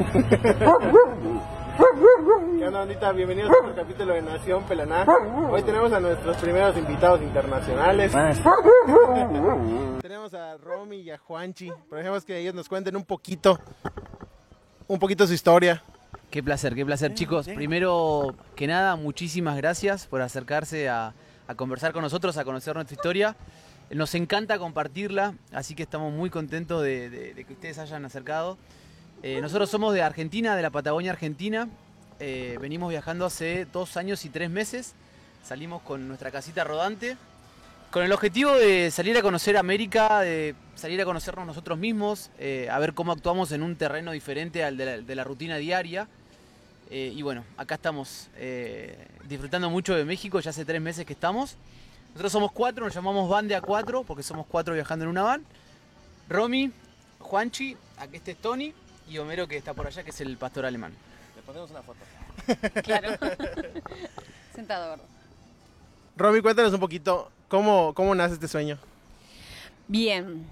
¿Qué 0.00 0.06
onda, 2.66 2.78
bandita? 2.80 3.12
Bienvenidos 3.12 3.50
a 3.50 3.64
otro 3.64 3.74
capítulo 3.74 4.14
de 4.14 4.22
Nación 4.22 4.64
Pelaná. 4.64 5.04
Hoy 5.50 5.62
tenemos 5.62 5.92
a 5.92 6.00
nuestros 6.00 6.38
primeros 6.38 6.74
invitados 6.78 7.20
internacionales. 7.20 8.10
tenemos 10.00 10.32
a 10.32 10.56
Romy 10.56 11.02
y 11.02 11.10
a 11.10 11.18
Juanchi. 11.18 11.70
Pero 11.90 11.98
dejemos 11.98 12.24
que 12.24 12.38
ellos 12.38 12.54
nos 12.54 12.66
cuenten 12.66 12.96
un 12.96 13.04
poquito, 13.04 13.60
un 14.88 14.98
poquito 14.98 15.26
su 15.26 15.34
historia. 15.34 15.82
Qué 16.30 16.42
placer, 16.42 16.74
qué 16.74 16.86
placer, 16.86 17.12
chicos. 17.12 17.46
Primero 17.46 18.34
que 18.56 18.66
nada, 18.66 18.96
muchísimas 18.96 19.58
gracias 19.58 20.06
por 20.06 20.22
acercarse 20.22 20.88
a, 20.88 21.12
a 21.46 21.54
conversar 21.56 21.92
con 21.92 22.00
nosotros, 22.00 22.38
a 22.38 22.44
conocer 22.44 22.74
nuestra 22.74 22.94
historia. 22.94 23.36
Nos 23.90 24.14
encanta 24.14 24.58
compartirla, 24.58 25.34
así 25.52 25.74
que 25.74 25.82
estamos 25.82 26.10
muy 26.10 26.30
contentos 26.30 26.82
de, 26.82 27.10
de- 27.10 27.34
de 27.34 27.44
que 27.44 27.52
ustedes 27.52 27.78
hayan 27.78 28.06
acercado. 28.06 28.56
Eh, 29.22 29.40
nosotros 29.42 29.68
somos 29.68 29.92
de 29.92 30.00
Argentina, 30.00 30.56
de 30.56 30.62
la 30.62 30.70
Patagonia 30.70 31.12
Argentina. 31.12 31.68
Eh, 32.20 32.56
venimos 32.58 32.88
viajando 32.88 33.26
hace 33.26 33.66
dos 33.66 33.98
años 33.98 34.24
y 34.24 34.30
tres 34.30 34.48
meses. 34.48 34.94
Salimos 35.42 35.82
con 35.82 36.08
nuestra 36.08 36.30
casita 36.30 36.64
rodante, 36.64 37.18
con 37.90 38.02
el 38.02 38.12
objetivo 38.12 38.52
de 38.52 38.90
salir 38.90 39.18
a 39.18 39.22
conocer 39.22 39.58
América, 39.58 40.20
de 40.20 40.54
salir 40.74 41.02
a 41.02 41.04
conocernos 41.04 41.46
nosotros 41.46 41.76
mismos, 41.76 42.30
eh, 42.38 42.68
a 42.70 42.78
ver 42.78 42.94
cómo 42.94 43.12
actuamos 43.12 43.52
en 43.52 43.62
un 43.62 43.76
terreno 43.76 44.12
diferente 44.12 44.64
al 44.64 44.78
de 44.78 45.14
la, 45.14 45.24
rutina 45.24 45.56
diaria. 45.56 46.08
Y 46.90 47.22
bueno, 47.22 47.44
acá 47.56 47.76
estamos 47.76 48.30
disfrutando 49.28 49.70
mucho 49.70 49.94
de 49.94 50.04
México, 50.04 50.40
ya 50.40 50.50
hace 50.50 50.64
tres 50.64 50.80
meses 50.80 51.06
que 51.06 51.12
estamos. 51.12 51.56
Nosotros 52.08 52.32
somos 52.32 52.50
cuatro, 52.50 52.84
nos 52.84 52.94
llamamos 52.94 53.30
Van 53.30 53.46
de 53.46 53.56
A4 53.56 54.04
porque 54.04 54.24
somos 54.24 54.44
cuatro 54.46 54.74
viajando 54.74 55.04
en 55.04 55.10
una 55.10 55.22
van. 55.22 55.44
Romy, 56.28 56.72
Juanchi, 57.20 57.76
aquí 57.96 58.16
este 58.16 58.32
es 58.32 58.38
Tony 58.38 58.74
y 59.10 59.18
Homero 59.18 59.48
que 59.48 59.56
está 59.56 59.74
por 59.74 59.86
allá, 59.86 60.04
que 60.04 60.10
es 60.10 60.20
el 60.20 60.36
pastor 60.36 60.64
alemán. 60.64 60.92
Le 61.34 61.42
ponemos 61.42 61.70
una 61.70 61.82
foto. 61.82 61.98
Claro. 62.82 63.18
Sentado, 64.54 64.90
gordo. 64.90 65.04
Romy, 66.16 66.40
cuéntanos 66.40 66.72
un 66.72 66.80
poquito 66.80 67.30
cómo, 67.48 67.92
cómo 67.94 68.14
nace 68.14 68.34
este 68.34 68.48
sueño. 68.48 68.78
Bien. 69.88 70.46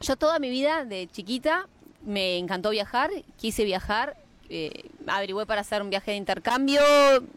Yo 0.00 0.16
toda 0.16 0.38
mi 0.38 0.48
vida, 0.48 0.84
de 0.84 1.08
chiquita, 1.10 1.68
me 2.02 2.38
encantó 2.38 2.70
viajar, 2.70 3.10
quise 3.36 3.64
viajar, 3.64 4.16
eh, 4.48 4.90
averigüé 5.06 5.44
para 5.44 5.60
hacer 5.60 5.82
un 5.82 5.90
viaje 5.90 6.12
de 6.12 6.16
intercambio, 6.16 6.80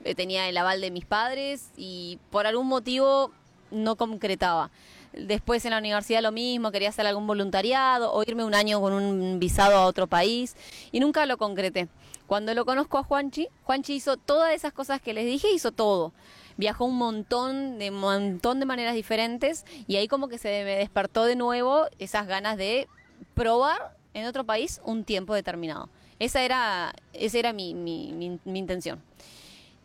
eh, 0.04 0.16
tenía 0.16 0.48
el 0.48 0.56
aval 0.58 0.80
de 0.80 0.92
mis 0.92 1.06
padres 1.06 1.70
y 1.76 2.20
por 2.30 2.48
algún 2.48 2.68
motivo 2.68 3.32
no 3.72 3.96
concretaba. 3.96 4.70
Después 5.14 5.66
en 5.66 5.72
la 5.72 5.78
universidad 5.78 6.22
lo 6.22 6.32
mismo, 6.32 6.72
quería 6.72 6.90
hacer 6.90 7.06
algún 7.06 7.28
voluntariado 7.28 8.14
o 8.14 8.22
irme 8.24 8.44
un 8.46 8.56
año 8.56 8.80
con 8.80 8.94
un 8.94 9.40
visado 9.40 9.76
a 9.78 9.86
otro 9.86 10.08
país 10.08 10.56
y 10.92 11.00
nunca 11.00 11.26
lo 11.26 11.38
concreté. 11.38 11.90
Cuando 12.28 12.54
lo 12.54 12.64
conozco 12.66 12.98
a 12.98 13.04
Juanchi, 13.04 13.50
Juanchi 13.64 13.94
hizo 13.96 14.16
todas 14.16 14.54
esas 14.54 14.72
cosas 14.72 15.02
que 15.02 15.14
les 15.14 15.26
dije, 15.26 15.52
hizo 15.52 15.72
todo. 15.74 16.14
Viajó 16.56 16.86
un 16.86 16.98
montón 16.98 17.78
de 17.78 17.92
montón 17.92 18.60
de 18.62 18.66
maneras 18.66 18.94
diferentes 18.94 19.66
y 19.88 19.98
ahí 19.98 20.08
como 20.08 20.28
que 20.30 20.38
se 20.38 20.64
me 20.64 20.76
despertó 20.78 21.26
de 21.26 21.36
nuevo 21.36 21.88
esas 22.00 22.28
ganas 22.28 22.56
de 22.58 22.88
probar 23.34 23.98
en 24.14 24.26
otro 24.28 24.46
país 24.46 24.80
un 24.86 25.04
tiempo 25.04 25.34
determinado. 25.34 25.90
Esa 26.20 26.42
era, 26.44 26.94
esa 27.14 27.38
era 27.40 27.52
mi, 27.54 27.74
mi- 27.74 28.14
mi- 28.14 28.40
mi 28.46 28.60
intención. 28.60 29.02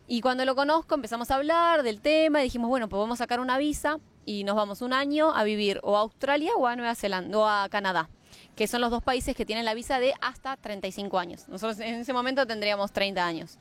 Y 0.07 0.21
cuando 0.21 0.45
lo 0.45 0.55
conozco 0.55 0.95
empezamos 0.95 1.31
a 1.31 1.35
hablar 1.35 1.83
del 1.83 1.99
tema 1.99 2.39
y 2.39 2.43
dijimos, 2.45 2.69
bueno, 2.69 2.87
pues 2.87 2.99
vamos 2.99 3.19
a 3.19 3.23
sacar 3.23 3.39
una 3.41 3.57
visa 3.57 3.97
y 4.27 4.43
nos 4.43 4.57
vamos 4.57 4.81
un 4.81 4.91
año 4.91 5.33
a 5.33 5.45
vivir 5.45 5.79
o 5.83 5.95
a 5.95 6.01
Australia 6.01 6.51
o 6.57 6.67
a 6.67 6.75
Nueva 6.75 6.95
Zelanda 6.95 7.37
o 7.37 7.47
a 7.47 7.69
Canadá, 7.69 8.09
que 8.57 8.67
son 8.67 8.81
los 8.81 8.91
dos 8.91 9.01
países 9.01 9.35
que 9.37 9.45
tienen 9.45 9.63
la 9.63 9.73
visa 9.73 9.99
de 10.01 10.13
hasta 10.19 10.57
35 10.57 11.17
años. 11.17 11.47
Nosotros 11.47 11.79
en 11.79 11.95
ese 11.95 12.11
momento 12.11 12.45
tendríamos 12.45 12.91
30 12.91 13.25
años. 13.25 13.57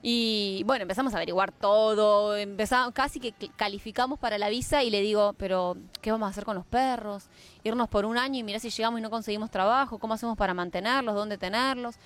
Y 0.00 0.62
bueno, 0.66 0.82
empezamos 0.82 1.14
a 1.14 1.16
averiguar 1.16 1.50
todo, 1.50 2.36
empezamos, 2.36 2.94
casi 2.94 3.18
que 3.18 3.34
calificamos 3.56 4.20
para 4.20 4.38
la 4.38 4.48
visa 4.48 4.84
y 4.84 4.90
le 4.90 5.00
digo, 5.00 5.32
pero 5.36 5.76
¿qué 6.00 6.12
vamos 6.12 6.28
a 6.28 6.30
hacer 6.30 6.44
con 6.44 6.54
los 6.54 6.66
perros? 6.66 7.24
Irnos 7.64 7.88
por 7.88 8.04
un 8.04 8.18
año 8.18 8.38
y 8.38 8.44
mirá 8.44 8.60
si 8.60 8.70
llegamos 8.70 9.00
y 9.00 9.02
no 9.02 9.10
conseguimos 9.10 9.50
trabajo, 9.50 9.98
¿cómo 9.98 10.14
hacemos 10.14 10.36
para 10.36 10.54
mantenerlos? 10.54 11.16
¿Dónde 11.16 11.38
tenerlos? 11.38 11.96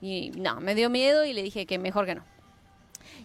Y 0.00 0.30
no, 0.36 0.60
me 0.60 0.76
dio 0.76 0.88
miedo 0.88 1.24
y 1.24 1.32
le 1.32 1.42
dije 1.42 1.66
que 1.66 1.78
mejor 1.78 2.06
que 2.06 2.14
no. 2.14 2.22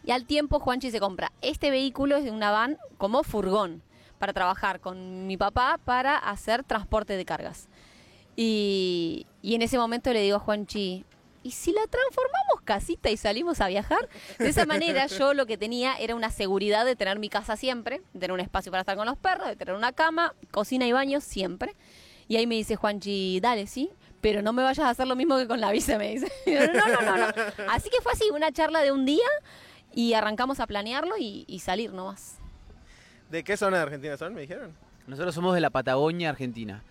Y 0.03 0.11
al 0.11 0.25
tiempo 0.25 0.59
Juanchi 0.59 0.89
se 0.89 0.99
compra 0.99 1.31
este 1.41 1.69
vehículo, 1.69 2.15
es 2.15 2.23
de 2.23 2.31
una 2.31 2.51
van 2.51 2.77
como 2.97 3.23
furgón, 3.23 3.83
para 4.19 4.33
trabajar 4.33 4.79
con 4.79 5.25
mi 5.25 5.37
papá 5.37 5.79
para 5.83 6.17
hacer 6.17 6.63
transporte 6.63 7.17
de 7.17 7.25
cargas. 7.25 7.67
Y, 8.35 9.25
y 9.41 9.55
en 9.55 9.61
ese 9.61 9.77
momento 9.77 10.13
le 10.13 10.21
digo 10.21 10.37
a 10.37 10.39
Juanchi, 10.39 11.05
¿y 11.43 11.51
si 11.51 11.71
la 11.71 11.81
transformamos 11.87 12.61
casita 12.63 13.09
y 13.09 13.17
salimos 13.17 13.61
a 13.61 13.67
viajar? 13.67 14.07
De 14.37 14.49
esa 14.49 14.65
manera 14.65 15.07
yo 15.07 15.33
lo 15.33 15.45
que 15.45 15.57
tenía 15.57 15.95
era 15.95 16.15
una 16.15 16.29
seguridad 16.29 16.85
de 16.85 16.95
tener 16.95 17.19
mi 17.19 17.29
casa 17.29 17.55
siempre, 17.55 18.01
de 18.13 18.19
tener 18.19 18.31
un 18.31 18.39
espacio 18.39 18.71
para 18.71 18.81
estar 18.81 18.95
con 18.95 19.07
los 19.07 19.17
perros, 19.17 19.47
de 19.47 19.55
tener 19.55 19.75
una 19.75 19.91
cama, 19.91 20.35
cocina 20.51 20.85
y 20.85 20.91
baño 20.91 21.21
siempre. 21.21 21.75
Y 22.27 22.35
ahí 22.35 22.45
me 22.45 22.55
dice 22.55 22.75
Juanchi, 22.75 23.39
dale, 23.39 23.65
sí, 23.67 23.89
pero 24.21 24.41
no 24.41 24.53
me 24.53 24.63
vayas 24.63 24.85
a 24.85 24.89
hacer 24.89 25.07
lo 25.07 25.15
mismo 25.15 25.37
que 25.37 25.47
con 25.47 25.59
la 25.59 25.71
visa, 25.71 25.97
me 25.97 26.11
dice. 26.11 26.31
No, 26.45 26.87
no, 26.87 27.01
no, 27.01 27.17
no. 27.17 27.33
Así 27.69 27.89
que 27.89 28.01
fue 28.01 28.11
así, 28.11 28.25
una 28.31 28.51
charla 28.51 28.81
de 28.81 28.91
un 28.91 29.05
día 29.05 29.27
y 29.93 30.13
arrancamos 30.13 30.59
a 30.59 30.67
planearlo 30.67 31.17
y, 31.17 31.45
y 31.47 31.59
salir 31.59 31.93
nomás. 31.93 32.38
¿De 33.29 33.43
qué 33.43 33.57
zona 33.57 33.77
de 33.77 33.83
Argentina 33.83 34.17
son? 34.17 34.33
Me 34.33 34.41
dijeron. 34.41 34.73
Nosotros 35.07 35.33
somos 35.35 35.53
de 35.53 35.61
la 35.61 35.69
Patagonia 35.69 36.29
Argentina. 36.29 36.83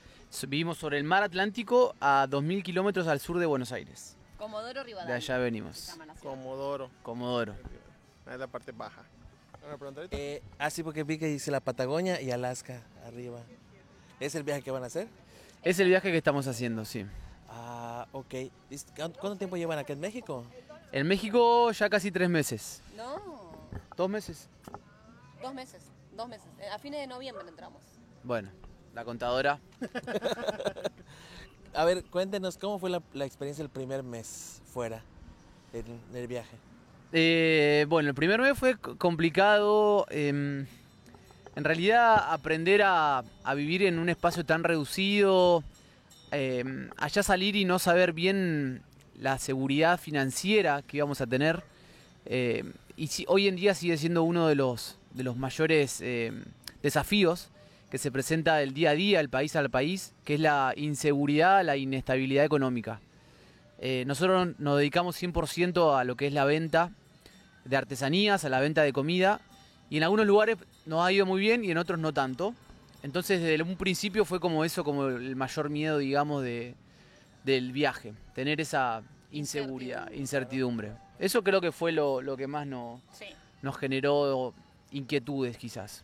Vivimos 0.47 0.79
sobre 0.79 0.99
el 0.99 1.05
mar 1.05 1.23
Atlántico 1.23 1.95
a 2.01 2.27
2.000 2.29 2.63
kilómetros 2.63 3.07
al 3.07 3.19
sur 3.21 3.39
de 3.39 3.47
Buenos 3.47 3.73
Aires. 3.73 4.17
Comodoro 4.37 4.81
De 4.81 4.85
Rivadavia. 4.85 5.15
allá 5.17 5.39
venimos. 5.39 5.97
Comodoro. 6.23 6.91
Comodoro. 7.03 7.55
Ah, 8.27 8.35
Es 8.35 8.39
la 8.39 8.47
parte 8.47 8.73
baja. 8.73 9.03
¿Una 9.67 9.77
pregunta 9.77 10.01
ahorita? 10.01 10.17
Eh, 10.17 10.43
ah, 10.59 10.71
sí, 10.71 10.83
porque 10.83 11.03
vi 11.03 11.19
que 11.19 11.27
dice 11.27 11.51
la 11.51 11.61
Patagonia 11.61 12.21
y 12.21 12.31
Alaska 12.31 12.83
arriba. 13.07 13.41
¿Es 14.21 14.35
el 14.35 14.43
viaje 14.43 14.63
que 14.63 14.71
van 14.71 14.83
a 14.83 14.87
hacer? 14.87 15.09
Es 15.63 15.79
el 15.81 15.89
viaje 15.89 16.11
que 16.13 16.17
estamos 16.19 16.47
haciendo, 16.47 16.85
sí. 16.85 17.05
Ah, 17.49 18.07
ok. 18.13 18.35
Dis- 18.71 18.87
¿Cuánto 18.95 19.19
cuánto 19.19 19.39
tiempo 19.39 19.57
llevan 19.57 19.79
acá 19.79 19.93
en 19.93 20.01
México? 20.01 20.45
En 20.93 21.07
México 21.07 21.71
ya 21.73 21.89
casi 21.91 22.11
tres 22.13 22.29
meses. 22.29 22.83
No, 22.97 23.53
¿Dos 23.97 24.09
meses? 24.09 24.49
dos 25.43 25.55
meses, 25.55 25.83
dos 26.19 26.29
meses. 26.29 26.47
Eh, 26.61 26.69
A 26.71 26.79
fines 26.79 27.01
de 27.01 27.07
noviembre 27.07 27.45
entramos. 27.49 27.81
Bueno, 28.25 28.51
la 28.95 29.05
contadora. 29.05 29.59
A 31.75 31.85
ver, 31.85 32.05
cuéntenos 32.05 32.59
cómo 32.59 32.79
fue 32.79 32.91
la, 32.91 33.03
la 33.15 33.25
experiencia 33.25 33.63
el 33.63 33.71
primer 33.71 34.03
mes 34.03 34.61
fuera 34.73 35.03
del, 35.73 35.85
del 36.13 36.27
viaje. 36.27 36.57
Eh, 37.13 37.87
bueno, 37.89 38.09
el 38.11 38.15
primer 38.15 38.41
mes 38.41 38.59
fue 38.59 38.77
complicado. 38.77 40.07
em, 40.11 40.67
en 41.57 41.65
realidad, 41.65 42.33
aprender 42.33 42.83
a, 42.83 43.23
a 43.45 43.55
vivir 43.55 43.83
en 43.83 43.99
un 43.99 44.09
espacio 44.09 44.45
tan 44.45 44.63
reducido, 44.65 45.63
em, 46.31 46.91
allá 46.97 47.23
salir 47.23 47.57
y 47.57 47.65
no 47.65 47.79
saber 47.79 48.13
bien 48.13 48.83
la 49.21 49.39
seguridad 49.39 49.99
financiera 49.99 50.83
que 50.83 50.99
íbamos 50.99 51.21
a 51.21 51.27
tener. 51.27 51.63
em, 52.27 52.73
y 52.97 53.07
si, 53.09 53.25
hoy 53.29 53.49
en 53.49 53.57
día 53.57 53.75
sigue 53.75 53.97
siendo 53.97 54.23
uno 54.25 54.49
de 54.49 54.55
los, 54.57 54.98
de 55.15 55.23
los 55.25 55.37
mayores 55.37 56.01
em, 56.01 56.45
desafíos 56.83 57.49
que 57.91 57.99
se 57.99 58.11
presenta 58.13 58.57
del 58.57 58.75
día 58.75 58.91
a 58.91 58.95
día, 58.95 59.21
el 59.21 59.29
país 59.31 59.57
al 59.57 59.71
país, 59.71 60.13
que 60.25 60.35
es 60.35 60.41
la 60.41 60.75
inseguridad, 60.77 61.65
la 61.65 61.77
inestabilidad 61.77 62.45
económica. 62.45 63.01
Eh, 63.81 64.05
nosotros 64.07 64.49
nos 64.59 64.79
dedicamos 64.79 65.17
100% 65.21 65.99
a 65.99 66.05
lo 66.05 66.17
que 66.17 66.27
es 66.27 66.33
la 66.33 66.45
venta 66.45 66.91
de 67.65 67.77
artesanías, 67.77 68.45
a 68.45 68.49
la 68.49 68.61
venta 68.61 68.83
de 68.83 68.93
comida, 68.93 69.41
y 69.89 69.97
en 69.97 70.03
algunos 70.03 70.27
lugares 70.27 70.59
nos 70.85 71.05
ha 71.05 71.11
ido 71.13 71.25
muy 71.25 71.41
bien 71.41 71.65
y 71.65 71.71
en 71.71 71.79
otros 71.79 71.99
no 71.99 72.13
tanto. 72.13 72.55
Entonces 73.03 73.41
desde 73.41 73.63
un 73.63 73.77
principio 73.77 74.25
fue 74.25 74.39
como 74.41 74.65
eso, 74.65 74.85
como 74.85 75.07
el 75.07 75.35
mayor 75.37 75.71
miedo, 75.71 75.99
digamos, 75.99 76.43
de, 76.43 76.75
del 77.45 77.73
viaje, 77.73 78.13
tener 78.35 78.61
esa 78.61 79.03
inseguridad, 79.33 80.11
incertidumbre. 80.13 80.93
Eso 81.19 81.43
creo 81.43 81.61
que 81.61 81.73
fue 81.73 81.93
lo, 81.93 82.21
lo 82.21 82.37
que 82.37 82.47
más 82.47 82.67
no- 82.67 83.01
Sí. 83.13 83.27
nos 83.63 83.77
generó 83.79 84.53
inquietudes 84.91 85.57
quizás. 85.57 86.03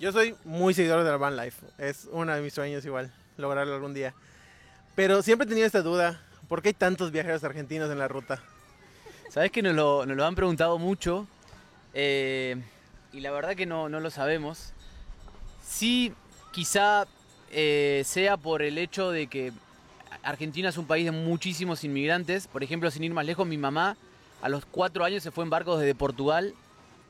Yo 0.00 0.10
soy 0.10 0.34
muy 0.44 0.74
seguidor 0.74 1.04
de 1.04 1.10
la 1.10 1.16
van 1.16 1.36
life. 1.36 1.64
Es 1.78 2.08
uno 2.10 2.34
de 2.34 2.40
mis 2.42 2.52
sueños 2.52 2.84
igual, 2.84 3.12
lograrlo 3.36 3.74
algún 3.74 3.94
día. 3.94 4.14
Pero 4.94 5.22
siempre 5.22 5.46
he 5.46 5.48
tenido 5.48 5.66
esta 5.66 5.82
duda. 5.82 6.20
¿Por 6.48 6.60
qué 6.60 6.68
hay 6.68 6.74
tantos 6.74 7.12
viajeros 7.12 7.44
argentinos 7.44 7.90
en 7.90 7.98
la 7.98 8.08
ruta? 8.08 8.42
Sabes 9.30 9.50
que 9.50 9.62
nos 9.62 9.74
lo, 9.74 10.04
nos 10.04 10.16
lo 10.16 10.26
han 10.26 10.34
preguntado 10.34 10.76
mucho 10.78 11.26
eh, 11.94 12.60
y 13.12 13.20
la 13.20 13.30
verdad 13.30 13.54
que 13.54 13.64
no, 13.64 13.88
no 13.88 14.00
lo 14.00 14.10
sabemos. 14.10 14.72
Sí, 15.64 16.12
quizá 16.52 17.06
eh, 17.50 18.02
sea 18.04 18.36
por 18.36 18.62
el 18.62 18.78
hecho 18.78 19.10
de 19.10 19.28
que 19.28 19.52
Argentina 20.22 20.68
es 20.68 20.78
un 20.78 20.86
país 20.86 21.04
de 21.04 21.12
muchísimos 21.12 21.84
inmigrantes. 21.84 22.46
Por 22.46 22.62
ejemplo, 22.62 22.90
sin 22.90 23.04
ir 23.04 23.12
más 23.12 23.24
lejos, 23.24 23.46
mi 23.46 23.56
mamá 23.56 23.96
a 24.42 24.48
los 24.48 24.64
cuatro 24.64 25.04
años 25.04 25.22
se 25.22 25.30
fue 25.30 25.44
en 25.44 25.50
barco 25.50 25.78
desde 25.78 25.94
Portugal 25.94 26.54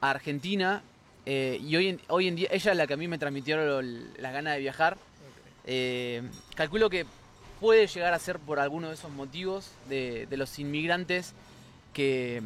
a 0.02 0.10
Argentina 0.10 0.82
eh, 1.24 1.58
y 1.62 1.74
hoy 1.76 1.88
en, 1.88 2.00
hoy 2.08 2.28
en 2.28 2.36
día 2.36 2.48
ella 2.50 2.72
es 2.72 2.76
la 2.76 2.86
que 2.86 2.94
a 2.94 2.96
mí 2.98 3.08
me 3.08 3.16
transmitió 3.16 3.56
lo- 3.56 3.80
las 3.80 4.32
ganas 4.32 4.54
de 4.54 4.60
viajar. 4.60 4.98
Eh, 5.64 6.22
calculo 6.56 6.90
que 6.90 7.06
puede 7.60 7.86
llegar 7.86 8.12
a 8.12 8.18
ser 8.18 8.38
por 8.40 8.58
alguno 8.58 8.88
de 8.88 8.94
esos 8.94 9.10
motivos 9.12 9.70
de, 9.88 10.26
de 10.26 10.36
los 10.36 10.58
inmigrantes 10.58 11.32
que, 11.94 12.42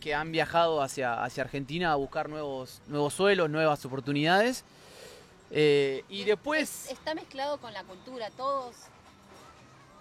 que 0.00 0.14
han 0.14 0.32
viajado 0.32 0.82
hacia, 0.82 1.22
hacia 1.22 1.42
Argentina 1.44 1.92
a 1.92 1.96
buscar 1.96 2.30
nuevos, 2.30 2.80
nuevos 2.88 3.12
suelos, 3.12 3.50
nuevas 3.50 3.84
oportunidades. 3.84 4.64
Eh, 5.50 6.02
y 6.08 6.24
después... 6.24 6.90
Está 6.90 7.14
mezclado 7.14 7.58
con 7.58 7.74
la 7.74 7.84
cultura, 7.84 8.30
todos 8.30 8.74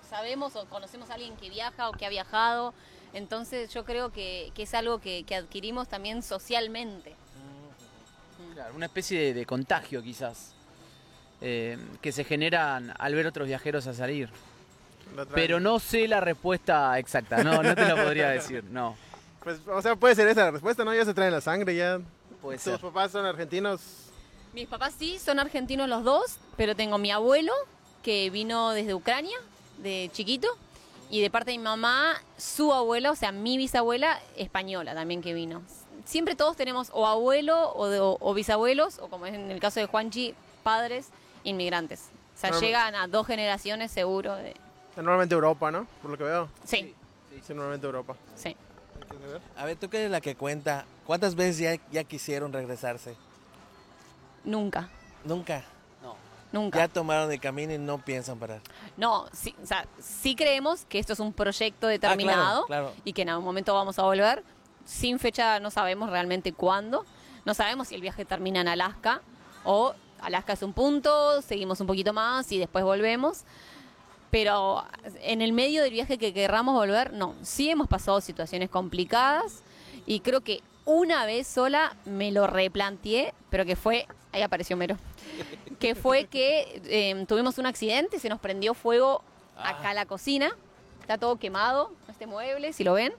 sabemos 0.09 0.55
o 0.55 0.65
conocemos 0.67 1.09
a 1.09 1.15
alguien 1.15 1.35
que 1.35 1.49
viaja 1.49 1.89
o 1.89 1.91
que 1.91 2.05
ha 2.05 2.09
viajado, 2.09 2.73
entonces 3.13 3.73
yo 3.73 3.85
creo 3.85 4.11
que, 4.11 4.51
que 4.55 4.63
es 4.63 4.73
algo 4.73 4.99
que, 4.99 5.23
que 5.23 5.35
adquirimos 5.35 5.87
también 5.87 6.23
socialmente. 6.23 7.15
Claro, 8.53 8.75
una 8.75 8.85
especie 8.85 9.19
de, 9.19 9.33
de 9.33 9.45
contagio 9.45 10.01
quizás, 10.03 10.53
eh, 11.41 11.77
que 12.01 12.11
se 12.11 12.23
generan 12.23 12.93
al 12.99 13.15
ver 13.15 13.27
otros 13.27 13.47
viajeros 13.47 13.87
a 13.87 13.93
salir. 13.93 14.29
Pero 15.33 15.59
no 15.59 15.79
sé 15.79 16.07
la 16.07 16.19
respuesta 16.21 16.97
exacta, 16.97 17.43
no, 17.43 17.61
no 17.61 17.75
te 17.75 17.87
lo 17.87 17.95
podría 17.95 18.29
decir, 18.29 18.63
no. 18.65 18.95
Pues, 19.43 19.59
o 19.67 19.81
sea, 19.81 19.95
puede 19.95 20.15
ser 20.15 20.27
esa 20.27 20.45
la 20.45 20.51
respuesta, 20.51 20.83
¿no? 20.85 20.93
Ya 20.93 21.05
se 21.05 21.13
traen 21.13 21.31
la 21.31 21.41
sangre, 21.41 21.75
ya. 21.75 21.99
Puede 22.41 22.57
Tus 22.57 22.63
ser. 22.63 22.79
papás 22.79 23.11
son 23.11 23.25
argentinos. 23.25 23.81
Mis 24.53 24.67
papás 24.67 24.93
sí, 24.97 25.19
son 25.19 25.39
argentinos 25.39 25.89
los 25.89 26.03
dos, 26.03 26.37
pero 26.55 26.75
tengo 26.75 26.97
mi 26.97 27.11
abuelo 27.11 27.51
que 28.03 28.29
vino 28.29 28.71
desde 28.71 28.93
Ucrania, 28.93 29.37
de 29.79 30.09
chiquito, 30.13 30.47
y 31.09 31.21
de 31.21 31.29
parte 31.29 31.51
de 31.51 31.57
mi 31.57 31.63
mamá, 31.63 32.15
su 32.37 32.73
abuela, 32.73 33.11
o 33.11 33.15
sea, 33.15 33.31
mi 33.31 33.57
bisabuela 33.57 34.19
española 34.35 34.93
también 34.95 35.21
que 35.21 35.33
vino. 35.33 35.61
Siempre 36.05 36.35
todos 36.35 36.57
tenemos 36.57 36.89
o 36.93 37.07
abuelo 37.07 37.71
o, 37.75 37.87
de- 37.87 37.99
o 38.01 38.33
bisabuelos, 38.33 38.99
o 38.99 39.07
como 39.07 39.25
es 39.25 39.33
en 39.33 39.51
el 39.51 39.59
caso 39.59 39.79
de 39.79 39.85
Juanchi, 39.85 40.33
padres 40.63 41.07
inmigrantes. 41.43 42.09
O 42.35 42.39
sea, 42.39 42.49
Normal- 42.49 42.65
llegan 42.67 42.95
a 42.95 43.07
dos 43.07 43.25
generaciones 43.27 43.91
seguro. 43.91 44.35
De... 44.35 44.55
Normalmente 44.95 45.33
Europa, 45.35 45.71
¿no? 45.71 45.87
Por 46.01 46.11
lo 46.11 46.17
que 46.17 46.23
veo. 46.23 46.49
Sí, 46.65 46.93
Sí, 47.45 47.53
normalmente 47.53 47.85
Europa. 47.85 48.15
sí. 48.35 48.55
A 49.57 49.65
ver, 49.65 49.77
tú 49.77 49.89
que 49.89 49.97
eres 49.97 50.11
la 50.11 50.21
que 50.21 50.35
cuenta, 50.35 50.85
¿cuántas 51.05 51.35
veces 51.35 51.57
ya, 51.59 51.75
ya 51.91 52.03
quisieron 52.03 52.51
regresarse? 52.53 53.15
Nunca, 54.43 54.89
Nunca. 55.23 55.63
Nunca. 56.53 56.79
Ya 56.79 56.87
tomaron 56.87 57.29
el 57.31 57.39
camino 57.41 57.73
y 57.73 57.77
no 57.79 57.97
piensan 57.97 58.39
parar. 58.39 58.61
No, 58.95 59.25
sí, 59.33 59.53
o 59.61 59.65
sea, 59.65 59.85
sí 59.99 60.35
creemos 60.35 60.85
que 60.85 60.99
esto 60.99 61.11
es 61.13 61.19
un 61.19 61.33
proyecto 61.33 61.87
Ah, 61.87 61.89
determinado 61.89 62.65
claro, 62.67 62.85
claro. 62.91 63.01
y 63.03 63.11
que 63.11 63.23
en 63.23 63.29
algún 63.29 63.43
momento 63.43 63.73
vamos 63.73 63.99
a 63.99 64.03
volver. 64.03 64.43
Sin 64.85 65.19
fecha 65.19 65.59
no 65.59 65.69
sabemos 65.71 66.09
realmente 66.09 66.53
cuándo. 66.53 67.05
No 67.43 67.53
sabemos 67.53 67.89
si 67.89 67.95
el 67.95 68.01
viaje 68.01 68.23
termina 68.23 68.61
en 68.61 68.67
Alaska 68.69 69.21
o 69.65 69.93
Alaska 70.21 70.53
es 70.53 70.61
un 70.63 70.71
punto, 70.73 71.41
seguimos 71.41 71.81
un 71.81 71.87
poquito 71.87 72.13
más 72.13 72.49
y 72.53 72.57
después 72.59 72.85
volvemos. 72.85 73.41
Pero 74.31 74.83
en 75.21 75.41
el 75.41 75.53
medio 75.53 75.83
del 75.83 75.91
viaje 75.91 76.17
que 76.17 76.33
querramos 76.33 76.73
volver, 76.73 77.13
no. 77.13 77.35
Sí 77.43 77.69
hemos 77.69 77.87
pasado 77.87 78.19
situaciones 78.21 78.69
complicadas 78.69 79.63
y 80.05 80.21
creo 80.21 80.41
que 80.41 80.61
una 80.85 81.25
vez 81.25 81.47
sola 81.47 81.95
me 82.05 82.31
lo 82.31 82.47
replanteé, 82.47 83.33
pero 83.49 83.65
que 83.65 83.75
fue, 83.75 84.07
ahí 84.33 84.41
apareció 84.41 84.75
Mero, 84.75 84.97
que 85.79 85.95
fue 85.95 86.25
que 86.25 86.81
eh, 86.85 87.25
tuvimos 87.27 87.57
un 87.57 87.65
accidente, 87.65 88.19
se 88.19 88.27
nos 88.29 88.39
prendió 88.39 88.73
fuego 88.73 89.23
acá 89.55 89.91
a 89.91 89.93
la 89.93 90.05
cocina, 90.05 90.55
está 90.99 91.17
todo 91.17 91.37
quemado, 91.37 91.91
este 92.09 92.27
mueble, 92.27 92.73
si 92.73 92.83
lo 92.83 92.93
ven, 92.93 93.13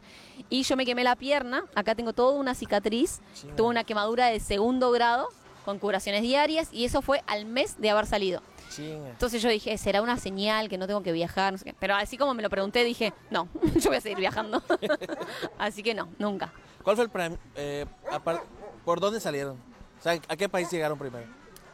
y 0.51 0.65
yo 0.65 0.77
me 0.77 0.85
quemé 0.85 1.05
la 1.05 1.17
pierna, 1.17 1.65
acá 1.75 1.95
tengo 1.95 2.13
toda 2.13 2.33
una 2.39 2.55
cicatriz, 2.55 3.21
tuve 3.57 3.69
una 3.69 3.85
quemadura 3.85 4.27
de 4.27 4.41
segundo 4.41 4.91
grado 4.91 5.29
con 5.65 5.79
curaciones 5.79 6.23
diarias 6.23 6.69
y 6.73 6.85
eso 6.85 7.01
fue 7.01 7.23
al 7.27 7.47
mes 7.47 7.81
de 7.81 7.91
haber 7.91 8.07
salido. 8.07 8.43
Entonces 8.77 9.41
yo 9.41 9.49
dije, 9.49 9.79
será 9.79 10.03
una 10.03 10.17
señal 10.17 10.69
que 10.69 10.79
no 10.79 10.89
tengo 10.89 11.03
que 11.03 11.13
viajar, 11.13 11.53
no 11.53 11.59
sé 11.59 11.67
qué. 11.67 11.75
pero 11.79 11.95
así 11.95 12.17
como 12.19 12.35
me 12.35 12.43
lo 12.43 12.51
pregunté 12.51 12.83
dije, 12.83 13.13
no, 13.31 13.49
yo 13.77 13.91
voy 13.91 13.99
a 13.99 14.01
seguir 14.01 14.19
viajando. 14.19 14.63
así 15.59 15.85
que 15.85 15.95
no, 15.95 16.09
nunca. 16.19 16.53
¿Cuál 16.83 16.97
fue 16.97 17.05
el 17.05 17.39
eh, 17.55 17.87
¿Por 18.85 18.99
dónde 18.99 19.21
salieron? 19.21 19.74
O 20.05 20.07
sea, 20.07 20.21
¿a 20.29 20.37
qué 20.37 20.51
país 20.51 20.71
llegaron 20.71 20.99
primero? 20.99 21.25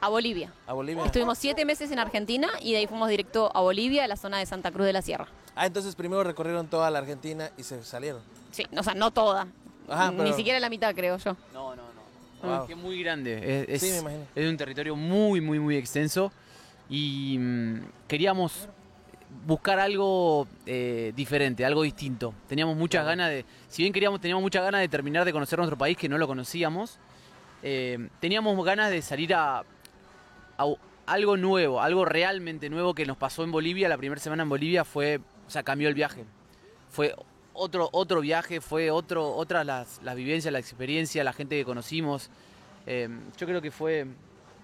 A 0.01 0.09
Bolivia. 0.09 0.53
¿A 0.69 0.73
Bolivia? 0.73 1.05
Estuvimos 1.05 1.37
siete 1.37 1.65
meses 1.65 1.91
en 1.91 1.99
Argentina 1.99 2.49
y 2.63 2.71
de 2.71 2.79
ahí 2.79 2.87
fuimos 2.87 3.09
directo 3.09 3.51
a 3.53 3.61
Bolivia, 3.61 4.05
a 4.05 4.07
la 4.07 4.15
zona 4.15 4.39
de 4.39 4.47
Santa 4.47 4.71
Cruz 4.71 4.87
de 4.87 4.93
la 4.93 5.03
Sierra. 5.03 5.27
Ah, 5.57 5.67
entonces 5.67 5.97
primero 5.97 6.23
recorrieron 6.23 6.69
toda 6.69 6.89
la 6.93 7.01
Argentina 7.01 7.51
y 7.59 7.65
se 7.65 7.83
salieron. 7.83 8.21
Sí, 8.53 8.65
o 8.77 8.85
sea, 8.85 8.95
no 8.95 9.11
toda. 9.11 9.49
Ajá, 9.89 10.13
Ni 10.13 10.33
siquiera 10.35 10.61
la 10.61 10.71
mitad, 10.71 10.95
creo 10.95 11.17
yo. 11.17 11.37
No, 11.53 11.75
no, 11.75 11.83
no. 11.83 12.49
Wow. 12.49 12.61
Es 12.61 12.67
que 12.69 12.73
es 12.75 12.79
muy 12.79 13.03
grande. 13.03 13.65
Es, 13.69 13.81
Sí, 13.81 13.89
es- 13.89 13.95
me 13.95 13.99
imagino. 13.99 14.23
es 14.33 14.45
de 14.45 14.49
un 14.49 14.57
territorio 14.57 14.95
muy, 14.95 15.41
muy, 15.41 15.59
muy 15.59 15.75
extenso. 15.77 16.31
Y 16.89 17.37
mm, 17.37 17.81
queríamos 18.07 18.69
buscar 19.45 19.81
algo 19.81 20.47
eh, 20.67 21.13
diferente, 21.17 21.65
algo 21.65 21.83
distinto. 21.83 22.33
Teníamos 22.47 22.77
muchas 22.77 23.05
ganas 23.05 23.29
de. 23.29 23.45
Si 23.69 23.83
bien 23.83 23.93
queríamos, 23.93 24.21
teníamos 24.21 24.43
muchas 24.43 24.63
ganas 24.63 24.83
de 24.83 24.89
terminar 24.89 25.25
de 25.25 25.33
conocer 25.33 25.59
nuestro 25.59 25.77
país, 25.77 25.97
que 25.99 26.09
no 26.09 26.17
lo 26.17 26.29
conocíamos. 26.29 27.01
Eh, 27.63 28.09
teníamos 28.21 28.65
ganas 28.65 28.91
de 28.91 29.03
salir 29.03 29.35
a, 29.35 29.65
algo 31.07 31.37
nuevo, 31.37 31.81
algo 31.81 32.05
realmente 32.05 32.71
nuevo 32.71 32.95
que 32.95 33.07
nos 33.07 33.17
pasó 33.17 33.45
en 33.45 33.53
Bolivia. 33.53 33.89
La 33.89 33.99
primera 33.99 34.21
semana 34.21 34.43
en 34.43 34.49
Bolivia 34.49 34.85
fue. 34.85 35.21
O 35.47 35.51
sea, 35.51 35.63
cambió 35.63 35.89
el 35.89 35.95
viaje. 35.95 36.25
Fue 36.91 37.15
otro, 37.53 37.89
otro 37.93 38.21
viaje, 38.21 38.61
fue 38.61 38.91
otro, 38.91 39.35
otras 39.35 39.67
las, 39.67 40.01
las 40.03 40.15
vivencias, 40.15 40.53
la 40.53 40.61
experiencia, 40.61 41.25
la 41.25 41.33
gente 41.33 41.57
que 41.57 41.65
conocimos. 41.65 42.31
Eh, 42.87 43.09
yo 43.37 43.47
creo 43.47 43.61
que 43.61 43.71
fue, 43.71 44.07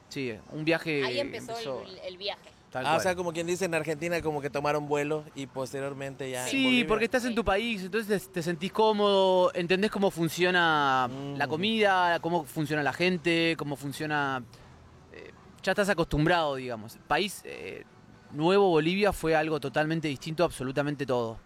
sí, 0.09 0.33
un 0.53 0.65
viaje. 0.65 1.05
Ahí 1.05 1.19
empezó, 1.19 1.83
El, 1.83 1.99
el 1.99 2.17
viaje. 2.17 2.56
Tal 2.71 2.85
Ah, 2.87 2.97
o 2.97 3.01
sea, 3.01 3.15
como 3.15 3.33
quien 3.33 3.47
dice 3.47 3.65
en 3.65 3.75
Argentina, 3.75 4.21
como 4.23 4.41
que 4.41 4.51
tomaron 4.51 4.87
vuelo 4.89 5.25
y 5.35 5.47
posteriormente 5.47 6.31
ya. 6.31 6.47
Sí, 6.47 6.85
porque 6.87 7.05
estás 7.07 7.25
en 7.25 7.35
tu 7.35 7.45
país, 7.45 7.83
entonces 7.85 8.25
te, 8.27 8.33
te 8.35 8.43
sentís 8.43 8.73
cómodo, 8.73 9.51
entendés 9.55 9.91
cómo 9.91 10.11
funciona 10.11 11.09
Mm. 11.11 11.37
la 11.37 11.49
comida, 11.49 12.21
cómo 12.21 12.45
funciona 12.45 12.83
la 12.83 12.93
gente, 12.93 13.55
cómo 13.59 13.77
funciona... 13.77 14.43
eh, 15.13 15.31
ya 15.63 15.73
estás 15.73 15.89
acostumbrado, 15.89 16.57
digamos. 16.57 16.99
País 17.09 17.41
eh, 17.45 17.85
nuevo, 18.33 18.69
Bolivia, 18.69 19.13
fue 19.13 19.35
algo 19.35 19.59
totalmente 19.61 20.09
distinto, 20.09 20.45
absolutamente 20.45 21.07
todo. 21.07 21.39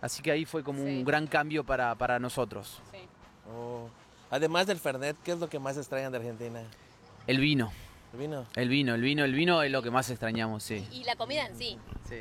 Así 0.00 0.22
que 0.22 0.30
ahí 0.30 0.44
fue 0.44 0.62
como 0.62 0.80
Sí. 0.84 0.90
un 0.98 1.04
gran 1.04 1.26
cambio 1.26 1.64
para, 1.64 1.94
para 1.94 2.18
nosotros. 2.18 2.80
Sí. 2.92 2.98
Oh. 3.50 3.88
Además 4.30 4.66
del 4.66 4.78
Fernet, 4.78 5.16
¿qué 5.24 5.32
es 5.32 5.38
lo 5.38 5.48
que 5.48 5.58
más 5.58 5.76
extrañan 5.76 6.10
de 6.12 6.18
Argentina? 6.18 6.62
El 7.26 7.38
vino, 7.38 7.72
¿El 8.14 8.20
vino? 8.20 8.46
el 8.54 8.68
vino, 8.68 8.94
el 8.94 9.00
vino, 9.02 9.24
el 9.24 9.34
vino 9.34 9.62
es 9.62 9.72
lo 9.72 9.82
que 9.82 9.90
más 9.90 10.08
extrañamos, 10.08 10.62
sí. 10.62 10.86
Y 10.92 11.02
la 11.02 11.16
comida 11.16 11.46
en 11.46 11.56
sí. 11.58 11.76
sí. 12.08 12.16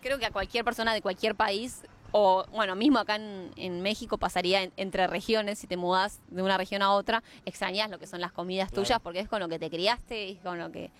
Creo 0.00 0.18
que 0.20 0.26
a 0.26 0.30
cualquier 0.30 0.64
persona 0.64 0.94
de 0.94 1.02
cualquier 1.02 1.34
país, 1.34 1.82
o 2.12 2.46
bueno, 2.52 2.76
mismo 2.76 3.00
acá 3.00 3.16
en, 3.16 3.50
en 3.56 3.82
México 3.82 4.18
pasaría 4.18 4.62
en- 4.62 4.72
entre 4.76 5.08
regiones, 5.08 5.58
si 5.58 5.66
te 5.66 5.76
mudás 5.76 6.20
de 6.28 6.42
una 6.44 6.56
región 6.56 6.80
a 6.82 6.92
otra, 6.92 7.24
extrañas 7.44 7.90
lo 7.90 7.98
que 7.98 8.06
son 8.06 8.20
las 8.20 8.30
comidas 8.30 8.68
Claro. 8.70 8.82
tuyas, 8.84 9.00
porque 9.00 9.18
es 9.18 9.28
con 9.28 9.40
lo 9.40 9.48
que 9.48 9.58
te 9.58 9.68
criaste, 9.68 10.28
y 10.28 10.34
con 10.36 10.58
lo 10.60 10.70
que... 10.70 10.90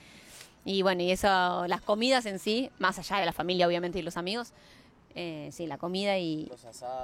Y 0.64 0.82
bueno, 0.82 1.02
y 1.04 1.12
eso, 1.12 1.64
las 1.68 1.80
comidas 1.80 2.26
en 2.26 2.40
sí, 2.40 2.70
más 2.80 2.98
allá 2.98 3.18
de 3.18 3.26
la 3.26 3.32
familia 3.32 3.68
obviamente 3.68 4.00
y 4.00 4.02
los 4.02 4.16
amigos, 4.16 4.52
eh, 5.18 5.48
sí, 5.50 5.66
la 5.66 5.78
comida 5.78 6.18
y, 6.18 6.52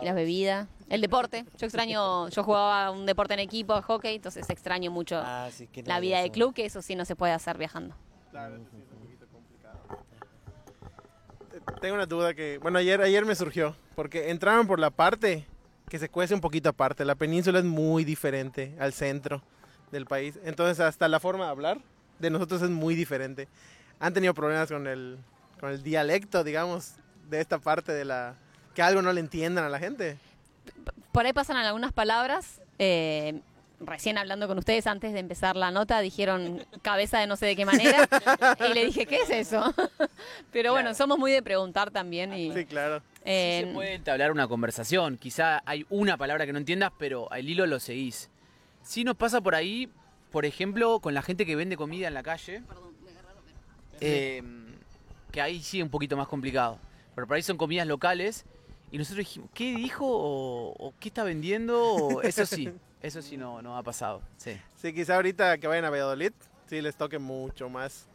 y 0.00 0.04
las 0.04 0.14
bebidas, 0.14 0.68
el 0.90 1.00
deporte. 1.00 1.46
Yo 1.56 1.66
extraño, 1.66 2.28
yo 2.28 2.44
jugaba 2.44 2.90
un 2.90 3.06
deporte 3.06 3.32
en 3.32 3.40
equipo, 3.40 3.80
hockey, 3.80 4.16
entonces 4.16 4.48
extraño 4.50 4.90
mucho 4.90 5.18
Ah, 5.24 5.48
sí, 5.50 5.66
que 5.66 5.82
la 5.82 5.98
vida 5.98 6.20
de 6.20 6.30
club, 6.30 6.52
que 6.52 6.66
eso 6.66 6.82
sí 6.82 6.94
no 6.94 7.06
se 7.06 7.16
puede 7.16 7.32
hacer 7.32 7.56
viajando. 7.56 7.96
Claro, 8.30 8.56
eso 8.56 8.64
sí 8.70 8.76
es 8.76 8.92
un 8.92 8.98
poquito 9.00 9.26
complicado. 9.32 9.78
Tengo 11.80 11.94
una 11.94 12.04
duda 12.06 12.34
que, 12.34 12.58
bueno, 12.58 12.78
ayer, 12.78 13.00
ayer 13.00 13.24
me 13.24 13.34
surgió, 13.34 13.74
porque 13.94 14.30
entraron 14.30 14.66
por 14.66 14.78
la 14.78 14.90
parte 14.90 15.46
que 15.88 15.98
se 15.98 16.10
cuece 16.10 16.34
un 16.34 16.40
poquito 16.42 16.68
aparte. 16.68 17.06
La 17.06 17.14
península 17.14 17.58
es 17.60 17.64
muy 17.64 18.04
diferente 18.04 18.76
al 18.78 18.92
centro 18.92 19.42
del 19.90 20.04
país, 20.04 20.38
entonces 20.44 20.80
hasta 20.80 21.08
la 21.08 21.18
forma 21.18 21.46
de 21.46 21.50
hablar 21.50 21.78
de 22.18 22.28
nosotros 22.28 22.60
es 22.60 22.70
muy 22.70 22.94
diferente. 22.94 23.48
Han 24.00 24.12
tenido 24.12 24.34
problemas 24.34 24.70
con 24.70 24.86
el, 24.86 25.18
con 25.60 25.70
el 25.70 25.82
dialecto, 25.82 26.44
digamos, 26.44 26.96
de 27.28 27.40
esta 27.40 27.58
parte 27.58 27.92
de 27.92 28.04
la... 28.04 28.34
que 28.74 28.82
algo 28.82 29.02
no 29.02 29.12
le 29.12 29.20
entiendan 29.20 29.64
a 29.64 29.68
la 29.68 29.78
gente. 29.78 30.16
Por 31.12 31.26
ahí 31.26 31.32
pasan 31.32 31.56
algunas 31.56 31.92
palabras. 31.92 32.60
eh, 32.78 33.40
recién 33.84 34.16
hablando 34.16 34.46
con 34.46 34.58
ustedes 34.58 34.86
antes 34.86 35.12
de 35.12 35.18
empezar 35.18 35.56
la 35.56 35.72
nota 35.72 35.98
dijeron 36.00 36.64
cabeza 36.82 37.18
de 37.18 37.26
no 37.26 37.34
sé 37.34 37.46
de 37.46 37.56
qué 37.56 37.64
manera 37.66 38.08
y 38.70 38.74
le 38.74 38.84
dije 38.84 39.06
qué 39.06 39.22
es 39.22 39.30
eso 39.30 39.74
pero 40.52 40.70
bueno 40.70 40.94
somos 40.94 41.18
muy 41.18 41.32
de 41.32 41.42
preguntar 41.42 41.90
también 41.90 42.32
y 42.32 42.52
Sí, 42.52 42.64
claro. 42.64 43.00
Sí 43.00 43.22
eh, 43.24 43.64
se 43.66 43.72
puede 43.74 43.94
entablar 43.94 44.30
una 44.32 44.48
conversación. 44.48 45.16
Quizá 45.16 45.62
hay 45.64 45.86
una 45.90 46.16
palabra 46.16 46.44
que 46.46 46.52
no 46.52 46.58
entiendas, 46.58 46.92
pero 46.98 47.30
al 47.32 47.48
hilo 47.48 47.66
lo 47.66 47.78
seguís. 47.78 48.30
Sí 48.82 49.04
nos 49.04 49.16
pasa 49.16 49.40
por 49.40 49.54
ahí, 49.54 49.88
por 50.32 50.44
ejemplo, 50.44 50.98
con 50.98 51.14
la 51.14 51.22
gente 51.22 51.46
que 51.46 51.54
vende 51.54 51.76
comida 51.76 52.08
en 52.08 52.14
la 52.14 52.22
calle. 52.24 52.62
eh, 54.00 54.42
que 55.30 55.40
ahí 55.40 55.60
sí 55.62 55.78
es 55.78 55.84
un 55.84 55.90
poquito 55.90 56.16
más 56.16 56.26
complicado. 56.26 56.78
Pero 57.14 57.26
por 57.26 57.36
ahí 57.36 57.42
son 57.42 57.56
comidas 57.56 57.86
locales. 57.86 58.44
Y 58.90 58.98
nosotros 58.98 59.18
dijimos, 59.26 59.48
¿qué 59.54 59.74
dijo? 59.74 60.04
¿O, 60.06 60.74
o 60.78 60.94
qué 61.00 61.08
está 61.08 61.24
vendiendo? 61.24 61.80
O- 61.82 62.22
eso 62.22 62.44
sí, 62.44 62.70
eso 63.02 63.22
sí 63.22 63.36
no, 63.36 63.62
no 63.62 63.76
ha 63.76 63.82
pasado. 63.82 64.20
Sí. 64.36 64.56
Sí, 64.80 64.92
quizá 64.92 65.16
ahorita 65.16 65.56
que 65.58 65.66
vayan 65.66 65.84
a 65.86 65.90
Valladolid, 65.90 66.32
sí 66.66 66.80
les 66.82 66.94
toque 66.96 67.18
mucho 67.18 67.68
más. 67.70 68.06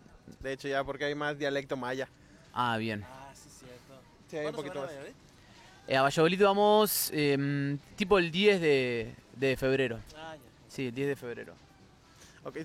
De 0.41 0.53
hecho, 0.53 0.67
ya 0.67 0.83
porque 0.83 1.05
hay 1.05 1.15
más 1.15 1.37
dialecto 1.39 1.75
maya. 1.77 2.07
Ah, 2.53 2.77
bien. 2.77 3.03
Ah, 3.09 3.31
sí, 3.33 3.49
cierto. 3.49 4.01
Sí, 4.29 4.35
un 4.37 4.41
¿Cuándo 4.43 4.57
se 4.61 4.63
poquito 4.63 4.79
más. 4.81 4.89
a 4.89 4.93
Valladolid? 4.93 5.15
Eh, 5.87 5.95
a 5.97 6.01
Valladolid 6.01 6.43
vamos 6.43 7.11
em, 7.13 7.77
tipo 7.95 8.19
el 8.19 8.29
10 8.29 8.61
de, 8.61 9.15
de 9.35 9.57
febrero. 9.57 9.99
Ah, 10.15 10.35
ya. 10.35 10.41
Sí, 10.67 10.87
el 10.87 10.93
10 10.93 11.07
de 11.07 11.15
febrero. 11.15 11.53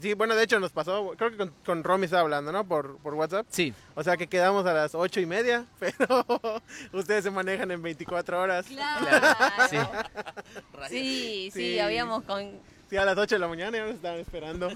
Sí, 0.00 0.14
bueno, 0.14 0.34
de 0.34 0.44
hecho 0.44 0.60
nos 0.60 0.72
pasó, 0.72 1.12
creo 1.16 1.30
que 1.30 1.36
con, 1.36 1.52
con 1.64 1.84
Romy 1.84 2.04
estaba 2.04 2.22
hablando, 2.22 2.52
¿no? 2.52 2.64
Por, 2.64 2.98
por 2.98 3.14
WhatsApp. 3.14 3.46
Sí, 3.50 3.72
O 3.94 4.02
sea 4.02 4.16
que 4.16 4.26
quedamos 4.26 4.64
a 4.66 4.72
las 4.72 4.94
ocho 4.94 5.20
y 5.20 5.26
media, 5.26 5.64
pero 5.78 6.24
ustedes 6.92 7.24
se 7.24 7.30
manejan 7.30 7.70
en 7.70 7.82
24 7.82 8.40
horas. 8.40 8.66
Claro. 8.66 9.06
Sí. 9.70 9.76
Sí, 10.88 11.50
sí, 11.52 11.72
Sí. 11.74 11.78
habíamos 11.78 12.24
con... 12.24 12.50
Sí, 12.90 12.96
a 12.96 13.04
las 13.04 13.16
8 13.16 13.36
de 13.36 13.38
la 13.38 13.48
mañana 13.48 13.78
ya 13.78 13.86
nos 13.86 13.94
estaban 13.94 14.18
esperando. 14.20 14.68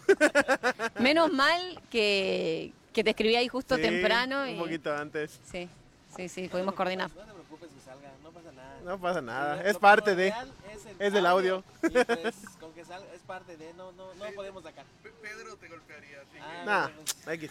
Menos 1.01 1.31
mal 1.33 1.61
que, 1.91 2.73
que 2.93 3.05
te 3.05 3.11
escribí 3.11 3.37
ahí 3.37 3.49
justo 3.49 3.77
Sí, 3.77 3.83
temprano. 3.83 4.47
Y... 4.47 4.53
Un 4.53 4.59
poquito 4.59 4.95
antes. 4.95 5.39
Sí, 5.51 5.69
sí, 6.17 6.29
sí, 6.29 6.49
pudimos 6.49 6.75
coordinar. 6.75 7.11
No 7.15 7.23
te 7.23 7.33
preocupes 7.33 7.69
que 7.69 7.81
salga, 7.85 8.11
no 8.23 8.31
pasa 8.31 8.53
nada. 8.53 8.81
No 8.85 8.99
pasa 8.99 9.21
nada. 9.21 9.63
Es 9.63 9.77
parte 9.77 10.15
de. 10.15 10.29
Es, 10.29 10.87
el 10.87 10.97
es 11.07 11.13
del 11.13 11.27
audio. 11.27 11.63
Y 11.83 11.91
pues, 11.91 12.35
que 12.77 12.85
salga, 12.85 13.07
es 13.15 13.23
parte 13.23 13.57
de, 13.57 13.73
no, 13.73 13.91
no, 13.93 14.15
no 14.15 14.25
podemos 14.35 14.63
sacar. 14.63 14.85
Pedro 15.03 15.57
te 15.57 15.67
golpearía, 15.67 16.19
así 16.21 16.39
Ah, 16.39 16.63
Nah, 16.67 16.83
bueno, 16.83 16.97
pues, 17.25 17.35
X. 17.39 17.51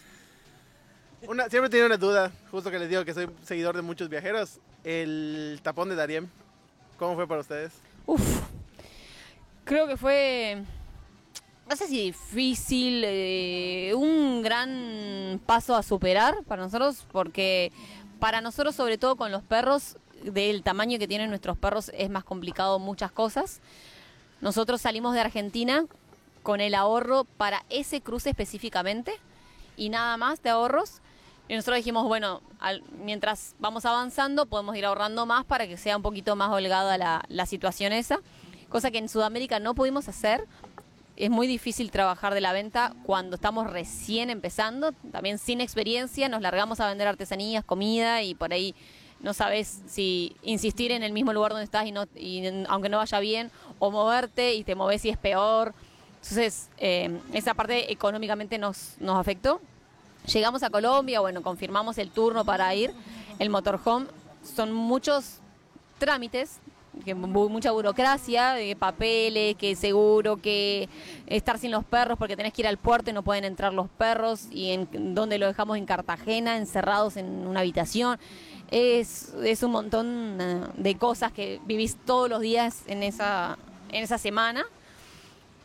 Una, 1.28 1.50
siempre 1.50 1.70
tenido 1.70 1.88
una 1.88 1.98
duda, 1.98 2.32
justo 2.52 2.70
que 2.70 2.78
les 2.78 2.88
digo 2.88 3.04
que 3.04 3.14
soy 3.14 3.28
seguidor 3.44 3.76
de 3.76 3.82
muchos 3.82 4.08
viajeros. 4.08 4.60
El 4.84 5.60
tapón 5.64 5.90
de 5.90 5.96
Dariem, 5.96 6.30
¿cómo 7.00 7.16
fue 7.16 7.28
para 7.28 7.42
ustedes? 7.42 7.74
Uf, 8.06 8.22
creo 9.64 9.88
que 9.88 9.98
fue, 9.98 10.64
no 11.68 11.76
sé 11.76 11.88
si 11.88 12.04
difícil, 12.12 13.02
eh, 13.04 13.94
un 13.96 14.44
gran 14.44 15.42
paso 15.48 15.76
a 15.76 15.82
superar 15.82 16.44
para 16.44 16.62
nosotros, 16.62 17.08
porque 17.12 17.72
para 18.20 18.42
nosotros, 18.42 18.76
sobre 18.76 19.00
todo 19.00 19.16
con 19.16 19.32
los 19.32 19.42
perros, 19.42 19.98
del 20.24 20.62
tamaño 20.62 21.00
que 21.00 21.08
tienen 21.08 21.30
nuestros 21.30 21.58
perros, 21.58 21.90
es 21.96 22.12
más 22.12 22.24
complicado 22.24 22.78
muchas 22.78 23.12
cosas. 23.12 23.60
Nosotros 24.46 24.80
salimos 24.80 25.16
de 25.16 25.22
Argentina 25.22 25.86
con 26.44 26.62
el 26.62 26.76
ahorro 26.76 27.24
para 27.24 27.66
ese 27.72 28.00
cruce 28.02 28.30
específicamente 28.30 29.20
y 29.76 29.90
nada 29.90 30.18
más 30.18 30.44
de 30.44 30.52
ahorros. 30.52 31.02
Y 31.48 31.56
nosotros 31.56 31.78
dijimos, 31.78 32.04
bueno, 32.04 32.42
al- 32.60 32.84
mientras 33.04 33.56
vamos 33.58 33.86
avanzando 33.86 34.46
podemos 34.46 34.76
ir 34.78 34.86
ahorrando 34.86 35.26
más 35.26 35.46
para 35.46 35.66
que 35.66 35.78
sea 35.78 35.98
un 35.98 36.04
poquito 36.04 36.36
más 36.36 36.52
holgada 36.52 36.96
la, 37.00 37.26
la 37.28 37.48
situación 37.48 37.92
esa, 37.92 38.20
cosa 38.70 38.92
que 38.92 39.00
en 39.00 39.10
Sudamérica 39.10 39.60
no 39.60 39.74
pudimos 39.74 40.08
hacer. 40.10 40.46
Es 41.18 41.32
muy 41.32 41.48
difícil 41.48 41.90
trabajar 41.90 42.36
de 42.36 42.42
la 42.42 42.54
venta 42.54 42.94
cuando 43.04 43.38
estamos 43.38 43.72
recién 43.72 44.30
empezando, 44.30 44.92
también 45.12 45.40
sin 45.40 45.60
experiencia, 45.60 46.30
nos 46.30 46.44
largamos 46.44 46.80
a 46.82 46.88
vender 46.88 47.08
artesanías, 47.08 47.66
comida 47.66 48.22
y 48.22 48.36
por 48.36 48.54
ahí 48.54 48.76
no 49.26 49.34
sabes 49.34 49.82
si 49.88 50.36
insistir 50.44 50.92
en 50.92 51.02
el 51.02 51.12
mismo 51.12 51.34
lugar 51.34 51.52
donde 51.52 51.66
estás 51.66 51.88
y, 51.88 51.92
no, 51.92 52.06
y 52.16 52.44
aunque 52.70 52.90
no 52.90 52.98
vaya 52.98 53.20
bien, 53.20 53.50
o 53.80 53.90
moverte 53.90 54.54
y 54.54 54.64
te 54.64 54.76
moves 54.76 55.04
y 55.04 55.10
es 55.10 55.18
peor. 55.18 55.74
Entonces, 56.22 56.70
eh, 56.78 57.20
esa 57.34 57.56
parte 57.56 57.92
económicamente 57.92 58.60
nos, 58.60 58.94
nos 59.00 59.18
afectó. 59.18 59.60
Llegamos 60.32 60.62
a 60.62 60.70
Colombia, 60.70 61.22
bueno, 61.22 61.42
confirmamos 61.42 61.98
el 61.98 62.12
turno 62.12 62.46
para 62.46 62.74
ir. 62.76 62.94
El 63.40 63.50
motorhome 63.50 64.06
son 64.44 64.72
muchos 64.72 65.40
trámites, 65.98 66.60
que 67.04 67.16
mucha 67.16 67.72
burocracia, 67.72 68.54
de 68.54 68.76
papeles, 68.76 69.56
que 69.56 69.76
seguro, 69.76 70.38
que 70.38 70.88
estar 71.26 71.58
sin 71.58 71.72
los 71.72 71.84
perros 71.84 72.18
porque 72.20 72.38
tenés 72.38 72.54
que 72.54 72.62
ir 72.62 72.68
al 72.68 72.78
puerto 72.78 73.10
y 73.10 73.14
no 73.14 73.24
pueden 73.24 73.44
entrar 73.44 73.74
los 73.74 73.90
perros 73.90 74.48
y 74.52 74.70
en 74.70 75.16
donde 75.16 75.40
lo 75.40 75.48
dejamos 75.48 75.78
en 75.78 75.88
Cartagena, 75.88 76.58
encerrados 76.58 77.18
en 77.18 77.48
una 77.48 77.62
habitación. 77.62 78.20
Es, 78.72 79.34
es 79.44 79.64
un 79.64 79.72
montón 79.72 80.38
eh, 80.42 80.62
de 80.76 80.98
cosas 80.98 81.32
que 81.32 81.60
vivís 81.66 81.98
todos 82.06 82.30
los 82.30 82.42
días 82.42 82.82
en 82.88 83.04
esa, 83.04 83.58
en 83.92 84.04
esa 84.04 84.18
semana. 84.18 84.66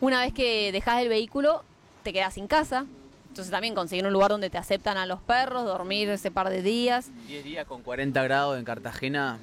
Una 0.00 0.20
vez 0.20 0.32
que 0.32 0.70
dejas 0.72 1.02
el 1.02 1.08
vehículo, 1.08 1.62
te 2.02 2.12
quedas 2.12 2.34
sin 2.34 2.46
casa. 2.46 2.86
Entonces 3.28 3.50
también 3.50 3.74
conseguir 3.74 4.04
un 4.06 4.12
lugar 4.12 4.30
donde 4.30 4.50
te 4.50 4.58
aceptan 4.58 4.96
a 4.96 5.06
los 5.06 5.20
perros, 5.20 5.64
dormir 5.64 6.08
ese 6.10 6.30
par 6.30 6.50
de 6.50 6.62
días. 6.62 7.08
10 7.28 7.44
días 7.44 7.66
con 7.66 7.82
40 7.82 8.22
grados 8.24 8.58
en 8.58 8.64
Cartagena 8.64 9.38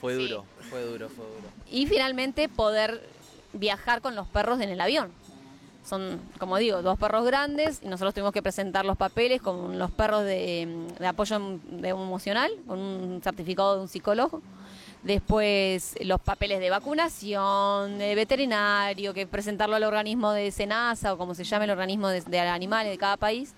fue 0.00 0.16
Sí. 0.16 0.22
duro, 0.28 0.44
fue 0.70 0.82
duro, 0.82 1.08
fue 1.08 1.24
duro. 1.24 1.48
y 1.70 1.86
finalmente 1.86 2.48
poder 2.48 3.06
viajar 3.52 4.00
con 4.00 4.16
los 4.16 4.26
perros 4.28 4.60
en 4.60 4.70
el 4.70 4.80
avión. 4.80 5.12
Son, 5.90 6.20
como 6.38 6.56
digo, 6.56 6.82
dos 6.82 6.96
perros 7.00 7.26
grandes 7.26 7.80
y 7.82 7.88
nosotros 7.88 8.14
tuvimos 8.14 8.32
que 8.32 8.42
presentar 8.42 8.84
los 8.84 8.96
papeles 8.96 9.42
con 9.42 9.76
los 9.76 9.90
perros 9.90 10.22
de, 10.22 10.86
de 10.96 11.06
apoyo 11.08 11.34
em- 11.34 11.84
emocional, 11.84 12.52
con 12.64 12.78
un 12.78 13.20
certificado 13.20 13.74
de 13.74 13.80
un 13.80 13.88
psicólogo. 13.88 14.40
Después 15.02 15.96
los 16.04 16.20
papeles 16.20 16.60
de 16.60 16.70
vacunación, 16.70 17.98
de 17.98 18.14
veterinario, 18.14 19.12
que 19.12 19.26
presentarlo 19.26 19.74
al 19.74 19.82
organismo 19.82 20.30
de 20.30 20.52
SENASA 20.52 21.14
o 21.14 21.18
como 21.18 21.34
se 21.34 21.42
llame 21.42 21.64
el 21.64 21.72
organismo 21.72 22.06
de, 22.06 22.38
animales 22.38 22.92
de 22.92 22.98
cada 22.98 23.16
país. 23.16 23.52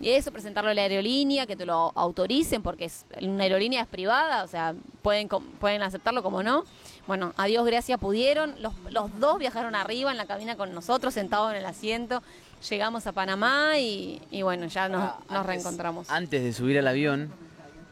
Y 0.00 0.08
eso, 0.08 0.32
presentarlo 0.32 0.70
a 0.70 0.74
la 0.74 0.80
aerolínea, 0.80 1.44
que 1.44 1.56
te 1.56 1.66
lo 1.66 1.92
autoricen, 1.94 2.62
porque 2.62 2.86
es, 2.86 3.04
una 3.20 3.42
aerolínea 3.42 3.82
es 3.82 3.86
privada, 3.86 4.44
o 4.44 4.48
sea, 4.48 4.74
pueden, 5.02 5.28
pueden 5.28 5.82
aceptarlo 5.82 6.22
como 6.22 6.42
no. 6.42 6.64
Bueno, 7.10 7.34
a 7.36 7.46
Dios 7.46 7.66
gracias 7.66 7.98
pudieron. 7.98 8.54
Los, 8.62 8.72
los 8.92 9.18
dos 9.18 9.40
viajaron 9.40 9.74
arriba 9.74 10.12
en 10.12 10.16
la 10.16 10.26
cabina 10.26 10.54
con 10.54 10.72
nosotros, 10.72 11.12
sentados 11.12 11.50
en 11.50 11.56
el 11.58 11.66
asiento. 11.66 12.22
Llegamos 12.68 13.04
a 13.08 13.10
Panamá 13.10 13.78
y, 13.80 14.22
y 14.30 14.42
bueno, 14.42 14.66
ya 14.66 14.88
nos, 14.88 15.02
Ah, 15.02 15.16
nos 15.28 15.38
antes- 15.40 15.46
reencontramos. 15.48 16.08
Antes 16.08 16.44
de 16.44 16.52
subir 16.52 16.78
al 16.78 16.86
avión, 16.86 17.32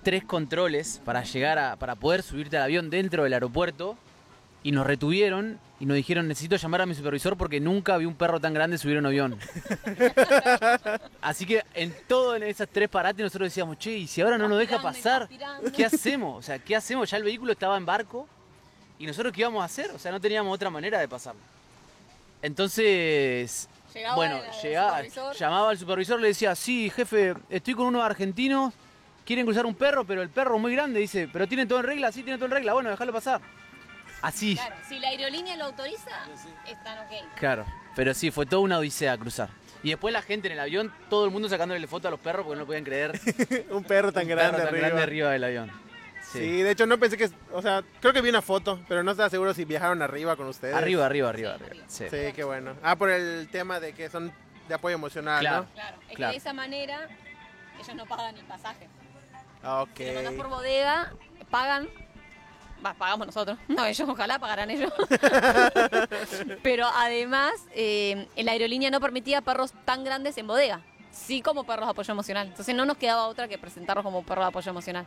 tres 0.05 0.23
controles 0.23 1.01
para 1.05 1.25
llegar 1.25 1.59
a, 1.59 1.75
para 1.75 1.97
poder 1.97 2.23
subirte 2.23 2.59
al 2.59 2.63
avión 2.63 2.91
dentro 2.91 3.25
del 3.25 3.33
aeropuerto 3.33 3.97
y 4.63 4.71
nos 4.71 4.87
retuvieron 4.87 5.59
y 5.81 5.87
nos 5.87 5.97
dijeron 5.97 6.29
necesito 6.29 6.55
llamar 6.55 6.83
a 6.83 6.87
mi 6.87 6.95
supervisor 6.95 7.37
porque 7.37 7.59
nunca 7.59 7.97
vi 7.97 8.05
un 8.05 8.15
perro 8.15 8.39
tan 8.39 8.55
grande 8.55 8.79
subir 8.79 8.99
a 8.99 9.01
un 9.01 9.07
avión. 9.07 9.37
Así 11.21 11.45
que 11.45 11.65
en 11.75 11.93
todo 12.07 12.37
en 12.37 12.45
esas 12.45 12.69
tres 12.71 12.89
parates 12.89 13.25
nosotros 13.25 13.47
decíamos, 13.47 13.79
che, 13.79 13.97
y 13.99 14.07
si 14.07 14.21
ahora 14.21 14.39
no 14.39 14.47
nos 14.49 14.59
deja 14.61 14.81
pasar. 14.81 15.29
¿qué 15.75 15.85
hacemos? 15.85 16.39
O 16.39 16.43
sea, 16.43 16.61
¿qué 16.61 16.77
hacemos? 16.77 17.11
Ya 17.11 17.17
el 17.17 17.25
vehículo 17.25 17.51
estaba 17.51 17.77
en 17.77 17.85
barco 17.85 18.29
y 18.99 19.07
nosotros 19.07 19.33
qué 19.33 19.41
íbamos 19.43 19.63
a 19.63 19.67
hacer? 19.67 19.91
O 19.93 19.99
sea, 19.99 20.11
no 20.13 20.21
teníamos 20.21 20.55
otra 20.55 20.71
manera 20.71 20.99
de 20.99 21.09
pasarlo. 21.09 21.41
Entonces, 22.43 23.69
Llegaba 23.95 24.15
bueno, 24.17 24.37
el- 24.37 24.51
llegaba, 24.63 24.91
supervisor. 24.99 25.37
llamaba 25.37 25.71
al 25.71 25.79
supervisor, 25.79 26.21
le 26.21 26.29
decía, 26.29 26.55
sí, 26.55 26.91
jefe, 26.91 27.35
estoy 27.51 27.75
con 27.75 27.87
unos 27.87 28.03
argentinos, 28.03 28.73
quieren 29.25 29.45
cruzar 29.45 29.67
un 29.67 29.75
perro, 29.75 30.05
pero 30.05 30.23
el 30.23 30.29
perro 30.31 30.57
es 30.57 30.61
muy 30.61 30.73
grande, 30.73 31.01
dice, 31.01 31.29
pero 31.33 31.47
tiene 31.49 31.67
todo 31.67 31.81
en 31.81 31.87
regla, 31.87 32.13
sí, 32.13 32.23
tiene 32.23 32.37
todo 32.39 32.47
en 32.47 32.53
regla, 32.53 32.73
bueno, 32.75 32.91
déjalo 32.91 33.13
pasar. 33.13 33.41
Así, 34.23 34.57
Claro, 34.57 34.75
si 34.89 34.99
la 34.99 35.09
aerolínea 35.09 35.57
lo 35.57 35.67
autoriza, 35.67 36.11
están 36.67 36.99
ok. 36.99 37.37
claro. 37.39 37.65
Pero 37.95 38.15
sí, 38.15 38.31
fue 38.31 38.47
toda 38.47 38.63
una 38.63 38.79
odisea 38.79 39.17
cruzar. 39.19 39.49
Y 39.83 39.91
después 39.91 40.13
la 40.13 40.23
gente 40.23 40.49
en 40.49 40.53
el 40.55 40.61
avión, 40.61 40.93
todo 41.09 41.25
el 41.25 41.31
mundo 41.31 41.49
sacándole 41.49 41.87
foto 41.87 42.09
a 42.09 42.11
los 42.11 42.19
perros 42.21 42.45
porque 42.45 42.57
no 42.57 42.63
lo 42.63 42.67
podían 42.67 42.85
creer. 42.85 43.21
un 43.71 43.85
perro 43.85 44.13
tan 44.13 44.25
un 44.25 44.29
grande 44.31 44.53
perro 44.53 44.65
tan 44.65 44.69
arriba. 44.75 44.87
grande 44.89 45.03
arriba 45.03 45.31
del 45.31 45.45
avión. 45.45 45.88
Sí. 46.33 46.39
Sí. 46.41 46.63
de 46.63 46.71
hecho 46.71 46.87
no 46.87 46.99
pensé 46.99 47.17
que, 47.17 47.31
o 47.53 47.63
sea, 47.63 47.83
creo 48.01 48.13
que 48.13 48.21
vi 48.21 48.29
una 48.29 48.43
foto, 48.43 48.79
pero 48.89 49.03
no 49.03 49.13
estaba 49.13 49.31
seguro 49.31 49.55
si 49.55 49.65
viajaron 49.65 50.03
arriba 50.03 50.37
con 50.37 50.47
ustedes. 50.49 50.75
Arriba, 50.75 51.07
arriba, 51.07 51.31
arriba, 51.31 51.57
Sí, 51.59 51.65
arriba. 51.65 51.85
Sí. 51.89 52.05
Sí, 52.11 52.33
qué 52.35 52.45
bueno. 52.45 52.75
Ah, 52.83 52.97
por 52.97 53.11
el 53.11 53.49
tema 53.51 53.81
de 53.81 53.93
que 53.95 54.11
son 54.11 54.33
de 54.69 54.75
apoyo 54.75 54.95
emocional, 54.95 55.41
Claro. 55.41 55.67
Claro, 55.75 55.97
es 56.11 56.17
Claro. 56.17 56.31
que 56.33 56.35
de 56.35 56.39
esa 56.39 56.53
manera 56.53 57.09
ellos 57.81 57.95
no 57.95 58.05
pagan 58.07 58.37
el 58.37 58.45
pasaje. 58.45 58.87
¿no? 59.63 59.87
Si 59.97 60.05
lo 60.23 60.33
por 60.37 60.47
Ok. 60.47 60.53
bodega, 60.53 61.13
pagan. 61.51 61.89
Va, 62.85 62.95
pagamos 62.95 63.27
nosotros. 63.27 63.59
No, 63.67 63.85
ellos 63.87 64.09
ojalá 64.09 64.39
pagarán 64.39 64.71
ellos. 64.71 64.93
Pero 66.63 66.87
además, 66.95 67.53
eh, 67.75 68.29
la 68.37 68.53
aerolínea 68.53 68.91
no 68.91 69.01
permitía 69.01 69.41
perros 69.41 69.73
tan 69.85 70.05
grandes 70.05 70.39
en 70.39 70.47
bodega. 70.47 70.81
Sí 71.11 71.43
como 71.43 71.65
perros 71.65 71.87
de 71.87 71.91
apoyo 71.91 72.13
emocional. 72.13 72.47
Entonces 72.47 72.75
no 72.75 72.85
nos 72.87 72.97
quedaba 72.97 73.27
otra 73.27 73.49
que 73.49 73.59
presentarlos 73.59 74.05
como 74.05 74.23
perros 74.23 74.45
de 74.45 74.49
apoyo 74.49 74.71
emocional. 74.71 75.07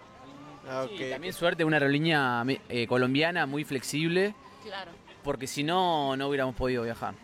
Ok. 0.83 0.91
Sí, 0.97 1.09
también 1.09 1.33
suerte, 1.33 1.63
una 1.65 1.77
aerolínea 1.77 2.43
eh, 2.69 2.87
colombiana 2.87 3.45
muy 3.45 3.63
flexible, 3.63 4.35
Claro. 4.63 4.91
porque 5.23 5.47
si 5.47 5.63
no, 5.63 6.15
no 6.15 6.27
hubiéramos 6.27 6.55
podido 6.55 6.83
viajar. 6.83 7.15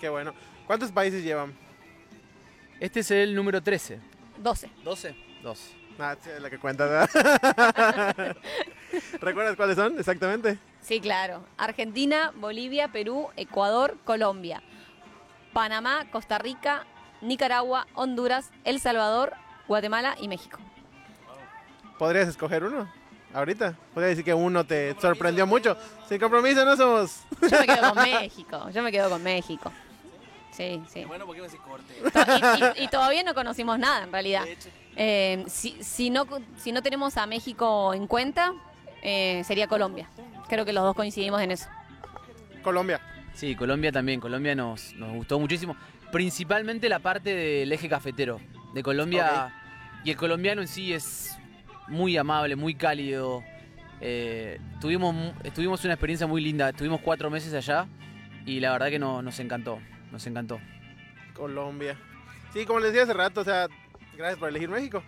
Qué 0.00 0.08
bueno. 0.08 0.34
¿Cuántos 0.66 0.92
países 0.92 1.22
llevan? 1.24 1.54
Este 2.80 3.00
es 3.00 3.10
el 3.10 3.34
número 3.34 3.62
13. 3.62 3.98
12. 4.38 4.68
¿12? 4.84 5.14
12. 5.42 5.74
Ah, 5.98 6.16
sí, 6.20 6.28
la 6.40 6.50
que 6.50 6.58
cuenta. 6.58 7.06
¿Recuerdas 9.20 9.56
cuáles 9.56 9.76
son 9.76 9.98
exactamente? 9.98 10.58
Sí, 10.80 11.00
claro. 11.00 11.44
Argentina, 11.56 12.32
Bolivia, 12.36 12.88
Perú, 12.88 13.28
Ecuador, 13.36 13.96
Colombia. 14.04 14.62
Panamá, 15.52 16.06
Costa 16.10 16.38
Rica, 16.38 16.84
Nicaragua, 17.22 17.86
Honduras, 17.94 18.50
El 18.64 18.80
Salvador, 18.80 19.32
Guatemala 19.68 20.16
y 20.20 20.26
México. 20.28 20.58
¿Podrías 21.98 22.28
escoger 22.28 22.64
uno? 22.64 22.88
Ahorita. 23.32 23.74
Podría 23.92 24.10
decir 24.10 24.24
que 24.24 24.34
uno 24.34 24.64
te 24.64 24.94
sorprendió 25.00 25.46
mucho. 25.46 25.76
Sin 26.08 26.18
compromiso 26.18 26.64
no 26.64 26.76
somos. 26.76 27.20
Yo 27.42 27.58
me 27.60 27.66
quedo 27.66 27.94
con 27.94 28.02
México. 28.04 28.70
Yo 28.70 28.82
me 28.82 28.92
quedo 28.92 29.10
con 29.10 29.22
México. 29.22 29.72
Sí, 30.52 30.80
sí. 30.92 31.04
Bueno, 31.04 31.26
porque 31.26 31.38
iba 31.38 31.46
a 31.48 31.50
decir 31.50 31.60
corte. 31.66 31.94
To- 32.12 32.76
y, 32.76 32.80
y- 32.80 32.84
y 32.84 32.88
todavía 32.88 33.24
no 33.24 33.34
conocimos 33.34 33.76
nada, 33.78 34.04
en 34.04 34.12
realidad. 34.12 34.44
Eh, 34.96 35.44
si, 35.48 35.82
si, 35.82 36.10
no, 36.10 36.26
si 36.58 36.70
no 36.70 36.80
tenemos 36.80 37.16
a 37.16 37.26
México 37.26 37.92
en 37.92 38.06
cuenta, 38.06 38.52
eh, 39.02 39.42
sería 39.44 39.66
Colombia. 39.66 40.08
Creo 40.48 40.64
que 40.64 40.72
los 40.72 40.84
dos 40.84 40.94
coincidimos 40.94 41.40
en 41.42 41.50
eso. 41.50 41.66
Colombia. 42.62 43.00
Sí, 43.34 43.56
Colombia 43.56 43.90
también. 43.90 44.20
Colombia 44.20 44.54
nos, 44.54 44.92
nos 44.94 45.12
gustó 45.12 45.40
muchísimo. 45.40 45.76
Principalmente 46.12 46.88
la 46.88 47.00
parte 47.00 47.34
del 47.34 47.72
eje 47.72 47.88
cafetero 47.88 48.40
de 48.74 48.82
Colombia. 48.84 49.52
Y 50.04 50.10
el 50.12 50.16
colombiano 50.16 50.62
en 50.62 50.68
sí 50.68 50.92
es 50.92 51.36
muy 51.88 52.16
amable, 52.16 52.56
muy 52.56 52.74
cálido. 52.74 53.42
Eh, 54.00 54.60
tuvimos, 54.80 55.14
tuvimos 55.54 55.84
una 55.84 55.94
experiencia 55.94 56.26
muy 56.26 56.42
linda. 56.42 56.70
Estuvimos 56.70 57.00
cuatro 57.00 57.30
meses 57.30 57.54
allá 57.54 57.86
y 58.44 58.60
la 58.60 58.72
verdad 58.72 58.88
que 58.90 58.98
no- 58.98 59.22
nos 59.22 59.38
encantó. 59.40 59.78
Nos 60.12 60.26
encantó. 60.26 60.60
Colombia. 61.34 61.96
Sí, 62.52 62.64
como 62.66 62.80
les 62.80 62.88
decía 62.92 63.04
hace 63.04 63.14
rato, 63.14 63.40
o 63.40 63.44
sea, 63.44 63.66
gracias 64.16 64.38
por 64.38 64.48
elegir 64.48 64.68
México. 64.68 65.02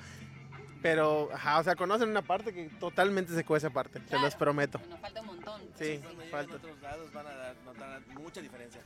Pero, 0.83 1.31
ajá, 1.33 1.59
o 1.59 1.65
sea, 1.65 1.75
conocen 1.75 2.09
una 2.11 2.23
parte 2.23 2.53
que 2.53 2.69
totalmente 2.79 3.33
se 3.35 3.45
cuece 3.45 3.67
aparte, 3.67 4.01
se 4.09 4.19
los 4.19 4.35
prometo. 4.37 4.81
Nos 4.89 5.01
falta 5.01 5.21
un 5.21 5.27
montón. 5.27 5.61
Sí, 5.75 5.99
cuando 6.03 6.25
falta. 6.31 6.55
otros 6.57 6.81
lados 6.81 7.13
van 7.13 7.27
a 7.27 7.31
dar- 7.35 7.57
notar 7.65 8.01
mucha 8.21 8.41
diferencia. 8.41 8.81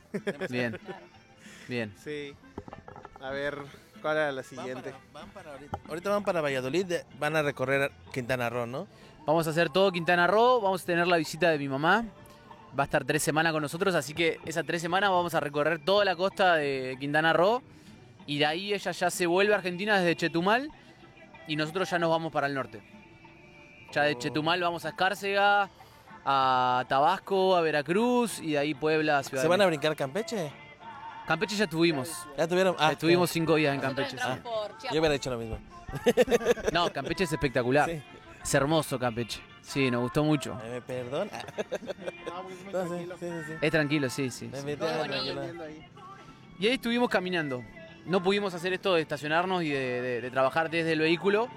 Bien, 0.49 0.79
bien. 1.67 1.93
Sí. 1.97 2.33
A 3.23 3.29
ver, 3.29 3.57
¿cuál 4.01 4.17
era 4.17 4.31
la 4.31 4.41
Van 4.41 4.43
siguiente? 4.43 4.91
para, 4.91 5.03
van 5.13 5.29
para 5.29 5.51
ahorita. 5.51 5.79
ahorita 5.87 6.09
van 6.09 6.23
para 6.23 6.41
Valladolid, 6.41 6.85
de- 6.85 7.05
van 7.19 7.35
a 7.35 7.41
recorrer 7.41 7.91
Quintana 8.13 8.49
Roo, 8.49 8.65
¿no? 8.65 8.87
Vamos 9.25 9.45
a 9.47 9.51
hacer 9.51 9.69
todo 9.69 9.91
Quintana 9.91 10.25
Roo, 10.27 10.59
vamos 10.61 10.81
a 10.83 10.85
tener 10.85 11.07
la 11.07 11.17
visita 11.17 11.49
de 11.49 11.57
mi 11.59 11.67
mamá. 11.69 12.05
Va 12.77 12.83
a 12.83 12.85
estar 12.85 13.03
tres 13.03 13.21
semanas 13.21 13.51
con 13.51 13.61
nosotros, 13.61 13.93
así 13.95 14.13
que 14.13 14.39
esas 14.45 14.65
tres 14.65 14.81
semanas 14.81 15.09
vamos 15.09 15.35
a 15.35 15.39
recorrer 15.41 15.83
toda 15.83 16.05
la 16.05 16.15
costa 16.15 16.55
de 16.55 16.95
Quintana 16.99 17.33
Roo. 17.33 17.61
Y 18.25 18.39
de 18.39 18.45
ahí 18.45 18.73
ella 18.73 18.91
ya 18.91 19.09
se 19.09 19.25
vuelve 19.27 19.53
a 19.53 19.57
Argentina 19.57 19.97
desde 19.99 20.15
Chetumal 20.15 20.69
y 21.47 21.55
nosotros 21.55 21.89
ya 21.89 21.99
nos 21.99 22.09
vamos 22.09 22.31
para 22.31 22.47
el 22.47 22.53
norte. 22.53 22.81
Ya 23.91 24.03
de 24.03 24.13
Oh. 24.15 24.19
Chetumal 24.19 24.61
vamos 24.61 24.85
a 24.85 24.89
Escárcega, 24.89 25.69
a 26.23 26.85
Tabasco, 26.87 27.55
a 27.57 27.61
Veracruz 27.61 28.39
y 28.39 28.51
de 28.51 28.57
ahí 28.59 28.73
Puebla, 28.73 29.21
Ciudad 29.23 29.41
¿Se 29.43 29.47
van 29.49 29.61
a 29.61 29.65
brincar 29.65 29.95
Campeche? 29.95 30.51
Campeche 31.31 31.55
ya 31.55 31.63
estuvimos. 31.63 32.09
Ya 32.37 32.45
tuvieron. 32.47 32.75
Ah, 32.77 32.91
Estuvimos 32.91 33.29
cinco 33.29 33.55
días 33.55 33.73
en 33.73 33.79
Campeche. 33.79 34.17
por 34.43 34.71
Yo 34.91 34.99
hubiera 34.99 35.15
hecho 35.15 35.29
lo 35.29 35.37
mismo. 35.37 35.57
No, 36.73 36.91
Campeche 36.91 37.23
es 37.23 37.31
espectacular. 37.31 37.89
Sí. 37.89 38.01
Es 38.43 38.53
hermoso 38.53 38.99
Campeche. 38.99 39.39
Sí, 39.61 39.89
nos 39.89 40.01
gustó 40.01 40.23
mucho. 40.25 40.55
¿Me 40.69 40.81
perdona? 40.81 41.31
No, 42.25 42.41
porque 42.43 42.53
es 42.55 42.63
muy 42.65 42.73
No, 42.73 42.83
sí, 42.83 42.89
tranquilo. 42.89 43.15
sí. 43.47 43.53
Es 43.61 43.71
tranquilo, 43.71 44.09
sí, 44.09 44.29
sí. 44.29 44.51
Me. 44.65 44.73
Y 46.59 46.67
ahí 46.67 46.73
estuvimos 46.73 47.09
caminando. 47.09 47.63
No 48.05 48.21
pudimos 48.21 48.53
hacer 48.53 48.73
esto 48.73 48.95
de 48.95 49.01
estacionarnos 49.01 49.63
y 49.63 49.69
de, 49.69 50.01
de- 50.01 50.21
de 50.21 50.31
trabajar 50.31 50.69
desde 50.69 50.91
el 50.93 50.99
vehículo. 50.99 51.47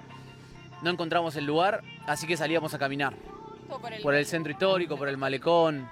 No 0.83 0.91
encontramos 0.91 1.35
el 1.37 1.47
lugar, 1.47 1.83
así 2.07 2.27
que 2.27 2.37
salíamos 2.37 2.75
a 2.75 2.79
caminar. 2.79 3.15
Por 3.69 3.93
el- 3.93 4.03
Por 4.03 4.15
el 4.15 4.27
centro 4.27 4.53
histórico, 4.53 4.97
por 4.97 5.09
el 5.09 5.17
malecón. 5.17 5.89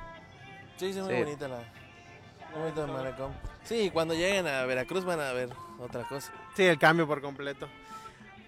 Sí, 0.77 0.93
sí, 0.93 1.01
muy 1.01 1.15
Sí. 1.15 1.23
bonita 1.23 1.49
la. 1.49 1.57
Muy 1.57 2.61
bonito 2.65 2.85
el 2.85 2.93
malecón. 2.93 3.33
Sí, 3.64 3.90
cuando 3.92 4.14
lleguen 4.14 4.47
a 4.47 4.64
Veracruz 4.64 5.04
van 5.04 5.21
a 5.21 5.33
ver 5.33 5.50
otra 5.78 6.02
cosa. 6.04 6.33
Sí, 6.54 6.64
el 6.64 6.78
cambio 6.78 7.07
por 7.07 7.21
completo. 7.21 7.69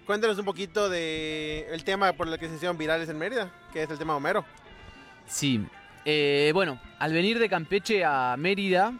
Cuéntanos 0.05 0.37
un 0.37 0.45
poquito 0.45 0.89
de 0.89 1.67
el 1.71 1.83
tema 1.83 2.13
por 2.13 2.27
el 2.27 2.37
que 2.37 2.47
se 2.47 2.55
hicieron 2.55 2.77
virales 2.77 3.09
en 3.09 3.17
Mérida, 3.17 3.51
que 3.73 3.83
es 3.83 3.89
el 3.89 3.97
tema 3.97 4.15
Homero. 4.15 4.45
Sí. 5.25 5.65
Eh, 6.05 6.51
bueno, 6.53 6.79
al 6.99 7.11
venir 7.11 7.39
de 7.39 7.49
Campeche 7.49 8.05
a 8.05 8.35
Mérida, 8.37 8.93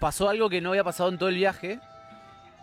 pasó 0.00 0.28
algo 0.28 0.50
que 0.50 0.60
no 0.60 0.70
había 0.70 0.82
pasado 0.82 1.10
en 1.10 1.18
todo 1.18 1.28
el 1.28 1.36
viaje. 1.36 1.78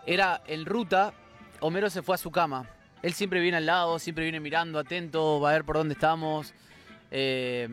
Era 0.06 0.42
en 0.48 0.66
ruta, 0.66 1.14
Homero 1.62 1.90
se 1.90 2.02
fue 2.02 2.16
a 2.16 2.18
su 2.18 2.32
cama. 2.32 2.68
Él 3.02 3.14
siempre 3.14 3.40
viene 3.40 3.58
al 3.58 3.66
lado, 3.66 4.00
siempre 4.00 4.26
viene 4.26 4.42
mirando, 4.42 4.80
atento, 4.80 5.40
va 5.40 5.52
a 5.52 5.54
ver 5.54 5.64
por 5.64 5.78
dónde 5.78 5.94
estamos. 5.94 6.54
Eh, 7.12 7.70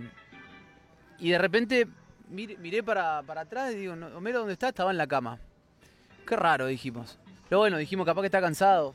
y 1.18 1.30
de 1.30 1.38
repente 1.38 1.88
mir- 2.30 2.58
miré 2.58 2.82
para, 2.82 3.22
para 3.22 3.42
atrás 3.42 3.72
y 3.72 3.76
digo, 3.76 3.96
"No, 3.96 4.06
Homero, 4.16 4.38
¿dónde 4.40 4.54
está? 4.54 4.68
Estaba 4.68 4.90
en 4.90 4.96
la 4.96 5.06
cama. 5.06 5.38
Qué 6.26 6.36
raro, 6.36 6.66
dijimos. 6.66 7.18
Pero 7.48 7.58
bueno, 7.58 7.76
dijimos, 7.78 8.06
capaz 8.06 8.22
que 8.22 8.26
está 8.26 8.40
cansado. 8.40 8.94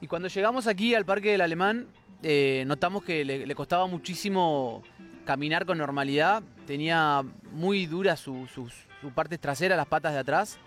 Y 0.00 0.06
cuando 0.06 0.28
llegamos 0.28 0.66
aquí 0.66 0.94
al 0.94 1.04
Parque 1.04 1.30
del 1.32 1.40
Alemán, 1.40 1.86
eh, 2.22 2.64
notamos 2.66 3.04
que 3.04 3.24
le, 3.24 3.46
costaba 3.54 3.86
muchísimo 3.86 4.82
caminar 5.24 5.64
con 5.64 5.78
normalidad. 5.78 6.42
Tenía 6.66 7.22
muy 7.52 7.86
dura 7.86 8.16
su, 8.16 8.46
sus- 8.52 8.74
su 9.00 9.10
parte 9.12 9.36
las 9.76 9.86
patas 9.86 10.12
de 10.12 10.18
atrás. 10.18 10.58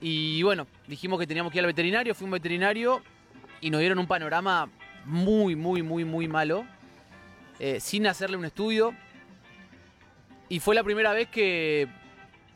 Y 0.00 0.42
bueno, 0.42 0.66
dijimos 0.86 1.18
que 1.18 1.26
teníamos 1.26 1.52
que 1.52 1.58
ir 1.58 1.64
al 1.64 1.66
veterinario, 1.66 2.14
fui 2.14 2.24
un 2.24 2.30
veterinario 2.30 3.02
y 3.60 3.68
nos 3.70 3.80
dieron 3.80 3.98
un 3.98 4.06
panorama 4.06 4.70
muy, 5.04 5.56
muy, 5.56 5.82
muy, 5.82 6.04
muy 6.04 6.28
malo, 6.28 6.64
eh, 7.58 7.80
sin 7.80 8.06
hacerle 8.06 8.36
un 8.38 8.44
estudio. 8.46 8.94
Y 10.50 10.60
fue 10.60 10.74
la 10.74 10.82
primera 10.82 11.12
vez 11.12 11.28
que 11.28 11.86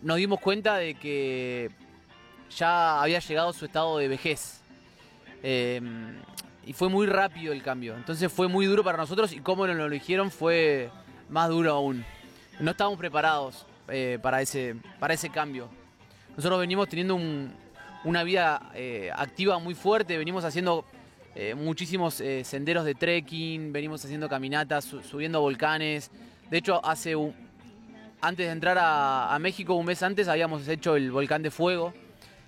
nos 0.03 0.17
dimos 0.17 0.41
cuenta 0.41 0.77
de 0.77 0.95
que 0.95 1.71
ya 2.55 3.01
había 3.01 3.21
llegado 3.21 3.53
su 3.53 3.65
estado 3.65 3.99
de 3.99 4.09
vejez. 4.09 4.61
Eh, 5.43 5.81
y 6.67 6.73
fue 6.73 6.89
muy 6.89 7.07
rápido 7.07 7.53
el 7.53 7.63
cambio. 7.63 7.95
Entonces 7.97 8.33
fue 8.33 8.49
muy 8.49 8.67
duro 8.67 8.83
para 8.83 8.99
nosotros 8.99 9.33
y 9.33 9.39
como 9.39 9.67
nos 9.67 9.77
lo 9.77 9.89
dijeron 9.89 10.31
fue 10.31 10.91
más 11.29 11.49
duro 11.49 11.73
aún. 11.73 12.05
No 12.59 12.73
estábamos 12.73 12.99
preparados 12.99 13.65
eh, 13.89 14.19
para, 14.21 14.43
ese, 14.43 14.75
para 14.99 15.15
ese 15.15 15.31
cambio. 15.31 15.69
Nosotros 16.37 16.59
venimos 16.61 16.89
teniendo 16.89 17.15
un- 17.15 17.55
una 18.03 18.23
vida 18.25 18.71
eh, 18.75 19.11
activa 19.15 19.59
muy 19.59 19.75
fuerte, 19.75 20.19
venimos 20.19 20.45
haciendo 20.45 20.85
eh, 21.37 21.55
muchísimos 21.55 22.15
senderos 22.43 22.85
de 22.85 22.95
trekking, 22.95 23.73
venimos 23.73 24.05
haciendo 24.05 24.29
caminatas, 24.29 24.85
su- 24.85 25.03
subiendo 25.03 25.41
volcanes. 25.41 26.11
De 26.51 26.59
hecho, 26.59 26.85
hace 26.85 27.15
un- 27.17 27.35
antes 28.27 28.47
de 28.47 28.53
entrar 28.53 28.79
a, 28.79 29.35
a 29.35 29.39
México, 29.39 29.75
un 29.75 29.85
mes 29.85 30.03
antes, 30.03 30.29
habíamos 30.29 30.67
hecho 30.67 30.97
el 30.97 31.11
volcán 31.11 31.43
de 31.43 31.51
fuego, 31.51 31.93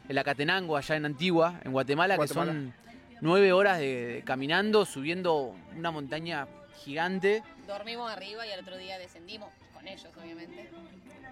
el 0.09 0.17
Acatenango, 0.17 0.77
allá 0.77 0.97
en 0.97 1.05
Antigua, 1.05 1.61
en 1.65 1.73
Guatemala, 1.73 2.17
Guatemala. 2.17 2.53
que 2.53 2.59
son 2.59 2.75
nueve 3.21 3.53
horas 3.53 3.79
de, 3.79 4.07
de 4.07 4.23
caminando, 4.23 4.87
subiendo 4.87 5.55
una 5.77 5.91
montaña 5.91 6.49
gigante. 6.83 7.43
Dormimos 7.67 8.11
arriba 8.11 8.47
y 8.47 8.53
al 8.53 8.61
otro 8.61 8.79
día 8.79 8.99
descendimos 8.99 9.51
con 9.75 9.87
ellos, 9.87 10.09
obviamente. 10.19 10.71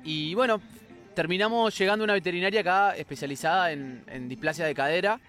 Y 0.05 0.35
bueno, 0.35 0.61
terminamos 1.15 1.77
llegando 1.79 2.03
a 2.03 2.05
una 2.05 2.15
veterinaria 2.15 2.61
acá 2.61 2.97
especializada 2.97 3.73
en, 3.73 4.05
en 4.09 4.29
displasia 4.29 4.67
de 4.67 4.75
cadera 4.75 5.21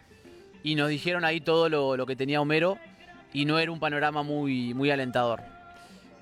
y 0.62 0.76
nos 0.76 0.90
dijeron 0.90 1.24
ahí 1.24 1.40
todo 1.40 1.70
lo, 1.70 1.96
lo 1.96 2.06
que 2.06 2.18
tenía 2.18 2.42
Homero 2.42 2.78
y 3.32 3.46
no 3.46 3.60
era 3.60 3.72
un 3.72 3.80
panorama 3.80 4.24
muy, 4.24 4.74
muy 4.74 4.92
alentador. 4.92 5.55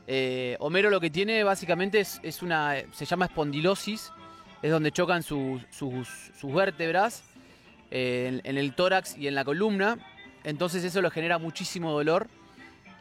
Eh, 0.07 0.57
Homero 0.59 0.89
lo 0.89 0.99
que 0.99 1.09
tiene 1.09 1.43
básicamente 1.43 1.99
es, 1.99 2.41
una, 2.41 2.75
se 2.91 3.05
llama 3.05 3.25
espondilosis, 3.25 4.11
es 4.61 4.71
donde 4.71 4.91
chocan 4.91 5.23
sus, 5.23 5.61
sus- 5.69 6.31
sus 6.37 6.53
vértebras 6.53 7.23
eh, 7.91 8.41
en, 8.43 8.57
el 8.57 8.73
tórax 8.73 9.17
y 9.17 9.27
en 9.27 9.35
la 9.35 9.45
columna, 9.45 9.97
entonces 10.43 10.83
eso 10.83 11.01
le 11.01 11.09
genera 11.09 11.37
muchísimo 11.37 11.91
dolor 11.91 12.27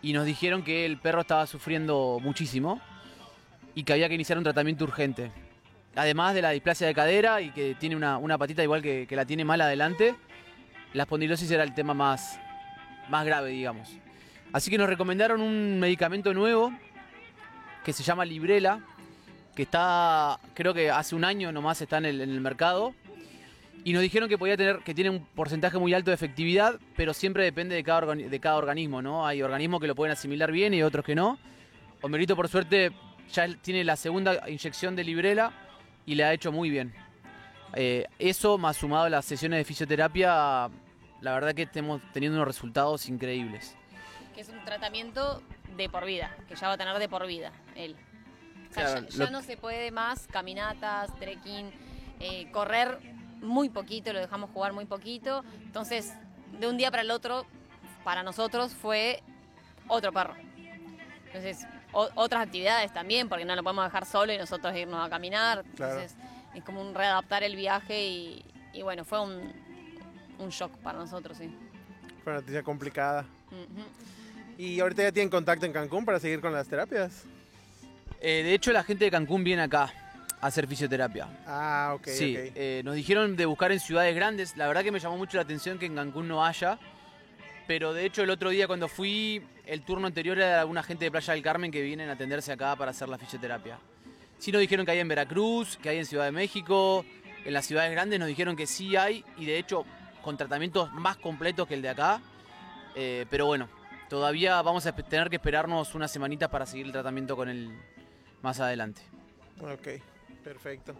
y 0.01 0.12
nos 0.12 0.27
dijeron 0.27 0.62
que 0.62 0.85
el 0.87 0.99
perro 0.99 1.23
estaba 1.23 1.47
sufriendo 1.47 2.19
muchísimo 2.23 2.81
y 3.75 3.85
que 3.85 3.93
había 3.93 4.09
que 4.09 4.15
iniciar 4.15 4.38
un 4.38 4.45
tratamiento 4.45 4.85
urgente. 4.85 5.33
Además 5.95 6.35
de 6.35 6.43
la 6.43 6.51
displasia 6.51 6.87
de 6.87 6.95
cadera 6.95 7.41
y 7.41 7.51
que 7.51 7.75
tiene 7.75 7.97
una, 7.97 8.17
una 8.19 8.38
patita 8.38 8.62
igual 8.62 8.81
que, 8.83 9.07
que 9.07 9.17
la 9.17 9.25
tiene 9.25 9.45
mal 9.45 9.61
adelante, 9.61 10.15
la 10.93 11.03
espondilosis 11.05 11.51
era 11.51 11.62
el 11.65 11.75
tema 11.75 11.95
más, 11.95 12.38
más 13.09 13.25
grave, 13.27 13.51
digamos. 13.51 13.91
Así 14.53 14.71
que 14.71 14.79
nos 14.79 14.88
recomendaron 14.88 15.41
un 15.41 15.81
medicamento 15.81 16.35
nuevo 16.35 16.73
que 17.85 17.92
se 17.92 18.03
llama 18.03 18.25
Librela, 18.25 18.81
que 19.55 19.62
está, 19.62 20.38
creo 20.55 20.73
que 20.73 20.90
hace 20.90 21.14
un 21.14 21.25
año 21.25 21.53
nomás 21.53 21.81
está 21.81 21.99
en 21.99 22.07
el, 22.07 22.40
mercado. 22.40 22.95
Y 23.85 23.92
nos 23.92 24.03
dijeron 24.03 24.29
que 24.29 24.38
podía 24.38 24.57
tener, 24.57 24.79
que 24.79 24.95
tiene 24.95 25.11
un 25.11 25.25
porcentaje 25.27 25.77
muy 25.77 25.92
alto 25.92 26.11
de 26.11 26.14
efectividad, 26.14 26.79
pero 26.97 27.12
siempre 27.12 27.42
depende 27.45 27.75
de 27.75 27.83
cada, 27.83 28.14
de 28.14 28.40
cada 28.40 28.57
organismo, 28.57 29.03
¿no? 29.03 29.27
Hay 29.27 29.42
organismos 29.42 29.81
que 29.81 29.88
lo 29.88 29.97
pueden 29.97 30.12
asimilar 30.12 30.53
bien 30.53 30.73
y 30.73 30.83
otros 30.83 31.05
que 31.05 31.16
no. 31.16 31.37
Homerito, 32.01 32.37
por 32.37 32.49
suerte, 32.49 32.92
ya 33.33 33.49
tiene 33.57 33.83
la 33.83 33.97
segunda 33.97 34.49
inyección 34.49 34.95
de 34.95 35.03
Librela 35.03 35.53
y 36.07 36.14
le 36.14 36.25
ha 36.25 36.33
hecho 36.33 36.53
muy 36.53 36.71
bien. 36.71 36.95
Eh, 37.75 38.07
eso, 38.21 38.57
más 38.57 38.77
sumado 38.77 39.05
a 39.05 39.11
las 39.11 39.25
sesiones 39.25 39.59
de 39.59 39.64
fisioterapia, 39.64 40.71
la 41.21 41.35
verdad 41.35 41.53
que 41.53 41.62
estamos 41.62 42.01
teniendo 42.12 42.38
unos 42.38 42.47
resultados 42.47 43.09
increíbles. 43.09 43.75
Que 44.33 44.42
es 44.42 44.49
un 44.49 44.64
tratamiento 44.64 45.42
de 45.77 45.88
por 45.88 46.05
vida, 46.05 46.37
que 46.49 46.55
ya 46.55 46.68
va 46.68 46.75
a 46.75 46.79
tener 46.79 46.99
de 46.99 47.09
por 47.09 47.27
vida 47.27 47.53
él. 47.77 47.97
O 48.71 48.75
sea, 48.75 48.85
Claro, 48.87 49.07
ya, 49.09 49.17
ya 49.17 49.25
lo- 49.25 49.31
no 49.31 49.43
se 49.43 49.57
puede 49.57 49.91
más 49.91 50.27
caminatas, 50.29 51.15
trekking, 51.19 51.71
eh, 52.21 52.51
correr 52.53 52.99
muy 53.41 53.69
poquito, 53.69 54.13
lo 54.13 54.21
dejamos 54.21 54.51
jugar 54.51 54.73
muy 54.73 54.85
poquito. 54.87 55.45
Entonces, 55.65 56.13
de 56.59 56.67
un 56.69 56.77
día 56.77 56.91
para 56.91 57.03
el 57.03 57.11
otro, 57.11 57.45
para 58.05 58.23
nosotros 58.23 58.73
fue 58.75 59.23
otro 59.89 60.13
perro. 60.13 60.35
Entonces, 61.27 61.67
o- 61.93 62.09
otras 62.15 62.47
actividades 62.47 62.93
también, 62.93 63.29
porque 63.29 63.45
no 63.45 63.55
lo 63.57 63.63
podemos 63.63 63.85
dejar 63.85 64.07
solo 64.07 64.33
y 64.33 64.39
nosotros 64.39 64.75
irnos 64.77 65.05
a 65.05 65.11
caminar. 65.11 65.65
Claro. 65.77 65.95
Entonces, 66.01 66.17
Es 66.55 66.63
como 66.65 66.83
un 66.83 66.95
readaptar 66.95 67.43
el 67.43 67.57
viaje 67.57 68.07
y, 68.07 68.45
y 68.75 68.83
bueno, 68.83 69.07
fue 69.07 69.21
un, 69.23 69.53
un 70.39 70.49
shock 70.51 70.71
para 70.81 70.99
nosotros, 70.99 71.39
sí. 71.39 71.51
Fue 72.23 72.33
una 72.35 72.41
noticia 72.41 72.63
complicada. 72.63 73.25
Y 74.59 74.79
ahorita 74.81 75.03
ya 75.03 75.13
tienen 75.13 75.31
contacto 75.31 75.65
en 75.65 75.73
Cancún 75.73 76.05
para 76.05 76.21
seguir 76.21 76.43
con 76.43 76.53
las 76.53 76.69
terapias. 76.69 77.25
Eh, 78.25 78.45
de 78.45 78.55
hecho, 78.55 78.73
la 78.73 78.85
gente 78.85 79.05
de 79.05 79.11
Cancún 79.11 79.43
viene 79.43 79.63
acá 79.63 79.93
a 80.41 80.47
hacer 80.47 80.69
fisioterapia. 80.69 81.27
Ah, 81.45 81.93
ok, 81.97 82.07
sí, 82.07 82.37
eh, 82.37 82.81
nos 82.85 82.95
dijeron 82.95 83.35
de 83.37 83.47
buscar 83.47 83.73
en 83.73 83.81
ciudades 83.81 84.15
grandes. 84.15 84.57
La 84.57 84.69
verdad 84.69 84.85
que 84.85 84.93
me 84.93 85.01
llamó 85.01 85.19
mucho 85.19 85.37
la 85.37 85.43
atención 85.43 85.77
que 85.77 85.87
en 85.87 85.97
Cancún 85.97 86.29
no 86.29 86.45
haya. 86.45 86.79
Pero 87.67 87.93
de 87.93 88.05
hecho 88.05 88.23
el 88.23 88.31
otro 88.31 88.51
día 88.51 88.69
cuando 88.69 88.87
fui, 88.87 89.43
el 89.67 89.83
turno 89.83 90.07
anterior 90.07 90.39
era 90.39 90.47
de 90.47 90.55
alguna 90.55 90.83
gente 90.85 91.05
de 91.05 91.11
Playa 91.11 91.33
del 91.33 91.43
Carmen 91.43 91.71
que 91.71 91.83
vienen 91.83 92.09
a 92.11 92.13
atenderse 92.13 92.53
acá 92.53 92.77
para 92.77 92.93
hacer 92.93 93.09
la 93.09 93.19
fisioterapia. 93.19 93.79
Sí 94.39 94.53
nos 94.53 94.61
dijeron 94.61 94.85
que 94.87 94.93
hay 94.93 94.99
en 95.01 95.09
Veracruz, 95.09 95.77
que 95.83 95.89
hay 95.89 95.99
en 95.99 96.07
Ciudad 96.07 96.25
de 96.25 96.33
México, 96.33 97.05
en 97.45 97.53
las 97.53 97.67
ciudades 97.67 97.91
grandes 97.91 98.19
nos 98.19 98.29
dijeron 98.29 98.57
que 98.57 98.67
sí 98.67 98.97
hay 98.97 99.25
y 99.37 99.47
de 99.47 99.59
hecho 99.59 99.85
con 100.23 100.37
tratamientos 100.37 100.93
más 100.93 101.17
completos 101.17 101.67
que 101.67 101.75
el 101.75 101.83
de 101.83 101.89
acá. 101.89 102.21
Eh, 102.95 103.27
pero 103.31 103.47
bueno, 103.47 103.69
todavía 104.09 104.61
vamos 104.63 104.87
a 104.87 104.93
tener 104.93 105.31
que 105.31 105.37
esperarnos 105.37 105.95
unas 105.95 106.11
semanitas 106.11 106.49
para 106.51 106.67
seguir 106.67 106.87
el 106.87 106.93
tratamiento 106.93 107.37
con 107.37 107.49
él 107.49 107.73
más 108.43 108.61
adelante. 108.61 109.01
Ok, 109.61 110.03
perfecto. 110.45 110.95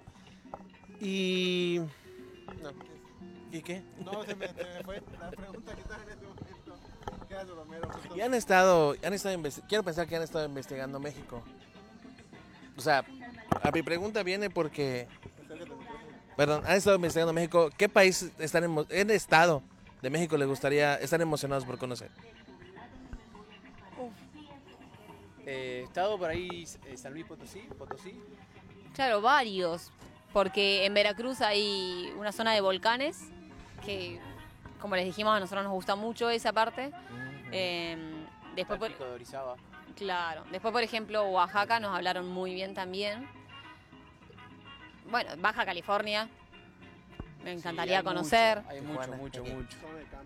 Y... 1.01 1.81
No, 2.63 2.71
¿Y 3.51 3.61
qué? 3.63 3.83
no 3.99 4.25
se 4.25 4.35
me, 4.35 4.49
se 4.49 4.55
me 4.55 4.83
fue 4.85 5.03
la 5.21 5.31
pregunta 5.31 5.75
que 5.75 5.81
estaba 5.81 6.03
en 6.03 6.09
este 6.11 6.25
momento. 6.27 6.79
¿Qué 7.29 7.35
hace 7.35 7.51
Romero? 7.51 7.89
Justo- 7.91 8.17
Y 8.17 8.21
han 8.21 8.35
estado, 8.35 8.95
han 9.05 9.13
estado 9.13 9.37
investi- 9.37 9.63
quiero 9.69 9.83
pensar 9.85 10.07
que 10.07 10.17
han 10.17 10.23
estado 10.23 10.45
investigando 10.47 10.99
México. 11.01 11.43
O 12.77 12.81
sea, 12.81 13.05
a 13.63 13.71
mi 13.71 13.83
pregunta 13.83 14.23
viene 14.23 14.49
porque, 14.49 15.07
perdón, 16.37 16.63
han 16.67 16.77
estado 16.77 16.97
investigando 16.97 17.33
México. 17.33 17.71
¿Qué 17.77 17.89
país 17.89 18.31
están 18.39 18.65
en 18.89 19.11
estado 19.11 19.63
de 20.01 20.11
México 20.11 20.37
les 20.37 20.49
gustaría, 20.49 20.95
están 20.97 21.21
emocionados 21.21 21.65
por 21.65 21.79
conocer? 21.79 22.11
Eh, 25.47 25.83
estado 25.87 26.19
por 26.19 26.31
ahí 26.31 26.67
San 26.97 27.13
Luis 27.13 27.25
Potosí, 27.27 27.61
Potosí. 27.79 28.21
Claro, 28.95 29.21
varios. 29.21 29.91
Porque 30.33 30.87
en 30.87 30.95
Veracruz 30.95 31.41
hay 31.41 32.13
una 32.17 32.33
zona 32.33 32.53
de 32.55 32.61
volcanes 32.61 33.29
que, 33.85 34.19
como 34.81 34.97
les 34.97 35.05
dijimos, 35.05 35.35
a 35.37 35.41
nosotros 35.41 35.65
nos 35.65 35.73
gusta 35.73 35.95
mucho 35.97 36.31
esa 36.31 36.53
parte. 36.53 36.91
Eh, 37.51 37.97
después, 38.57 38.79
por, 38.79 38.97
de 38.97 39.05
Orizaba. 39.05 39.57
claro. 39.97 40.45
Después, 40.51 40.73
por 40.73 40.83
ejemplo, 40.83 41.25
Oaxaca 41.29 41.81
nos 41.81 41.95
hablaron 41.95 42.29
muy 42.29 42.55
bien 42.55 42.73
también. 42.75 43.29
Bueno, 45.11 45.31
Baja 45.39 45.65
California. 45.67 46.29
Me 47.45 47.53
encantaría 47.53 47.95
Sí, 47.95 47.99
hay 47.99 48.05
conocer. 48.05 48.59
mucho, 48.59 48.71
hay 48.71 48.81
mucho, 48.81 49.13
mucho, 49.17 49.45
mucho. 49.45 49.77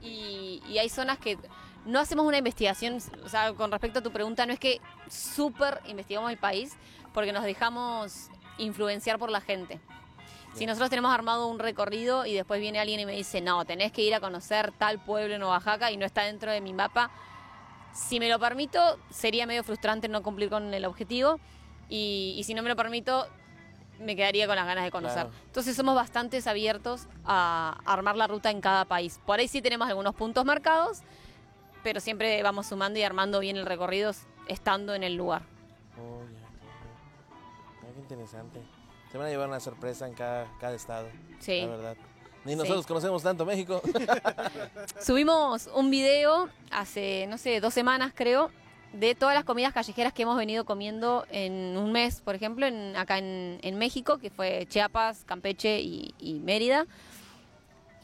Y 0.03 0.77
hay 0.79 0.89
zonas 0.91 1.19
que 1.19 1.39
no 1.87 2.01
hacemos 2.01 2.27
una 2.27 2.39
investigación, 2.39 2.99
o 3.25 3.29
sea, 3.29 3.53
con 3.55 3.71
respecto 3.71 4.01
a 4.01 4.03
tu 4.03 4.11
pregunta, 4.11 4.45
no 4.45 4.53
es 4.53 4.59
que 4.59 4.81
súper 5.09 5.81
investigamos 5.87 6.31
el 6.31 6.39
país, 6.39 6.77
porque 7.15 7.33
nos 7.33 7.45
dejamos 7.45 8.29
influenciar 8.59 9.19
por 9.19 9.31
la 9.31 9.41
gente. 9.41 9.81
Si 10.55 10.67
nosotros 10.67 10.91
tenemos 10.91 11.13
armado 11.13 11.49
un 11.49 11.59
recorrido 11.59 12.25
y 12.25 12.33
después 12.33 12.61
viene 12.61 12.81
alguien 12.81 13.01
y 13.01 13.07
me 13.07 13.13
dice, 13.13 13.41
no, 13.41 13.65
tenés 13.65 13.93
que 13.93 14.03
ir 14.03 14.15
a 14.15 14.21
conocer 14.21 14.73
tal 14.73 14.99
pueblo 14.99 15.35
en 15.35 15.43
Oaxaca 15.43 15.91
y 15.91 15.97
no 15.97 16.07
está 16.07 16.23
dentro 16.23 16.51
de 16.51 16.61
mi 16.61 16.73
mapa, 16.73 17.11
si 17.93 18.21
me 18.21 18.29
lo 18.29 18.39
permito, 18.39 18.99
sería 19.11 19.47
medio 19.47 19.63
frustrante 19.65 20.09
no 20.09 20.23
cumplir 20.23 20.51
con 20.51 20.73
el 20.73 20.85
objetivo. 20.85 21.41
Y, 21.89 22.35
y 22.37 22.45
si 22.45 22.55
no 22.55 22.63
me 22.63 22.69
lo 22.69 22.77
permito, 22.77 23.27
me 23.99 24.17
quedaría 24.17 24.47
con 24.47 24.57
las 24.57 24.67
ganas 24.67 24.85
de 24.85 24.91
conocer. 24.91 25.25
Claro. 25.25 25.31
Entonces 25.47 25.77
somos 25.77 25.95
bastante 25.95 26.41
abiertos 26.47 27.07
a 27.25 27.79
armar 27.85 28.17
la 28.17 28.27
ruta 28.27 28.51
en 28.51 28.61
cada 28.61 28.85
país. 28.85 29.21
Por 29.25 29.39
ahí 29.39 29.49
sí 29.49 29.63
tenemos 29.63 29.89
algunos 29.89 30.15
puntos 30.15 30.45
marcados, 30.45 31.03
pero 31.87 32.01
siempre 32.01 32.43
vamos 32.43 32.67
sumando 32.67 32.99
y 32.99 33.05
armando 33.05 33.39
bien 33.39 33.57
el 33.57 33.65
recorrido 33.65 34.11
estando 34.49 34.93
en 34.97 35.05
el 35.05 35.15
lugar. 35.15 35.43
Oh, 35.97 36.21
ya, 36.25 36.41
ya. 36.41 37.89
Ah, 37.89 37.93
qué 37.95 38.01
interesante. 38.01 38.61
Se 39.13 39.17
van 39.19 39.29
a 39.29 39.31
llevar 39.31 39.47
una 39.49 39.61
sorpresa 39.61 40.09
en 40.09 40.15
cada, 40.15 40.51
cada 40.59 40.75
estado, 40.75 41.07
Sí. 41.39 41.61
la 41.61 41.69
verdad. 41.69 41.97
Ni 42.45 42.55
Sí. 42.55 42.59
nosotros 42.59 42.89
conocemos 42.89 43.23
tanto 43.23 43.47
México. 43.47 43.81
Subimos 45.01 45.69
un 45.77 45.89
video 45.93 46.49
hace, 46.73 47.29
no 47.29 47.39
sé, 47.39 47.61
dos 47.61 47.73
semanas 47.73 48.11
creo, 48.13 48.51
de 48.93 49.15
todas 49.15 49.37
las 49.37 49.45
comidas 49.45 49.73
callejeras 49.73 50.13
que 50.13 50.23
hemos 50.23 50.37
venido 50.37 50.65
comiendo 50.65 51.25
en 51.31 51.77
un 51.77 51.93
mes, 51.93 52.21
por 52.21 52.35
ejemplo, 52.35 52.67
en, 52.67 52.97
acá 52.97 53.19
en, 53.19 53.61
en 53.63 53.79
México, 53.79 54.19
que 54.19 54.31
fue 54.31 54.67
Chiapas, 54.69 55.23
Campeche 55.25 55.79
y, 55.79 56.17
y 56.19 56.41
Mérida. 56.41 56.85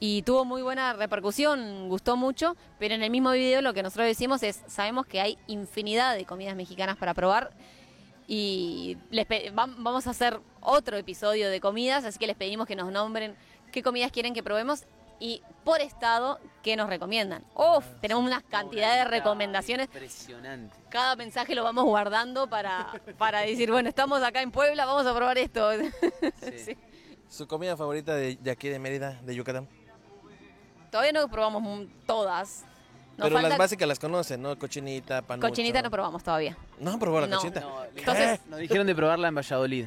Y 0.04 0.22
tuvo 0.22 0.44
muy 0.44 0.62
buena 0.62 0.94
repercusión, 0.94 1.88
gustó 1.88 2.16
mucho, 2.16 2.56
pero 2.80 2.92
en 2.92 3.04
el 3.04 3.10
mismo 3.10 3.30
video 3.30 3.62
lo 3.62 3.72
que 3.72 3.84
nosotros 3.84 4.08
decimos 4.08 4.42
es, 4.42 4.60
sabemos 4.66 5.06
que 5.06 5.20
hay 5.20 5.38
infinidad 5.46 6.16
de 6.16 6.24
comidas 6.24 6.56
mexicanas 6.56 6.96
para 6.96 7.14
probar 7.14 7.52
y 8.26 8.98
les 9.10 9.28
vamos 9.54 10.08
a 10.08 10.10
hacer 10.10 10.40
otro 10.60 10.96
episodio 10.96 11.48
de 11.50 11.60
comidas, 11.60 12.04
así 12.04 12.18
que 12.18 12.26
les 12.26 12.34
pedimos 12.34 12.66
que 12.66 12.74
nos 12.74 12.90
nombren 12.90 13.36
qué 13.70 13.80
comidas 13.80 14.10
quieren 14.10 14.34
que 14.34 14.42
probemos 14.42 14.86
y 15.20 15.40
por 15.62 15.80
estado 15.80 16.40
qué 16.64 16.74
nos 16.74 16.88
recomiendan. 16.88 17.44
Uf, 17.54 17.86
tenemos 18.00 18.24
una 18.24 18.42
cantidad 18.42 18.96
de 18.96 19.04
recomendaciones. 19.04 19.86
Impresionante. 19.86 20.74
Cada 20.88 21.14
mensaje 21.14 21.54
lo 21.54 21.62
vamos 21.62 21.84
guardando 21.84 22.48
para, 22.48 23.00
para 23.18 23.42
decir, 23.42 23.70
bueno, 23.70 23.88
estamos 23.88 24.20
acá 24.24 24.42
en 24.42 24.50
Puebla, 24.50 24.84
vamos 24.84 25.06
a 25.06 25.14
probar 25.14 25.38
esto. 25.38 25.70
Sí. 26.40 26.58
Sí. 26.58 26.76
¿Su 27.28 27.46
comida 27.46 27.76
favorita 27.76 28.16
de, 28.16 28.34
de 28.34 28.50
aquí 28.50 28.68
de 28.68 28.80
Mérida, 28.80 29.20
de 29.22 29.36
Yucatán? 29.36 29.68
Todavía 30.92 31.12
no 31.12 31.26
probamos 31.28 31.62
mm, 31.62 31.86
todas. 32.06 32.64
Nos 33.16 33.24
Pero 33.26 33.34
falta 33.36 33.48
las 33.48 33.58
básicas 33.58 33.88
las 33.88 33.98
conocen, 33.98 34.42
¿no? 34.42 34.58
Cochinita, 34.58 35.22
panucho. 35.22 35.48
cochinita 35.48 35.80
no 35.82 35.90
probamos 35.90 36.22
todavía. 36.22 36.56
¿No 36.78 36.92
han 36.92 36.98
probado 36.98 37.22
la 37.22 37.26
No. 37.28 37.36
cochinita? 37.38 37.60
No, 37.60 37.84
Entonces- 37.96 38.40
nos 38.46 38.58
dijeron 38.60 38.86
de 38.86 38.94
probarla 38.94 39.28
en 39.28 39.34
Valladolid. 39.34 39.86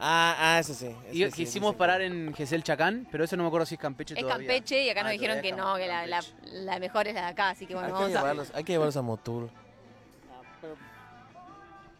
Ah, 0.00 0.34
ah, 0.38 0.58
eso 0.58 0.72
sí. 0.74 0.94
Y 1.12 1.24
sí, 1.26 1.32
quisimos 1.32 1.74
parar 1.74 2.00
en 2.02 2.32
Gesell 2.34 2.62
Chacán, 2.62 3.06
pero 3.10 3.24
eso 3.24 3.36
no 3.36 3.42
me 3.42 3.48
acuerdo 3.48 3.66
si 3.66 3.74
es 3.76 3.80
Campeche 3.80 4.14
Es 4.14 4.20
todavía. 4.20 4.46
Campeche 4.48 4.82
y 4.84 4.90
acá 4.90 5.00
Ah, 5.00 5.02
nos 5.04 5.12
dijeron 5.12 5.36
todavía 5.36 5.42
que 5.42 5.48
es 5.60 5.64
no, 5.64 5.76
que 5.76 5.86
la, 5.86 6.06
la, 6.06 6.20
Campeche. 6.22 6.52
la 6.64 6.78
mejor 6.78 7.06
es 7.08 7.14
la 7.14 7.20
de 7.22 7.26
acá, 7.28 7.48
así 7.50 7.60
que 7.60 7.68
que- 7.68 7.74
bueno, 7.74 7.88
hay, 7.88 7.92
que 7.92 7.98
vamos 7.98 8.14
a... 8.16 8.18
llevarlos, 8.20 8.52
hay 8.54 8.64
que 8.64 8.72
llevarlos 8.72 8.96
a 8.96 9.02
Motul. 9.02 9.50
Ah, 10.30 10.42
pero 10.62 10.74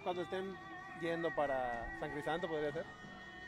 cuando 0.05 0.23
estén 0.23 0.55
yendo 1.03 1.29
para 1.35 1.87
San 2.01 2.11
Crisanto, 2.13 2.49
podría 2.49 2.73
ser. 2.73 2.85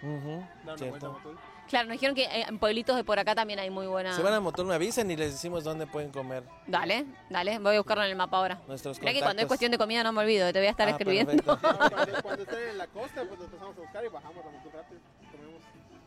Ujú, 0.03 0.29
Dar 0.41 0.47
una 0.65 0.77
cierto. 0.79 0.89
vuelta 0.91 1.07
a 1.07 1.11
Motul. 1.11 1.39
Claro, 1.69 1.89
nos 1.89 1.93
dijeron 1.95 2.15
que 2.15 2.25
eh, 2.25 2.47
en 2.49 2.59
pueblitos 2.59 2.97
de 2.97 3.05
por 3.05 3.19
acá 3.19 3.35
también 3.35 3.59
hay 3.59 3.69
muy 3.69 3.87
buena... 3.87 4.15
Se 4.17 4.23
van 4.23 4.33
a 4.33 4.41
Motul, 4.41 4.65
me 4.67 4.75
avisan 4.75 5.11
y 5.11 5.17
les 5.17 5.33
decimos 5.33 5.65
dónde 5.65 5.87
pueden 5.87 6.11
comer 6.11 6.43
Dale, 6.67 7.05
dale, 7.29 7.59
voy 7.59 7.75
a 7.77 7.81
buscarlo 7.81 8.05
en 8.05 8.11
el 8.11 8.17
mapa 8.17 8.39
ahora. 8.39 8.59
nuestros 8.67 8.99
Mira 9.01 9.13
que 9.13 9.21
cuando 9.21 9.43
es 9.43 9.49
cuestión 9.49 9.71
de 9.71 9.77
comida 9.79 10.03
no 10.03 10.13
me 10.13 10.23
olvido, 10.23 10.51
te 10.53 10.59
voy 10.61 10.69
a 10.69 10.71
estar 10.71 10.89
Ah, 10.89 10.93
escribiendo. 10.93 11.31
perfecto. 11.31 11.59
No, 11.63 11.79
cuando, 12.23 12.43
estén 12.43 12.69
en 12.71 12.79
la 12.79 12.87
costa, 12.87 13.23
pues 13.25 13.39
nos 13.39 13.43
empezamos 13.43 13.77
a 13.77 13.81
buscar 13.81 14.05
y 14.05 14.09
bajamos 14.09 14.47
a 14.47 14.51
Motul 14.51 14.73
rápido. 14.73 15.01
Comemos. 15.31 15.63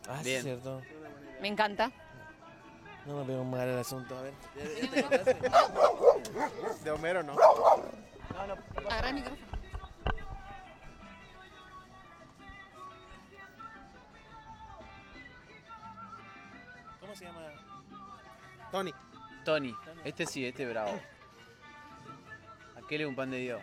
Ah, 0.10 0.20
sí, 0.24 0.32
es 0.34 0.44
cierto. 0.44 0.82
Me 1.42 1.48
encanta. 1.48 1.92
No 3.06 3.18
nos 3.18 3.28
veo 3.28 3.44
mal 3.44 3.68
el 3.68 3.78
asunto. 3.80 4.16
A 4.18 4.22
ver. 4.22 4.34
De 6.84 6.92
Homero, 6.92 7.24
¿no? 7.24 7.34
Agarra 8.90 9.10
el 9.10 9.16
micrófono. 9.16 9.51
¿Cómo 17.12 17.20
se 17.20 17.26
llama? 17.26 17.42
Tony. 18.72 18.94
Tony, 19.44 19.76
este 20.06 20.26
sí, 20.26 20.46
este 20.46 20.66
bravo. 20.66 20.98
Aquel 22.78 23.02
es 23.02 23.08
un 23.08 23.18
pan 23.18 23.30
de 23.32 23.38
Dios. 23.38 23.62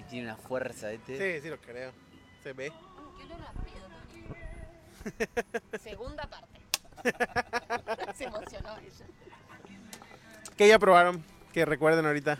Y 0.00 0.02
tiene 0.04 0.28
una 0.28 0.36
fuerza 0.36 0.90
este. 0.90 1.18
Sí, 1.18 1.42
sí 1.42 1.50
lo 1.50 1.60
creo. 1.60 1.92
Se 2.42 2.54
ve. 2.54 2.72
Segunda 5.82 6.26
parte. 6.26 6.60
Se 8.14 8.24
emocionó 8.24 8.78
ella. 8.78 9.06
¿Qué 10.56 10.68
ya 10.68 10.78
probaron? 10.78 11.22
Que 11.52 11.66
recuerden 11.66 12.06
ahorita. 12.06 12.38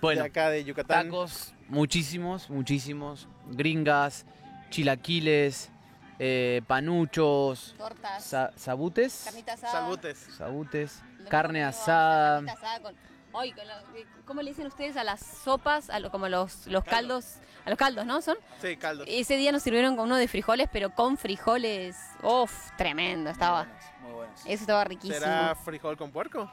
Bueno, 0.00 0.22
de 0.22 0.28
acá 0.28 0.50
de 0.50 0.64
Yucatán. 0.64 1.06
tacos, 1.06 1.52
muchísimos, 1.68 2.48
muchísimos. 2.50 3.28
Gringas, 3.48 4.24
chilaquiles, 4.70 5.70
eh, 6.18 6.62
panuchos, 6.66 7.74
Tortas. 7.78 8.24
sa- 8.24 8.52
sabutes. 8.56 9.22
carnita 9.26 9.52
asada. 9.54 9.72
Salbutes. 9.72 10.18
Sabutes, 10.36 11.02
carne 11.28 11.64
asada. 11.64 12.38
asada 12.52 12.80
con- 12.80 12.94
Ay, 13.32 13.52
con 13.52 13.64
la- 13.66 13.80
¿Cómo 14.24 14.42
le 14.42 14.50
dicen 14.50 14.66
ustedes 14.66 14.96
a 14.96 15.04
las 15.04 15.20
sopas? 15.20 15.88
A 15.90 16.00
lo- 16.00 16.10
como 16.10 16.28
los, 16.28 16.66
los 16.66 16.82
caldos. 16.82 17.36
A 17.64 17.70
los 17.70 17.78
caldos, 17.78 18.04
¿no? 18.06 18.20
¿Son? 18.22 18.36
Sí, 18.60 18.76
caldo. 18.76 19.04
Ese 19.06 19.36
día 19.36 19.52
nos 19.52 19.62
sirvieron 19.62 19.94
con 19.96 20.06
uno 20.06 20.16
de 20.16 20.26
frijoles, 20.26 20.68
pero 20.72 20.90
con 20.90 21.16
frijoles. 21.16 21.96
Uf, 22.24 22.70
tremendo 22.76 23.30
estaba. 23.30 23.66
Muy 24.02 24.12
buenos. 24.12 24.40
Eso 24.40 24.62
estaba 24.62 24.82
riquísimo. 24.84 25.20
¿Será 25.20 25.54
frijol 25.54 25.96
con 25.96 26.10
puerco? 26.10 26.50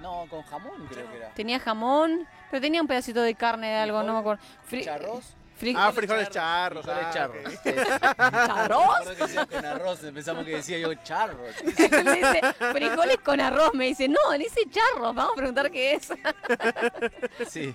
No, 0.00 0.26
con 0.30 0.42
jamón 0.42 0.86
creo 0.88 1.10
que 1.10 1.16
era. 1.18 1.30
Tenía 1.34 1.58
jamón, 1.60 2.26
pero 2.50 2.60
tenía 2.60 2.80
un 2.80 2.86
pedacito 2.88 3.20
de 3.22 3.34
carne 3.34 3.68
de 3.68 3.76
algo, 3.76 4.02
no 4.02 4.12
me 4.14 4.18
acuerdo. 4.20 4.42
Fri- 4.70 4.84
¿Charros? 4.84 5.34
fri- 5.60 5.74
Ah, 5.76 5.92
frijoles 5.92 6.30
charros. 6.30 6.84
Frijoles 6.86 7.14
charros. 7.14 7.42
¿Charros? 7.64 8.78
Me 8.80 8.84
acuerdo 8.94 9.14
que 9.14 9.22
decía 9.24 9.46
con 9.46 9.64
arroz, 9.66 9.98
pensamos 10.14 10.44
que 10.46 10.50
decía 10.56 10.78
yo 10.78 10.94
charros. 10.94 11.54
Le 11.64 11.72
dice, 12.14 12.40
frijoles 12.72 13.18
con 13.18 13.40
arroz. 13.40 13.74
Me 13.74 13.84
dice, 13.86 14.08
no, 14.08 14.16
le 14.32 14.38
dice 14.38 14.62
charros. 14.70 15.14
Vamos 15.14 15.32
a 15.32 15.36
preguntar 15.36 15.70
qué 15.70 15.94
es. 15.94 16.08
Sí. 17.48 17.74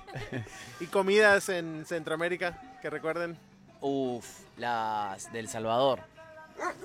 ¿Y 0.79 0.85
comidas 0.88 1.49
en 1.49 1.85
Centroamérica 1.85 2.59
que 2.81 2.89
recuerden? 2.89 3.38
Uf, 3.81 4.25
las 4.57 5.31
del 5.31 5.47
Salvador. 5.47 5.99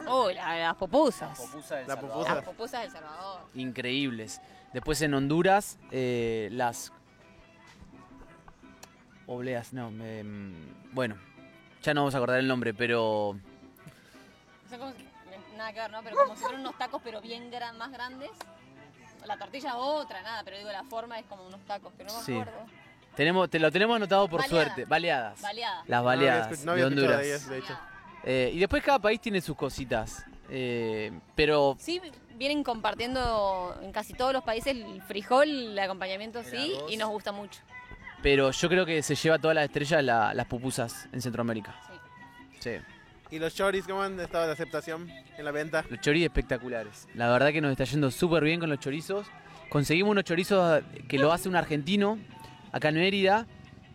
Uy, 0.07 0.35
la- 0.35 0.59
las 0.59 0.75
pupusas. 0.77 1.39
Popusa 1.39 1.77
del 1.77 1.87
La 1.89 1.95
Salvador. 1.95 2.17
pupusa. 2.19 2.35
Las 2.35 2.45
pupusas 2.45 2.83
del 2.83 2.91
Salvador. 2.93 3.41
Increíbles. 3.55 4.41
Después 4.73 5.03
en 5.03 5.15
Honduras, 5.15 5.79
eh, 5.91 6.49
las 6.53 6.93
obleas, 9.27 9.73
no, 9.73 9.91
me- 9.91 10.23
mm, 10.25 10.93
bueno, 10.93 11.17
ya 11.83 11.95
no 11.95 12.03
vamos 12.03 12.15
a 12.15 12.19
acordar 12.19 12.39
el 12.39 12.49
nombre, 12.49 12.75
pero 12.75 13.37
Son 14.69 14.79
como- 14.79 14.93
nada 15.57 15.73
que 15.73 15.81
ver, 15.81 15.91
¿no? 15.91 16.03
Pero 16.03 16.17
como 16.17 16.35
si 16.37 16.43
fueran 16.43 16.61
unos 16.61 16.77
tacos, 16.79 17.01
pero 17.05 17.21
bien 17.21 17.51
gran, 17.51 17.77
más 17.79 17.91
grandes. 17.93 18.31
La 19.27 19.37
tortilla 19.37 19.77
otra, 19.77 20.23
nada, 20.23 20.43
pero 20.45 20.57
digo, 20.57 20.71
la 20.73 20.83
forma 20.85 21.19
es 21.19 21.27
como 21.27 21.47
unos 21.47 21.61
tacos, 21.67 21.93
pero 21.97 22.11
no 22.11 22.19
me 22.19 22.25
Sí. 22.25 22.33
acuerdo. 22.33 22.67
tenemos, 23.17 23.51
te 23.51 23.59
lo 23.59 23.71
tenemos 23.71 23.97
anotado 23.97 24.29
por 24.29 24.41
Baleadas. 24.41 24.67
suerte. 24.69 24.85
Baleadas. 24.89 25.43
Baleada. 25.43 25.83
Las 25.87 26.03
No 26.03 26.09
había 26.11 26.31
baleadas 26.31 26.65
no 26.65 26.73
había 26.73 26.85
de 26.85 26.89
Honduras. 26.89 27.19
de 27.19 27.27
ellas, 27.29 27.49
de 27.49 27.59
hecho. 27.59 27.79
Eh, 28.25 28.51
y 28.55 28.59
después 28.61 28.83
cada 28.83 28.99
país 29.01 29.21
tiene 29.21 29.41
sus 29.41 29.57
cositas. 29.57 30.25
eh, 30.53 31.13
pero 31.37 31.77
Sí, 31.79 32.01
vienen 32.41 32.65
compartiendo 32.65 33.79
en 33.83 33.93
casi 33.93 34.15
todos 34.15 34.33
los 34.33 34.43
países 34.43 34.75
el 34.75 35.03
frijol, 35.03 35.47
el 35.49 35.79
acompañamiento 35.79 36.43
sí, 36.43 36.75
arroz. 36.77 36.91
y 36.91 36.97
nos 36.97 37.11
gusta 37.11 37.33
mucho. 37.33 37.61
pero 38.23 38.51
yo 38.51 38.69
creo 38.71 38.85
que 38.87 39.03
se 39.03 39.15
lleva 39.15 39.39
todas 39.39 39.55
las 39.55 39.67
estrellas 39.67 40.03
la- 40.03 40.33
las 40.35 40.47
pupusas 40.47 41.07
en 41.13 41.21
Centroamérica. 41.21 41.75
Sí. 42.59 42.71
Sí. 42.71 42.71
¿Y 43.31 43.39
los 43.39 43.55
choris 43.55 43.87
cómo 43.87 44.03
han 44.03 44.19
estado 44.19 44.47
de 44.47 44.53
aceptación 44.53 45.09
en 45.39 45.45
la 45.45 45.51
venta? 45.53 45.85
Los 45.89 46.01
chorizos 46.01 46.27
espectaculares. 46.27 47.07
La 47.15 47.31
verdad 47.31 47.53
que 47.53 47.61
nos 47.61 47.71
está 47.71 47.85
yendo 47.85 48.11
súper 48.11 48.43
bien 48.43 48.59
con 48.59 48.69
los 48.71 48.81
chorizos. 48.81 49.27
Conseguimos 49.69 50.11
unos 50.11 50.25
chorizos 50.25 50.83
que 51.09 51.19
lo 51.19 51.33
hace 51.33 51.49
un 51.49 51.57
argentino 51.57 52.19
acá 52.73 52.89
en 52.89 52.97
Mérida. 52.97 53.47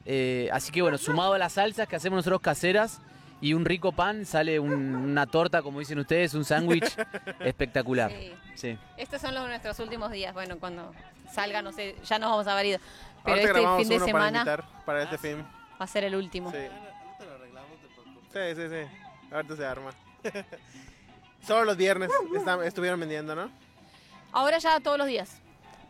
Eh, 0.05 0.49
así 0.53 0.71
que 0.71 0.81
bueno, 0.84 0.97
sumado 0.97 1.34
a 1.34 1.38
las 1.38 1.53
salsas 1.53 1.88
que 1.88 1.95
hacemos 1.95 2.17
nosotros 2.17 2.39
caseras 2.41 3.01
y 3.45 3.53
un 3.53 3.63
rico 3.65 3.91
pan, 3.91 4.25
sale 4.25 4.60
un- 4.60 4.95
una 4.95 5.27
torta, 5.27 5.62
como 5.62 5.79
dicen 5.79 5.99
ustedes, 5.99 6.34
un 6.34 6.43
sándwich 6.45 6.86
espectacular. 7.39 8.12
Sí. 8.12 8.34
Sí. 8.55 8.77
Estos 8.97 9.21
son 9.21 9.34
los, 9.36 9.47
nuestros 9.47 9.79
últimos 9.79 10.12
días. 10.12 10.34
Bueno, 10.34 10.58
cuando 10.60 10.93
salga, 11.31 11.62
no 11.62 11.71
sé, 11.71 11.95
ya 12.05 12.17
nos 12.19 12.29
vamos 12.31 12.47
a 12.47 12.53
haber 12.53 12.65
ido. 12.67 12.79
Pero 13.23 13.38
este 13.38 13.47
grabamos 13.49 13.79
fin 13.81 13.89
de 13.89 13.95
uno 13.97 14.05
semana 14.05 14.43
para 14.45 14.55
invitar 14.63 14.84
para 14.86 15.03
este 15.03 15.17
film. 15.17 15.41
va 15.41 15.86
a 15.86 15.88
ser 15.88 16.03
el 16.05 16.15
último. 16.15 16.51
Sí. 16.51 16.58
Sí, 18.34 18.39
sí, 18.55 18.69
sí. 18.69 19.31
Ahorita 19.31 19.55
se 19.55 19.65
arma. 19.65 19.91
Solo 21.45 21.65
los 21.65 21.77
viernes 21.77 22.10
está- 22.36 22.65
estuvieron 22.65 22.99
vendiendo, 22.99 23.36
¿no? 23.36 23.49
Ahora 24.31 24.58
ya 24.58 24.79
todos 24.79 24.97
los 24.97 25.08
días. 25.08 25.41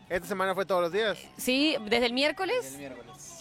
Esta 0.08 0.28
semana 0.28 0.54
fue 0.54 0.64
todos 0.64 0.82
los 0.82 0.92
días. 0.92 1.18
Sí, 1.36 1.76
desde 1.88 2.06
el 2.06 2.12
miércoles. 2.12 2.78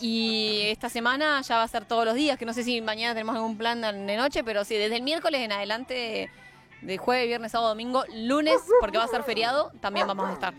Y 0.01 0.61
esta 0.65 0.89
semana 0.89 1.41
ya 1.41 1.57
va 1.57 1.63
a 1.63 1.67
ser 1.67 1.85
todos 1.85 2.05
los 2.05 2.15
días, 2.15 2.37
que 2.39 2.45
no 2.45 2.53
sé 2.53 2.63
si 2.63 2.81
mañana 2.81 3.13
tenemos 3.13 3.35
algún 3.35 3.57
plan 3.57 3.81
de 3.81 4.17
noche, 4.17 4.43
pero 4.43 4.65
sí, 4.65 4.75
desde 4.75 4.95
el 4.97 5.03
miércoles 5.03 5.41
en 5.41 5.51
adelante, 5.51 6.29
de 6.81 6.97
jueves, 6.97 7.27
viernes, 7.27 7.51
sábado, 7.51 7.69
domingo, 7.69 8.03
lunes, 8.13 8.57
porque 8.81 8.97
va 8.97 9.03
a 9.03 9.07
ser 9.07 9.23
feriado, 9.23 9.71
también 9.79 10.07
vamos 10.07 10.27
a 10.29 10.33
estar. 10.33 10.53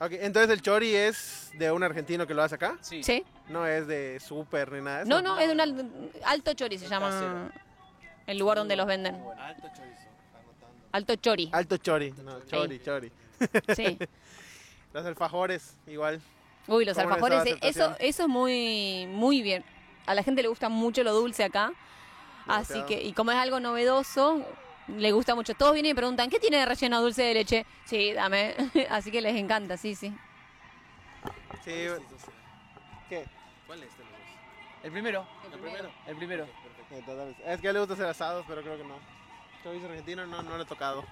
Ok, 0.00 0.12
entonces 0.14 0.50
el 0.50 0.62
chori 0.62 0.94
es 0.96 1.50
de 1.58 1.70
un 1.70 1.82
argentino 1.84 2.26
que 2.26 2.34
lo 2.34 2.42
hace 2.42 2.56
acá. 2.56 2.76
Sí. 2.80 3.02
¿Sí? 3.04 3.24
No 3.48 3.64
es 3.66 3.86
de 3.86 4.18
súper 4.20 4.72
ni 4.72 4.80
nada 4.80 4.98
de 4.98 5.02
eso. 5.04 5.08
No, 5.10 5.22
no, 5.22 5.38
es 5.38 5.46
de 5.46 5.52
un 5.54 5.60
al- 5.60 5.90
alto 6.24 6.52
chori, 6.54 6.76
se 6.76 6.88
llama 6.88 7.52
el 8.26 8.36
lugar 8.38 8.58
donde 8.58 8.74
los 8.74 8.86
venden. 8.86 9.14
Alto 9.38 9.68
chorizo. 9.76 10.02
Alto 10.90 11.16
chori, 11.16 11.48
Alto 11.52 11.76
chori. 11.78 12.12
No, 12.24 12.40
chori, 12.44 12.80
chori. 12.82 13.12
sí. 13.76 13.96
Los 14.92 15.06
alfajores, 15.06 15.76
igual. 15.86 16.20
Uy, 16.66 16.84
los 16.84 16.96
¿Cómo 16.96 17.08
les 17.08 17.14
alfajores, 17.14 17.54
eh, 17.54 17.58
eso, 17.62 17.96
eso 17.98 18.22
es 18.22 18.28
muy, 18.28 19.06
muy 19.08 19.42
bien. 19.42 19.64
A 20.06 20.14
la 20.14 20.22
gente 20.22 20.42
le 20.42 20.48
gusta 20.48 20.68
mucho 20.68 21.02
lo 21.02 21.12
dulce 21.12 21.44
acá. 21.44 21.72
Así 22.46 22.82
que, 22.84 23.02
y 23.02 23.12
como 23.12 23.30
es 23.30 23.38
algo 23.38 23.60
novedoso, 23.60 24.44
le 24.88 25.12
gusta 25.12 25.34
mucho. 25.34 25.54
Todos 25.54 25.74
vienen 25.74 25.92
y 25.92 25.94
preguntan, 25.94 26.28
¿qué 26.28 26.38
tiene 26.38 26.58
de 26.58 26.66
relleno 26.66 27.00
dulce 27.00 27.22
de 27.22 27.34
leche? 27.34 27.66
Sí, 27.84 28.12
dame. 28.12 28.54
Así 28.90 29.10
que 29.10 29.20
les 29.20 29.36
encanta, 29.36 29.76
sí, 29.76 29.94
sí. 29.94 30.12
Sí. 31.64 31.88
¿Qué? 33.08 33.24
¿Cuál 33.66 33.82
es 33.82 33.88
este 33.88 34.02
de 34.02 34.10
los 34.10 34.18
dos? 34.18 34.28
El 34.82 34.92
primero. 34.92 35.26
El 35.52 35.60
primero. 35.60 35.90
El 36.06 36.16
primero. 36.16 36.46
Sí, 36.88 36.96
total. 37.06 37.36
Es 37.46 37.60
que 37.60 37.66
a 37.68 37.70
él 37.70 37.74
le 37.74 37.80
gusta 37.80 37.94
hacer 37.94 38.06
asados, 38.06 38.44
pero 38.48 38.62
creo 38.62 38.76
que 38.76 38.84
no. 38.84 38.96
Chorizo 39.62 39.86
argentino 39.86 40.26
no, 40.26 40.42
no 40.42 40.56
le 40.56 40.64
he 40.64 40.66
tocado. 40.66 41.04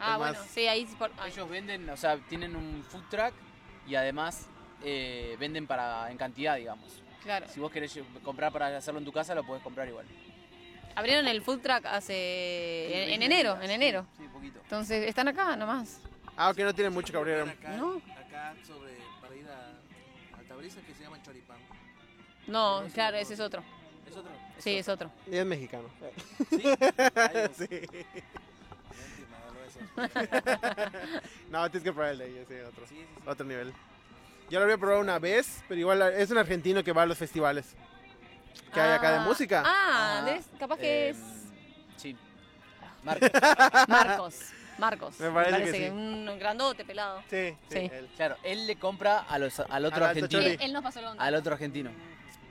Ah, 0.00 0.12
Es 0.12 0.18
bueno, 0.18 0.38
más- 0.38 0.46
sí, 0.50 0.66
ahí 0.66 0.86
sí 0.86 0.94
por-. 0.96 1.10
Ellos 1.26 1.48
venden, 1.48 1.88
o 1.90 1.96
sea, 1.96 2.16
tienen 2.28 2.56
un 2.56 2.82
food 2.88 3.04
truck 3.10 3.34
y 3.86 3.94
además 3.94 4.46
eh, 4.82 5.36
venden 5.38 5.66
para 5.66 6.10
en 6.10 6.16
cantidad, 6.16 6.56
digamos. 6.56 7.02
Claro. 7.22 7.46
Si 7.48 7.60
vos 7.60 7.70
querés 7.70 7.98
comprar 8.24 8.50
para 8.52 8.74
hacerlo 8.76 8.98
en 8.98 9.04
tu 9.04 9.12
casa, 9.12 9.34
lo 9.34 9.44
podés 9.44 9.62
comprar 9.62 9.86
igual. 9.88 10.06
Abrieron 10.96 11.28
el 11.28 11.42
food 11.42 11.60
truck 11.60 11.84
hace 11.86 13.04
en, 13.04 13.10
en 13.14 13.22
enero, 13.22 13.60
en 13.60 13.70
enero. 13.70 14.06
Sí, 14.16 14.24
poquito. 14.32 14.58
Entonces, 14.62 15.06
están 15.06 15.28
acá 15.28 15.54
nomás. 15.56 16.00
Ah, 16.36 16.50
ok, 16.50 16.58
no 16.60 16.74
tiene 16.74 16.90
mucho 16.90 17.12
que 17.12 17.18
abrir. 17.18 17.34
Acá, 17.40 17.76
¿No? 17.76 18.00
acá 18.18 18.54
sobre, 18.66 18.96
para 19.20 19.36
ir 19.36 19.46
a 19.48 20.38
Altabrisa 20.38 20.80
que 20.86 20.94
se 20.94 21.02
llama 21.04 21.22
choripán. 21.22 21.58
No, 22.46 22.82
claro, 22.94 23.18
ese 23.18 23.34
es 23.34 23.40
otro. 23.40 23.62
¿Es 24.08 24.16
otro? 24.16 24.32
Sí, 24.58 24.76
es 24.78 24.88
otro. 24.88 25.10
Y 25.30 25.36
es 25.36 25.46
mexicano. 25.46 25.88
¿Sí? 26.50 26.62
Sí. 27.68 27.68
no, 31.50 31.70
tienes 31.70 31.84
que 31.84 31.92
probar 31.92 32.12
el 32.12 32.18
de 32.18 32.26
ellos, 32.28 32.46
sí, 32.48 32.54
otro. 32.66 32.86
Sí, 32.86 32.94
sí, 32.96 33.06
sí. 33.16 33.22
Otro 33.26 33.46
nivel. 33.46 33.72
Yo 34.50 34.58
lo 34.58 34.64
había 34.64 34.78
probado 34.78 35.00
una 35.00 35.18
vez, 35.18 35.62
pero 35.68 35.80
igual 35.80 36.02
es 36.02 36.30
un 36.30 36.38
argentino 36.38 36.82
que 36.82 36.92
va 36.92 37.02
a 37.02 37.06
los 37.06 37.18
festivales 37.18 37.74
que 38.74 38.80
hay 38.80 38.90
acá 38.92 39.10
de 39.12 39.16
Ah, 39.18 39.20
música. 39.24 39.62
Ah, 39.64 40.18
Ah, 40.20 40.24
¿ves? 40.24 40.46
capaz 40.58 40.76
que 40.78 41.08
Eh, 41.08 41.10
es 41.10 41.16
Sí. 41.96 42.16
Marcos. 43.02 43.30
Marcos. 43.88 44.38
Marcos. 44.78 45.20
Me 45.20 45.30
parece 45.30 45.64
que 45.64 45.72
sí. 45.72 45.88
Un 45.90 46.36
grandote, 46.38 46.84
pelado. 46.84 47.22
Sí, 47.28 47.50
sí, 47.68 47.78
Sí. 47.88 47.90
él. 47.92 48.08
claro, 48.16 48.36
él 48.42 48.66
le 48.66 48.76
compra 48.76 49.18
a 49.20 49.38
los, 49.38 49.60
al 49.60 49.84
otro 49.84 50.04
argentino. 50.04 50.40
Él, 50.42 50.56
él 50.60 50.72
nos 50.72 50.82
pasó 50.82 50.98
el 51.00 51.04
contacto. 51.06 51.24
Al 51.28 51.34
otro 51.34 51.52
argentino. 51.52 51.90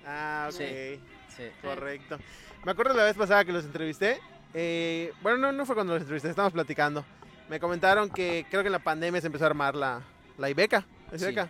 Ah, 0.06 0.48
ok. 0.52 0.58
Sí. 0.58 1.00
Sí. 1.36 1.44
Correcto. 1.62 2.18
Me 2.66 2.72
acuerdo 2.72 2.94
la 2.94 3.04
vez 3.06 3.16
pasada 3.16 3.44
que 3.46 3.52
los 3.54 3.64
entrevisté. 3.66 4.20
eh, 4.54 5.14
bueno, 5.22 5.38
no, 5.38 5.52
no 5.52 5.66
fue 5.66 5.76
cuando 5.76 5.94
los 5.94 6.02
entrevisté, 6.02 6.30
estábamos 6.30 6.54
platicando. 6.54 7.04
Me 7.50 7.60
comentaron 7.60 8.10
que 8.10 8.46
creo 8.50 8.62
que 8.62 8.68
en 8.68 8.74
la 8.74 8.80
pandemia 8.80 9.20
se 9.20 9.28
empezó 9.28 9.46
a 9.46 9.48
armar 9.48 9.76
la, 9.76 10.02
la 10.38 10.50
Ibeca. 10.50 10.86
¿Es 11.12 11.22
Sí. 11.22 11.26
Ibeca? 11.28 11.50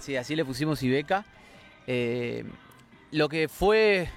Sí, 0.00 0.16
así 0.16 0.34
le 0.34 0.44
pusimos 0.44 0.82
Ibeca. 0.82 1.24
Eh, 1.86 2.44
lo 3.12 3.28
que 3.28 3.48
fue 3.48 4.08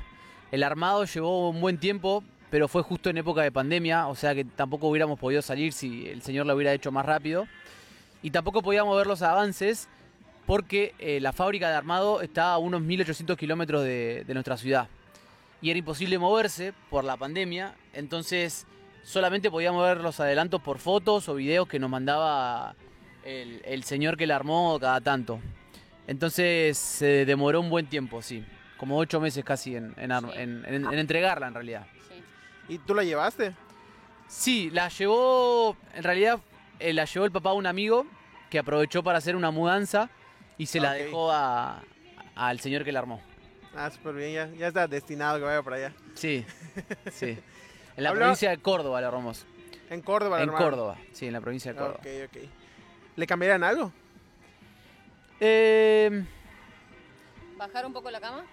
el 0.51 0.63
armado 0.63 1.05
llevó 1.05 1.49
un 1.49 1.61
buen 1.61 1.77
tiempo, 1.77 2.23
pero 2.49 2.67
fue 2.67 2.81
justo 2.81 3.09
en 3.11 3.17
época 3.17 3.43
de 3.43 3.51
pandemia, 3.51 4.07
o 4.07 4.15
sea 4.15 4.33
que 4.33 4.43
tampoco 4.43 4.87
hubiéramos 4.87 5.19
podido 5.19 5.41
salir 5.43 5.73
si 5.73 6.07
el 6.07 6.23
señor 6.23 6.47
lo 6.47 6.55
hubiera 6.55 6.73
hecho 6.73 6.91
más 6.91 7.05
rápido. 7.05 7.47
Y 8.23 8.31
tampoco 8.31 8.63
podíamos 8.63 8.97
ver 8.97 9.05
los 9.05 9.21
avances 9.21 9.87
porque 10.47 10.95
eh, 10.97 11.19
la 11.21 11.33
fábrica 11.33 11.69
de 11.69 11.75
armado 11.75 12.21
está 12.21 12.51
a 12.53 12.57
unos 12.57 12.81
1800 12.81 13.37
kilómetros 13.37 13.83
de, 13.83 14.23
de 14.25 14.33
nuestra 14.33 14.57
ciudad. 14.57 14.87
Y 15.61 15.69
era 15.69 15.77
imposible 15.77 16.17
moverse 16.17 16.73
por 16.89 17.03
la 17.03 17.15
pandemia, 17.15 17.75
entonces 17.93 18.65
solamente 19.03 19.49
podíamos 19.51 19.83
ver 19.85 19.97
los 20.01 20.19
adelantos 20.19 20.61
por 20.61 20.79
fotos 20.79 21.27
o 21.29 21.35
videos 21.35 21.67
que 21.67 21.79
nos 21.79 21.89
mandaba 21.89 22.75
el, 23.23 23.61
el 23.65 23.83
señor 23.83 24.17
que 24.17 24.27
la 24.27 24.35
armó 24.35 24.77
cada 24.79 25.01
tanto. 25.01 25.39
Entonces 26.07 26.77
se 26.77 27.25
demoró 27.25 27.59
un 27.61 27.69
buen 27.69 27.87
tiempo, 27.87 28.21
sí. 28.21 28.43
Como 28.77 28.97
ocho 28.97 29.19
meses 29.21 29.43
casi 29.45 29.75
en, 29.75 29.93
en 29.97 30.11
ar- 30.11 30.23
Sí. 30.23 30.29
en- 30.39 30.65
en- 30.65 30.85
en 30.85 30.99
entregarla 30.99 31.47
en 31.47 31.53
realidad. 31.53 31.85
Sí. 32.09 32.23
¿Y 32.73 32.77
tú 32.79 32.95
la 32.95 33.03
llevaste? 33.03 33.53
Sí, 34.27 34.69
la 34.71 34.87
llevó, 34.89 35.75
en 35.93 36.03
realidad 36.03 36.39
eh, 36.79 36.93
la 36.93 37.05
llevó 37.05 37.25
el 37.25 37.31
papá 37.31 37.51
de 37.51 37.57
un 37.57 37.67
amigo 37.67 38.05
que 38.49 38.57
aprovechó 38.59 39.03
para 39.03 39.17
hacer 39.19 39.35
una 39.35 39.51
mudanza 39.51 40.09
y 40.57 40.65
se 40.65 40.79
la 40.79 40.93
dejó 40.93 41.31
a- 41.31 41.83
al 42.35 42.59
señor 42.59 42.83
que 42.83 42.91
la 42.91 42.99
armó. 42.99 43.21
Ah, 43.75 43.89
súper 43.89 44.15
bien, 44.15 44.33
ya, 44.33 44.47
ya 44.57 44.67
está 44.67 44.87
destinado 44.87 45.37
que 45.37 45.45
vaya 45.45 45.61
para 45.61 45.75
allá. 45.77 45.93
Sí, 46.15 46.43
sí. 47.11 47.37
En 48.01 48.05
la 48.05 48.09
Habla- 48.09 48.19
provincia 48.21 48.49
de 48.49 48.57
Córdoba 48.57 48.99
la 48.99 49.09
armamos. 49.09 49.45
En 49.91 50.01
Córdoba 50.01 50.37
la 50.37 50.43
En 50.43 50.49
armaron. 50.49 50.69
Córdoba, 50.71 50.97
sí, 51.11 51.27
en 51.27 51.33
la 51.33 51.39
provincia 51.41 51.71
de 51.71 51.77
Córdoba. 51.77 51.99
Ok, 51.99 52.07
ok. 52.35 52.49
¿Le 53.15 53.27
cambiarían 53.27 53.63
algo? 53.63 53.91
Eh, 55.39 56.25
Bajar 57.57 57.85
un 57.85 57.93
poco 57.93 58.09
la 58.09 58.19
cama. 58.19 58.43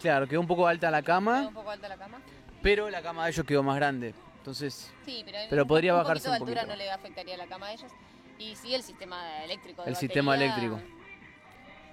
claro, 0.00 0.26
quedó 0.26 0.40
un 0.40 0.46
poco 0.46 0.66
alta 0.66 0.90
la 0.90 1.02
Quedó 1.02 1.06
cama, 1.16 1.48
un 1.48 1.52
poco 1.52 1.70
alta 1.70 1.86
la 1.86 1.98
cama. 1.98 2.18
pero 2.62 2.88
la 2.88 3.02
cama 3.02 3.24
de 3.26 3.32
ellos 3.32 3.44
quedó 3.44 3.62
más 3.62 3.76
grande. 3.76 4.14
Entonces, 4.38 4.90
Sí, 5.04 5.20
pero, 5.26 5.36
en 5.36 5.50
Pero 5.50 5.62
un- 5.64 5.68
podría 5.68 5.92
un 5.92 5.98
bajarse 6.00 6.28
poquito 6.28 6.32
de 6.32 6.42
un 6.42 6.48
altura 6.48 6.60
poquito. 6.62 6.76
no 6.78 6.82
le 6.84 6.90
afectaría 6.90 7.36
la 7.36 7.46
cama 7.46 7.66
a 7.66 7.72
ellos. 7.74 7.92
Y 8.38 8.56
sí 8.56 8.74
el 8.74 8.82
sistema 8.82 9.44
eléctrico. 9.44 9.82
de 9.84 9.90
El 9.90 9.96
sistema 9.96 10.34
eléctrico. 10.34 10.80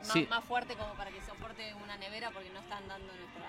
Sí. 0.02 0.28
más 0.30 0.46
fuerte 0.46 0.76
como 0.76 0.94
para 0.94 1.12
que 1.12 1.22
soporte 1.22 1.74
una 1.84 1.98
nevera 1.98 2.32
porque 2.32 2.50
no 2.52 2.62
están 2.62 2.88
dando 2.88 3.06
nuestra. 3.08 3.44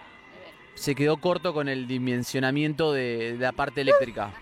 Se 0.74 0.94
quedó 0.94 1.18
corto 1.18 1.52
con 1.52 1.68
el 1.68 1.87
dimensionamiento 1.87 2.92
de, 2.92 3.37
de 3.37 3.38
la 3.38 3.52
parte 3.52 3.83
eléctrica. 3.83 4.33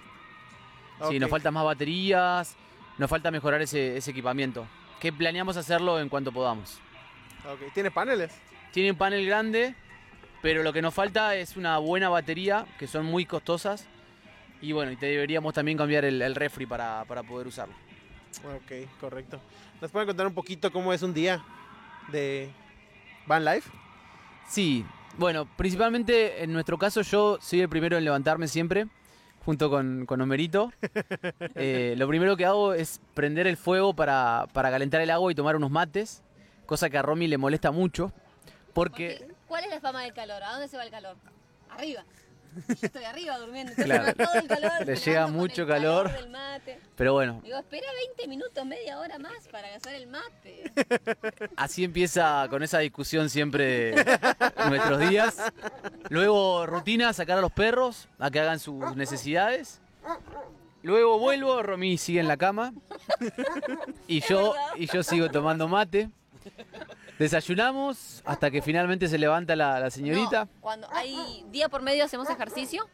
Sí, 1.09 1.19
nos 1.19 1.31
faltan 1.31 1.55
más 1.55 1.65
baterías, 1.65 2.57
nos 2.99 3.09
falta 3.09 3.31
mejorar 3.31 3.63
ese, 3.63 3.97
ese 3.97 4.11
equipamiento. 4.11 4.67
Que 5.01 5.13
planeamos 5.13 5.57
hacerlo 5.57 5.99
en 5.99 6.09
cuanto 6.09 6.31
podamos. 6.31 6.79
Ok, 7.51 7.73
¿Tiene 7.73 7.91
paneles? 7.91 8.33
Tiene 8.73 8.91
un 8.91 8.99
panel 8.99 9.25
grande, 9.27 9.75
pero 10.43 10.63
lo 10.63 10.73
que 10.73 10.83
nos 10.83 10.93
falta 10.93 11.35
es 11.37 11.57
una 11.57 11.79
buena 11.79 12.09
batería, 12.11 12.67
que 12.79 12.87
son 12.87 13.07
muy 13.07 13.25
costosas. 13.25 13.87
Y 14.61 14.73
bueno, 14.73 14.93
y 14.93 14.97
te 14.97 15.07
deberíamos 15.07 15.55
también 15.55 15.79
cambiar 15.79 16.05
el, 16.05 16.21
el 16.21 16.35
refri 16.35 16.67
para, 16.67 17.05
para 17.07 17.23
poder 17.23 17.47
usarlo. 17.47 17.75
Ok, 18.45 18.89
correcto. 19.01 19.41
¿Nos 19.81 19.91
pueden 19.91 20.07
contar 20.07 20.27
un 20.27 20.35
poquito 20.35 20.71
cómo 20.71 20.93
es 20.93 21.03
un 21.03 21.15
día 21.15 21.43
de 22.09 22.51
Van 23.27 23.43
Life? 23.45 23.71
Sí, 24.47 24.85
bueno, 25.21 25.47
principalmente 25.57 26.43
en 26.43 26.51
nuestro 26.51 26.79
caso 26.79 27.03
yo 27.03 27.39
soy 27.43 27.61
el 27.61 27.69
primero 27.69 27.99
en 27.99 28.05
levantarme 28.05 28.49
siempre, 28.49 28.87
junto 29.45 29.69
con, 29.69 30.07
con 30.07 30.21
Homerito. 30.21 30.73
Eh, 31.55 31.95
lo 31.99 32.09
primero 32.09 32.37
que 32.37 32.47
hago 32.47 32.73
es 32.73 33.01
prender 33.13 33.47
el 33.47 33.57
fuego 33.59 33.93
para, 33.93 34.47
para 34.55 34.71
calentar 34.71 35.01
el 35.03 35.11
agua 35.11 35.31
y 35.31 35.35
tomar 35.35 35.57
unos 35.57 35.71
mates, 35.71 36.23
cosa 36.65 36.89
que 36.89 36.97
a 36.97 37.03
Romy 37.03 37.27
le 37.27 37.37
molesta 37.37 37.71
mucho, 37.71 38.13
porque... 38.73 39.29
¿Cuál 39.47 39.65
es 39.65 39.71
la 39.71 39.81
fama 39.81 40.03
del 40.03 40.15
calor? 40.15 40.43
¿A 40.43 40.53
dónde 40.53 40.69
se 40.69 40.79
va 40.79 40.85
el 40.85 40.91
calor? 40.91 41.17
Arriba. 41.71 42.03
Yo 42.69 42.75
estoy 42.83 43.05
arriba 43.05 43.39
durmiendo, 43.39 43.73
Claro. 43.75 44.13
todo 44.15 44.35
el 44.35 44.49
calor. 44.49 44.73
Le 44.87 44.97
llega 44.97 45.27
mucho 45.29 45.67
calor. 45.67 46.13
del 46.13 46.31
mate. 46.31 46.79
Pero 46.97 47.13
bueno, 47.15 47.41
Digo, 47.45 47.59
espera 47.59 47.87
20 48.09 48.29
minutos, 48.29 48.65
media 48.67 48.99
hora 48.99 49.19
más 49.19 49.47
para 49.49 49.75
hacer 49.75 49.95
el 49.95 50.07
mate. 50.07 50.73
así 51.57 51.85
empieza 51.85 52.47
con 52.51 52.63
esa 52.63 52.79
discusión 52.79 53.31
siempre 53.31 53.95
nuestros 54.69 54.99
días. 55.09 55.37
Luego 56.09 56.67
rutina, 56.67 57.13
sacar 57.13 57.39
a 57.39 57.41
los 57.41 57.53
perros 57.53 58.09
a 58.19 58.31
que 58.31 58.41
hagan 58.41 58.59
sus 58.59 58.97
necesidades. 58.97 59.81
Luego 60.83 61.19
vuelvo, 61.19 61.63
Romy 61.63 61.99
sigue 61.99 62.21
en 62.21 62.29
la 62.29 62.37
cama. 62.37 62.73
Y 64.09 64.21
yo, 64.23 64.55
y 64.77 64.87
yo 64.87 65.03
sigo 65.03 65.31
tomando 65.31 65.69
mate. 65.69 66.09
Desayunamos 67.21 68.23
hasta 68.25 68.51
que 68.51 68.63
finalmente 68.63 69.07
se 69.07 69.19
levanta 69.19 69.55
la, 69.55 69.91
señorita. 69.91 70.49
Cuando 70.63 70.89
hay 70.91 71.45
día 71.51 71.69
por 71.69 71.83
medio 71.83 72.03
hacemos 72.03 72.31
ejercicio. 72.31 72.89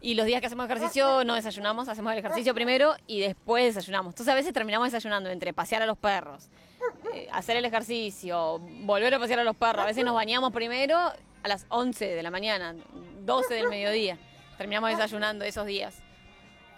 Y 0.00 0.14
los 0.14 0.24
días 0.24 0.40
que 0.40 0.46
hacemos 0.46 0.64
ejercicio 0.64 1.22
no 1.24 1.34
desayunamos, 1.34 1.86
hacemos 1.90 2.14
el 2.14 2.20
ejercicio 2.20 2.54
primero 2.54 2.94
y 3.06 3.20
después 3.20 3.74
desayunamos. 3.74 4.14
Entonces 4.14 4.32
a 4.32 4.34
veces 4.34 4.54
terminamos 4.54 4.90
desayunando 4.90 5.28
entre 5.28 5.52
pasear 5.52 5.82
a 5.82 5.86
los 5.86 5.98
perros, 5.98 6.48
eh, 7.12 7.28
hacer 7.30 7.58
el 7.58 7.66
ejercicio, 7.66 8.58
volver 8.58 9.12
a 9.12 9.18
pasear 9.18 9.40
a 9.40 9.44
los 9.44 9.54
perros. 9.54 9.82
A 9.82 9.86
veces 9.86 10.02
nos 10.02 10.14
bañamos 10.14 10.50
primero 10.50 10.96
a 10.96 11.48
las 11.48 11.66
11 11.68 12.06
de 12.06 12.22
la 12.22 12.30
mañana, 12.30 12.74
12 13.26 13.52
del 13.52 13.68
mediodía. 13.68 14.16
Terminamos 14.56 14.88
desayunando 14.88 15.44
esos 15.44 15.66
días. 15.66 15.94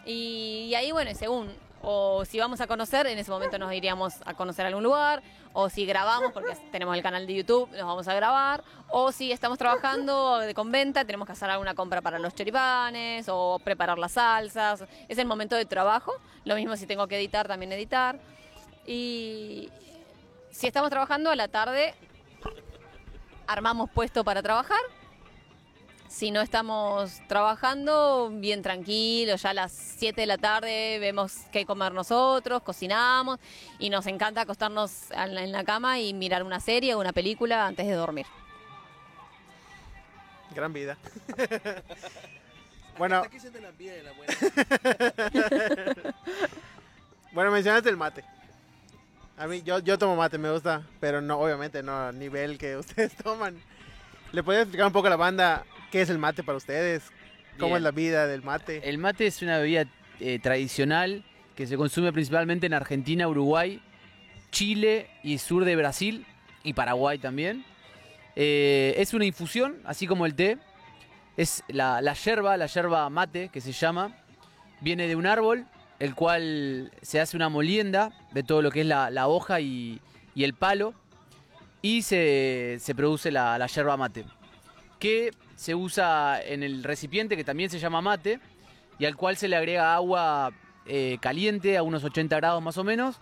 Y, 0.04 0.66
y 0.70 0.74
ahí, 0.74 0.90
bueno, 0.90 1.14
según, 1.14 1.52
o 1.82 2.24
si 2.24 2.38
vamos 2.38 2.60
a 2.60 2.66
conocer, 2.66 3.06
en 3.06 3.18
ese 3.18 3.30
momento 3.30 3.58
nos 3.58 3.72
iríamos 3.72 4.14
a 4.24 4.34
conocer 4.34 4.64
algún 4.66 4.84
lugar, 4.84 5.22
o 5.52 5.68
si 5.68 5.84
grabamos, 5.84 6.32
porque 6.32 6.56
tenemos 6.70 6.96
el 6.96 7.02
canal 7.02 7.26
de 7.26 7.34
YouTube, 7.34 7.68
nos 7.72 7.86
vamos 7.86 8.08
a 8.08 8.14
grabar, 8.14 8.62
o 8.88 9.12
si 9.12 9.32
estamos 9.32 9.58
trabajando 9.58 10.38
de 10.38 10.54
con 10.54 10.70
venta, 10.70 11.04
tenemos 11.04 11.26
que 11.26 11.32
hacer 11.32 11.50
alguna 11.50 11.74
compra 11.74 12.00
para 12.00 12.18
los 12.18 12.34
choripanes, 12.34 13.26
o 13.28 13.60
preparar 13.62 13.98
las 13.98 14.12
salsas, 14.12 14.84
es 15.08 15.18
el 15.18 15.26
momento 15.26 15.56
de 15.56 15.64
trabajo, 15.64 16.12
lo 16.44 16.54
mismo 16.54 16.76
si 16.76 16.86
tengo 16.86 17.06
que 17.08 17.16
editar, 17.18 17.48
también 17.48 17.72
editar. 17.72 18.18
Y 18.86 19.70
si 20.50 20.66
estamos 20.66 20.90
trabajando 20.90 21.30
a 21.30 21.36
la 21.36 21.48
tarde, 21.48 21.94
armamos 23.46 23.90
puesto 23.90 24.24
para 24.24 24.42
trabajar, 24.42 24.80
si 26.12 26.30
no 26.30 26.42
estamos 26.42 27.22
trabajando, 27.26 28.30
bien 28.34 28.60
tranquilo, 28.60 29.34
ya 29.36 29.50
a 29.50 29.54
las 29.54 29.72
7 29.72 30.20
de 30.20 30.26
la 30.26 30.36
tarde 30.36 30.98
vemos 30.98 31.32
qué 31.50 31.64
comer 31.64 31.92
nosotros, 31.92 32.60
cocinamos 32.62 33.38
y 33.78 33.88
nos 33.88 34.06
encanta 34.06 34.42
acostarnos 34.42 35.10
en 35.10 35.52
la- 35.52 35.64
cama 35.64 36.00
y 36.00 36.12
mirar 36.12 36.42
una 36.42 36.60
serie 36.60 36.94
o 36.94 37.00
una 37.00 37.12
película 37.12 37.66
antes 37.66 37.86
de 37.86 37.94
dormir. 37.94 38.26
Gran 40.54 40.72
vida. 40.74 40.98
bueno, 42.98 43.16
Hasta 43.16 43.28
aquí 43.28 43.40
se 43.40 43.50
te 43.50 43.60
la 43.62 43.70
vida 43.70 43.94
de 43.94 44.02
la 44.02 44.12
buena. 44.12 44.34
bueno, 47.32 47.50
mencionaste 47.52 47.88
el 47.88 47.96
mate. 47.96 48.22
A 49.38 49.46
mí, 49.46 49.62
yo, 49.62 49.78
yo 49.78 49.96
tomo 49.96 50.14
mate, 50.14 50.36
me 50.36 50.50
gusta, 50.52 50.82
pero 51.00 51.22
no, 51.22 51.38
obviamente 51.38 51.82
no 51.82 52.08
a 52.08 52.12
nivel 52.12 52.58
que 52.58 52.76
ustedes 52.76 53.14
toman. 53.24 53.58
¿Le 54.32 54.42
podrías 54.42 54.64
explicar 54.64 54.88
un 54.88 54.92
poco 54.92 55.06
a 55.06 55.10
la 55.10 55.16
banda 55.16 55.64
qué 55.92 56.00
es 56.00 56.10
el 56.10 56.18
mate 56.18 56.42
para 56.42 56.56
ustedes? 56.56 57.04
¿Cómo 57.58 57.74
Bien. 57.74 57.76
es 57.76 57.82
la 57.82 57.90
vida 57.90 58.26
del 58.26 58.42
mate? 58.42 58.88
El 58.88 58.96
mate 58.98 59.26
es 59.26 59.42
una 59.42 59.58
bebida 59.58 59.84
eh, 60.18 60.38
tradicional 60.40 61.22
que 61.54 61.66
se 61.66 61.76
consume 61.76 62.12
principalmente 62.12 62.66
en 62.66 62.72
Argentina, 62.72 63.28
Uruguay, 63.28 63.80
Chile 64.50 65.10
y 65.22 65.36
sur 65.36 65.66
de 65.66 65.76
Brasil 65.76 66.26
y 66.64 66.72
Paraguay 66.72 67.18
también. 67.18 67.64
Eh, 68.34 68.94
es 68.96 69.12
una 69.12 69.26
infusión, 69.26 69.76
así 69.84 70.06
como 70.06 70.24
el 70.24 70.34
té. 70.34 70.56
Es 71.36 71.62
la, 71.68 72.00
la 72.00 72.14
yerba, 72.14 72.56
la 72.56 72.66
yerba 72.66 73.08
mate 73.10 73.50
que 73.50 73.60
se 73.60 73.72
llama. 73.72 74.16
Viene 74.80 75.06
de 75.08 75.14
un 75.14 75.26
árbol, 75.26 75.66
el 75.98 76.14
cual 76.14 76.90
se 77.02 77.20
hace 77.20 77.36
una 77.36 77.50
molienda 77.50 78.12
de 78.32 78.42
todo 78.42 78.62
lo 78.62 78.70
que 78.70 78.80
es 78.80 78.86
la, 78.86 79.10
la 79.10 79.28
hoja 79.28 79.60
y, 79.60 80.00
y 80.34 80.44
el 80.44 80.54
palo. 80.54 80.94
Y 81.82 82.00
se, 82.00 82.78
se 82.80 82.94
produce 82.94 83.30
la, 83.30 83.58
la 83.58 83.66
yerba 83.66 83.98
mate. 83.98 84.24
Que 84.98 85.32
se 85.62 85.76
usa 85.76 86.42
en 86.42 86.64
el 86.64 86.82
recipiente 86.82 87.36
que 87.36 87.44
también 87.44 87.70
se 87.70 87.78
llama 87.78 88.00
mate 88.00 88.40
y 88.98 89.04
al 89.04 89.14
cual 89.14 89.36
se 89.36 89.46
le 89.46 89.54
agrega 89.54 89.94
agua 89.94 90.50
eh, 90.86 91.18
caliente 91.20 91.76
a 91.76 91.84
unos 91.84 92.02
80 92.02 92.34
grados 92.34 92.60
más 92.60 92.78
o 92.78 92.84
menos. 92.84 93.20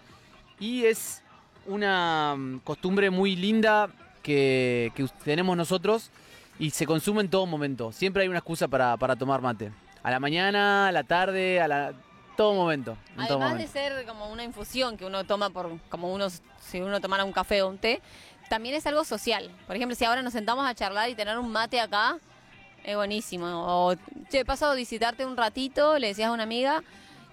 Y 0.58 0.86
es 0.86 1.22
una 1.66 2.34
mm, 2.34 2.60
costumbre 2.60 3.10
muy 3.10 3.36
linda 3.36 3.90
que, 4.22 4.90
tenemos 5.22 5.54
nosotros 5.54 6.10
y 6.58 6.70
se 6.70 6.86
consume 6.86 7.20
en 7.20 7.28
todo 7.28 7.44
momento. 7.44 7.92
Siempre 7.92 8.22
hay 8.22 8.28
una 8.30 8.38
excusa 8.38 8.68
para, 8.68 8.96
para 8.96 9.16
tomar 9.16 9.42
mate. 9.42 9.70
A 10.02 10.10
la 10.10 10.18
mañana, 10.18 10.88
a 10.88 10.92
la 10.92 11.04
tarde, 11.04 11.60
a 11.60 11.68
la 11.68 11.92
todo 12.38 12.54
momento. 12.54 12.96
todo 13.28 13.42
Además 13.42 13.58
de 13.58 13.66
ser 13.66 14.06
como 14.06 14.30
una 14.32 14.44
infusión 14.44 14.96
que 14.96 15.04
uno 15.04 15.24
toma 15.24 15.50
por 15.50 15.78
como 15.90 16.10
uno 16.10 16.28
si 16.30 16.80
uno 16.80 16.98
tomara 17.02 17.22
un 17.22 17.32
café 17.32 17.60
o 17.60 17.68
un 17.68 17.76
té, 17.76 18.00
también 18.48 18.74
es 18.74 18.86
algo 18.86 19.04
social. 19.04 19.50
Por 19.66 19.76
ejemplo, 19.76 19.94
si 19.94 20.06
ahora 20.06 20.22
nos 20.22 20.32
sentamos 20.32 20.66
a 20.66 20.74
charlar 20.74 21.10
y 21.10 21.14
tener 21.14 21.36
un 21.38 21.52
mate 21.52 21.80
acá, 21.80 22.18
es 22.90 22.96
buenísimo. 22.96 23.46
O, 23.88 23.94
che, 24.30 24.44
paso 24.44 24.66
a 24.66 24.74
visitarte 24.74 25.24
un 25.24 25.36
ratito, 25.36 25.98
le 25.98 26.08
decías 26.08 26.28
a 26.28 26.32
una 26.32 26.42
amiga, 26.44 26.82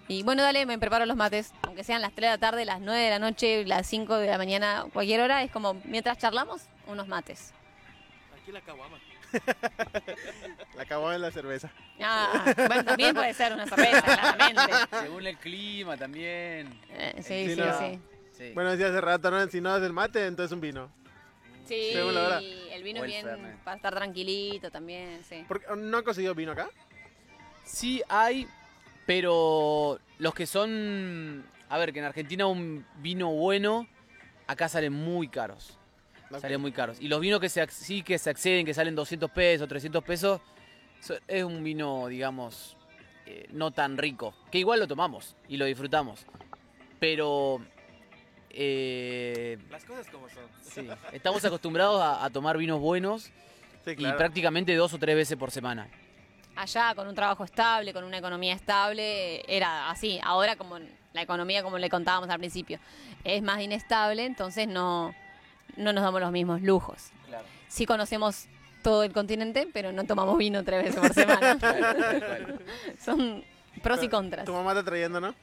y 0.08 0.24
bueno, 0.24 0.42
dale, 0.42 0.66
me 0.66 0.78
preparo 0.80 1.06
los 1.06 1.18
mates. 1.18 1.52
Aunque 1.64 1.84
sean 1.84 2.02
las 2.02 2.14
3 2.14 2.22
de 2.22 2.30
la 2.36 2.38
tarde, 2.38 2.64
las 2.66 2.80
9 2.80 3.00
de 3.00 3.10
la 3.10 3.20
noche, 3.20 3.66
las 3.66 3.86
5 3.88 4.16
de 4.18 4.28
la 4.28 4.38
mañana, 4.38 4.86
cualquier 4.94 5.22
hora, 5.22 5.44
es 5.44 5.52
como, 5.52 5.74
mientras 5.86 6.18
charlamos, 6.18 6.62
unos 6.88 7.08
mates. 7.08 7.52
Aquí 8.42 8.52
la 8.52 8.62
caguama. 8.62 8.98
La 10.78 10.84
acabó 10.84 11.10
de 11.10 11.20
la 11.20 11.32
cerveza. 11.32 11.70
Ah, 12.02 12.46
bueno, 12.56 12.86
también 12.86 13.14
puede 13.14 13.34
ser 13.34 13.52
una 13.54 13.68
cerveza, 13.68 14.02
claramente. 14.04 14.74
Según 15.02 15.28
el 15.28 15.38
clima 15.38 15.98
también. 15.98 16.80
Eh, 16.92 17.14
sí, 17.18 17.46
Sí, 17.48 17.56
sí, 17.56 17.60
no. 17.60 17.78
sí. 17.78 18.00
Sí. 18.38 18.52
Bueno, 18.54 18.72
decía 18.72 18.88
hace 18.88 19.02
rato, 19.02 19.30
¿no? 19.32 19.46
Si 19.48 19.60
no 19.60 19.76
es 19.76 19.84
el 19.84 19.92
mate, 19.92 20.28
entonces 20.28 20.54
un 20.54 20.62
vino. 20.62 20.90
Sí, 21.68 21.90
Según 21.94 22.14
la 22.16 22.24
hora. 22.26 22.40
el 22.40 22.84
vino 22.84 23.02
O 23.02 23.04
el 23.04 23.10
bien 23.12 23.26
Fernet. 23.26 23.58
para 23.64 23.76
estar 23.78 23.94
tranquilito 23.96 24.72
también, 24.72 25.22
sí. 25.28 25.44
¿Por 25.48 25.60
qué- 25.60 25.76
¿No 25.76 25.98
han 25.98 26.04
conseguido 26.04 26.34
vino 26.36 26.52
acá? 26.54 26.70
Sí 27.66 28.02
hay, 28.10 28.48
pero 29.06 30.00
los 30.20 30.34
que 30.34 30.46
son... 30.46 31.46
A 31.70 31.78
ver, 31.78 31.92
que 31.92 32.00
en 32.00 32.06
Argentina 32.06 32.48
un 32.48 32.86
vino 33.00 33.30
bueno, 33.32 33.88
acá 34.48 34.70
salen 34.70 34.94
muy 34.94 35.28
caros. 35.28 35.78
Salen 36.40 36.60
muy 36.62 36.72
caros. 36.72 36.98
Y 37.02 37.08
los 37.08 37.20
vinos 37.22 37.40
que 37.40 37.50
se, 37.50 37.62
ac- 37.62 37.70
sí 37.72 38.04
que 38.04 38.18
se 38.18 38.30
acceden, 38.30 38.66
que 38.66 38.74
salen 38.74 38.96
200 38.96 39.30
pesos, 39.32 39.68
300 39.68 40.04
pesos, 40.04 40.42
so- 41.02 41.18
es 41.28 41.44
un 41.44 41.64
vino, 41.64 42.08
digamos, 42.08 42.76
eh, 43.26 43.48
no 43.52 43.72
tan 43.72 43.98
rico. 43.98 44.34
Que 44.52 44.60
igual 44.60 44.80
lo 44.80 44.88
tomamos 44.88 45.36
y 45.50 45.58
lo 45.58 45.66
disfrutamos. 45.66 46.26
Pero... 47.00 47.62
eh, 48.60 49.58
Las 49.70 49.84
cosas 49.86 50.08
como 50.08 50.28
son. 50.30 50.44
sí, 50.64 50.88
estamos 51.14 51.46
acostumbrados 51.46 52.02
a, 52.02 52.26
a 52.26 52.30
tomar 52.30 52.58
vinos 52.58 52.80
buenos 52.80 53.32
Sí, 53.86 53.92
y 53.98 54.12
prácticamente 54.14 54.76
dos 54.76 54.94
o 54.94 54.98
tres 54.98 55.16
veces 55.16 55.38
por 55.38 55.52
semana. 55.52 55.88
Allá 56.56 56.94
con 56.96 57.08
un 57.08 57.16
trabajo 57.16 57.44
estable, 57.46 57.94
con 57.94 58.04
una 58.04 58.18
economía 58.18 58.54
estable, 58.54 59.44
era 59.48 59.90
así. 59.90 60.20
Ahora 60.24 60.56
como 60.56 60.80
la 61.14 61.22
economía, 61.22 61.64
como 61.64 61.78
le 61.78 61.90
contábamos 61.90 62.30
al 62.30 62.40
principio, 62.40 62.80
es 63.24 63.42
más 63.44 63.62
inestable, 63.62 64.26
entonces 64.26 64.68
no, 64.68 65.14
no 65.78 65.94
nos 65.94 66.04
damos 66.04 66.20
los 66.20 66.32
mismos 66.32 66.62
lujos. 66.62 67.12
Claro. 67.28 67.46
Sí 67.70 67.86
conocemos 67.86 68.48
todo 68.84 69.04
el 69.04 69.14
continente, 69.14 69.68
pero 69.72 69.92
no 69.92 70.04
tomamos 70.06 70.38
vino 70.38 70.64
tres 70.64 70.84
veces 70.84 71.00
por 71.00 71.14
semana. 71.14 71.58
Son 73.06 73.44
pros 73.84 74.04
y 74.04 74.10
contras. 74.10 74.46
Tu 74.46 74.52
mamá 74.54 74.72
está 74.72 74.84
trayendo, 74.84 75.22
¿no? 75.22 75.34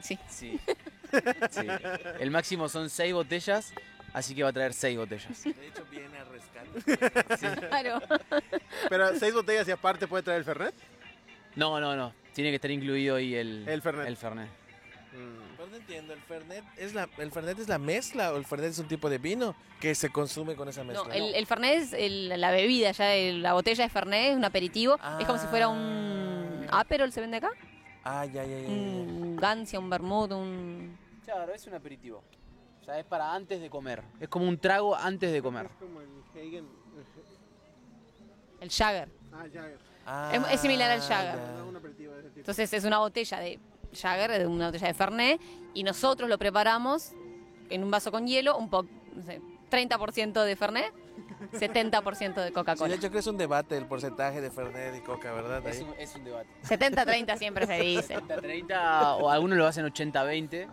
Sí. 0.00 0.18
Sí. 0.28 0.58
Sí. 1.50 1.66
El 2.20 2.30
máximo 2.30 2.68
son 2.68 2.88
seis 2.90 3.12
botellas 3.12 3.72
Así 4.12 4.34
que 4.34 4.42
va 4.42 4.48
a 4.48 4.52
traer 4.52 4.72
seis 4.72 4.98
botellas. 4.98 5.44
De 5.44 5.50
hecho, 5.68 5.84
viene 5.88 6.18
a 6.18 6.24
rescate. 6.24 7.68
Claro. 7.68 8.00
Pero 8.88 9.14
seis 9.16 9.32
botellas 9.32 9.68
y 9.68 9.70
aparte 9.70 10.08
puede 10.08 10.24
traer 10.24 10.38
el 10.40 10.44
Fernet. 10.44 10.74
No, 11.54 11.78
no, 11.80 11.94
no. 11.94 12.12
Tiene 12.34 12.50
que 12.50 12.56
estar 12.56 12.70
incluido 12.72 13.14
ahí 13.16 13.34
el, 13.36 13.68
El 13.68 13.80
Fernet. 13.82 14.08
El 14.08 14.16
Fernet. 14.16 14.48
Mm. 14.48 15.56
Pero 15.56 15.68
no 15.68 15.76
entiendo, 15.76 16.12
¿el 16.12 16.20
Fernet, 16.22 16.64
es 16.76 16.94
la, 16.94 17.08
¿el 17.18 17.30
Fernet 17.30 17.58
es 17.58 17.68
la 17.68 17.78
mezcla 17.78 18.32
o 18.32 18.36
el 18.36 18.44
Fernet 18.44 18.70
es 18.70 18.78
un 18.78 18.88
tipo 18.88 19.08
de 19.10 19.18
vino 19.18 19.54
que 19.80 19.94
se 19.94 20.10
consume 20.10 20.54
con 20.56 20.68
esa 20.68 20.82
mezcla? 20.84 21.06
No, 21.06 21.12
el, 21.12 21.34
el 21.34 21.46
Fernet 21.46 21.74
es 21.82 21.92
el- 21.92 22.28
la 22.40 22.50
bebida, 22.50 22.90
ya 22.92 23.14
el- 23.14 23.42
la 23.42 23.52
botella 23.52 23.84
de 23.84 23.90
Fernet 23.90 24.30
es 24.32 24.36
un 24.36 24.44
aperitivo. 24.44 24.98
Es 25.20 25.26
como 25.26 25.38
si 25.38 25.46
fuera 25.46 25.68
un 25.68 26.66
Aperol, 26.70 27.12
¿se 27.12 27.20
vende 27.20 27.36
acá? 27.36 27.50
Ah, 28.04 28.24
ya, 28.26 28.44
ya, 28.44 28.58
ya. 28.60 28.68
Un 28.68 29.36
Gancia, 29.36 29.78
un 29.78 29.88
Vermouth, 29.90 30.32
un... 30.32 30.96
Claro, 31.32 31.54
es 31.54 31.66
un 31.66 31.74
aperitivo. 31.74 32.22
O 32.80 32.84
sea, 32.84 32.98
es 32.98 33.04
para 33.04 33.32
antes 33.32 33.60
de 33.60 33.70
comer. 33.70 34.02
Es 34.18 34.28
como 34.28 34.48
un 34.48 34.58
trago 34.58 34.96
antes 34.96 35.32
de 35.32 35.40
comer. 35.42 35.66
Es 35.66 35.72
como 35.78 36.00
el 36.00 36.08
Hagen. 36.34 36.66
El 38.60 38.70
Jagger. 38.70 39.08
Ah, 39.32 39.44
Jagger. 39.52 39.78
Ah, 40.06 40.30
es- 40.34 40.54
es 40.54 40.60
similar 40.60 40.90
al 40.90 41.00
Jagger. 41.00 41.38
tipo. 41.94 42.18
Entonces 42.36 42.72
es 42.72 42.84
una 42.84 42.98
botella 42.98 43.38
de 43.38 43.58
Jagger, 43.94 44.30
de 44.38 44.46
una 44.46 44.66
botella 44.66 44.88
de 44.88 44.94
Fernet, 44.94 45.40
y 45.74 45.82
nosotros 45.84 46.28
lo 46.28 46.36
preparamos 46.38 47.12
en 47.68 47.84
un 47.84 47.90
vaso 47.90 48.10
con 48.10 48.26
hielo, 48.26 48.56
un 48.58 48.68
poco, 48.68 48.88
no 49.14 49.22
sé, 49.22 49.40
30% 49.70 50.42
de 50.44 50.56
Fernet, 50.56 50.92
70% 51.52 52.40
de 52.40 52.48
Sí, 52.48 52.52
Coca-Cola. 52.52 52.88
de 52.88 52.94
hecho, 52.96 53.02
creo 53.02 53.12
que 53.12 53.18
es 53.18 53.26
un 53.26 53.36
debate 53.38 53.76
el 53.76 53.86
porcentaje 53.86 54.40
de 54.40 54.50
Fernet 54.50 54.96
y 54.96 55.00
Coca, 55.00 55.32
¿verdad? 55.32 55.64
Es 55.66 55.80
un, 55.80 55.94
es 55.98 56.14
un 56.16 56.24
debate. 56.24 56.48
70-30 56.64 57.36
siempre 57.38 57.66
se 57.66 57.74
dice. 57.80 58.18
30 58.20 59.16
o 59.16 59.30
algunos 59.30 59.56
lo 59.56 59.66
hacen 59.66 59.86
80-20. 59.86 60.68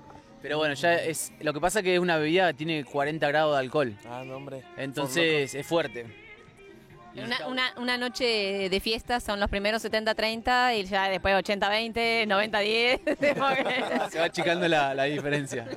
Pero 0.48 0.60
bueno, 0.60 0.76
ya 0.76 0.93
es. 0.93 1.34
Lo 1.41 1.52
que 1.52 1.60
pasa 1.60 1.84
que 1.84 1.95
es 1.95 2.00
una 2.00 2.16
bebida 2.16 2.48
que 2.48 2.54
tiene 2.54 2.86
40 2.86 3.28
grados 3.28 3.54
de 3.54 3.60
alcohol. 3.60 3.93
Ah, 4.10 4.24
no, 4.26 4.38
hombre. 4.38 4.64
Entonces 4.78 5.54
es 5.54 5.68
fuerte. 5.68 6.06
Una, 7.16 7.48
una, 7.48 7.74
una 7.76 7.98
noche 7.98 8.70
de 8.70 8.80
fiesta 8.80 9.20
son 9.20 9.41
los 9.41 9.50
primeros 9.50 9.84
70-30 9.84 10.80
y 10.80 10.86
ya 10.86 11.10
después 11.10 11.36
80-20, 11.36 12.28
90-10. 12.28 14.10
Se 14.10 14.20
va 14.20 14.26
achicando 14.26 14.70
la, 14.70 14.93
la 14.93 15.04
diferencia. 15.04 15.68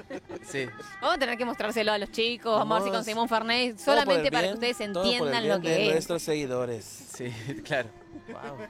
Sí. 0.47 0.67
Vamos 1.01 1.17
a 1.17 1.19
tener 1.19 1.37
que 1.37 1.45
mostrárselo 1.45 1.91
a 1.91 1.99
los 1.99 2.13
chicos, 2.13 2.57
vamos 2.57 2.77
a 2.77 2.81
ver 2.81 2.91
si 2.91 2.95
conseguimos 2.95 3.23
un 3.23 3.29
Fernet, 3.29 3.77
solamente 3.77 4.31
para 4.31 4.49
que 4.49 4.55
ustedes 4.55 4.81
entiendan 4.83 5.49
lo 5.49 5.59
de 5.59 5.63
que 5.63 5.87
es. 5.87 5.93
nuestros 5.95 6.23
seguidores. 6.23 6.85
Sí, 6.85 7.33
claro. 7.65 7.89
Wow. 8.29 8.69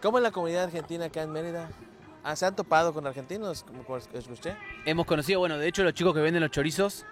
¿Cómo 0.00 0.18
es 0.18 0.22
la 0.22 0.30
comunidad 0.30 0.64
argentina 0.64 1.06
acá 1.06 1.22
en 1.22 1.32
Mérida? 1.32 1.70
Ah, 2.24 2.36
¿Se 2.36 2.46
han 2.46 2.54
topado 2.54 2.92
con 2.94 3.06
argentinos? 3.06 3.64
Como 3.64 3.96
escuché. 3.96 4.56
Hemos 4.84 5.06
conocido, 5.06 5.40
bueno, 5.40 5.58
de 5.58 5.66
hecho 5.68 5.82
los 5.82 5.92
chicos 5.94 6.14
que 6.14 6.20
venden 6.20 6.40
los 6.42 6.50
chorizos, 6.52 7.04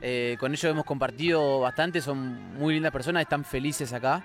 eh, 0.00 0.36
con 0.38 0.52
ellos 0.52 0.64
hemos 0.64 0.84
compartido 0.84 1.60
bastante, 1.60 2.00
son 2.00 2.54
muy 2.58 2.74
lindas 2.74 2.92
personas, 2.92 3.22
están 3.22 3.44
felices 3.44 3.92
acá. 3.92 4.24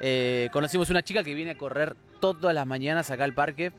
Eh, 0.00 0.48
conocimos 0.52 0.90
una 0.90 1.02
chica 1.02 1.22
que 1.24 1.34
viene 1.34 1.52
a 1.52 1.58
correr 1.58 1.96
todas 2.20 2.54
las 2.54 2.66
mañanas 2.66 3.10
acá 3.10 3.24
al 3.24 3.32
parque. 3.34 3.72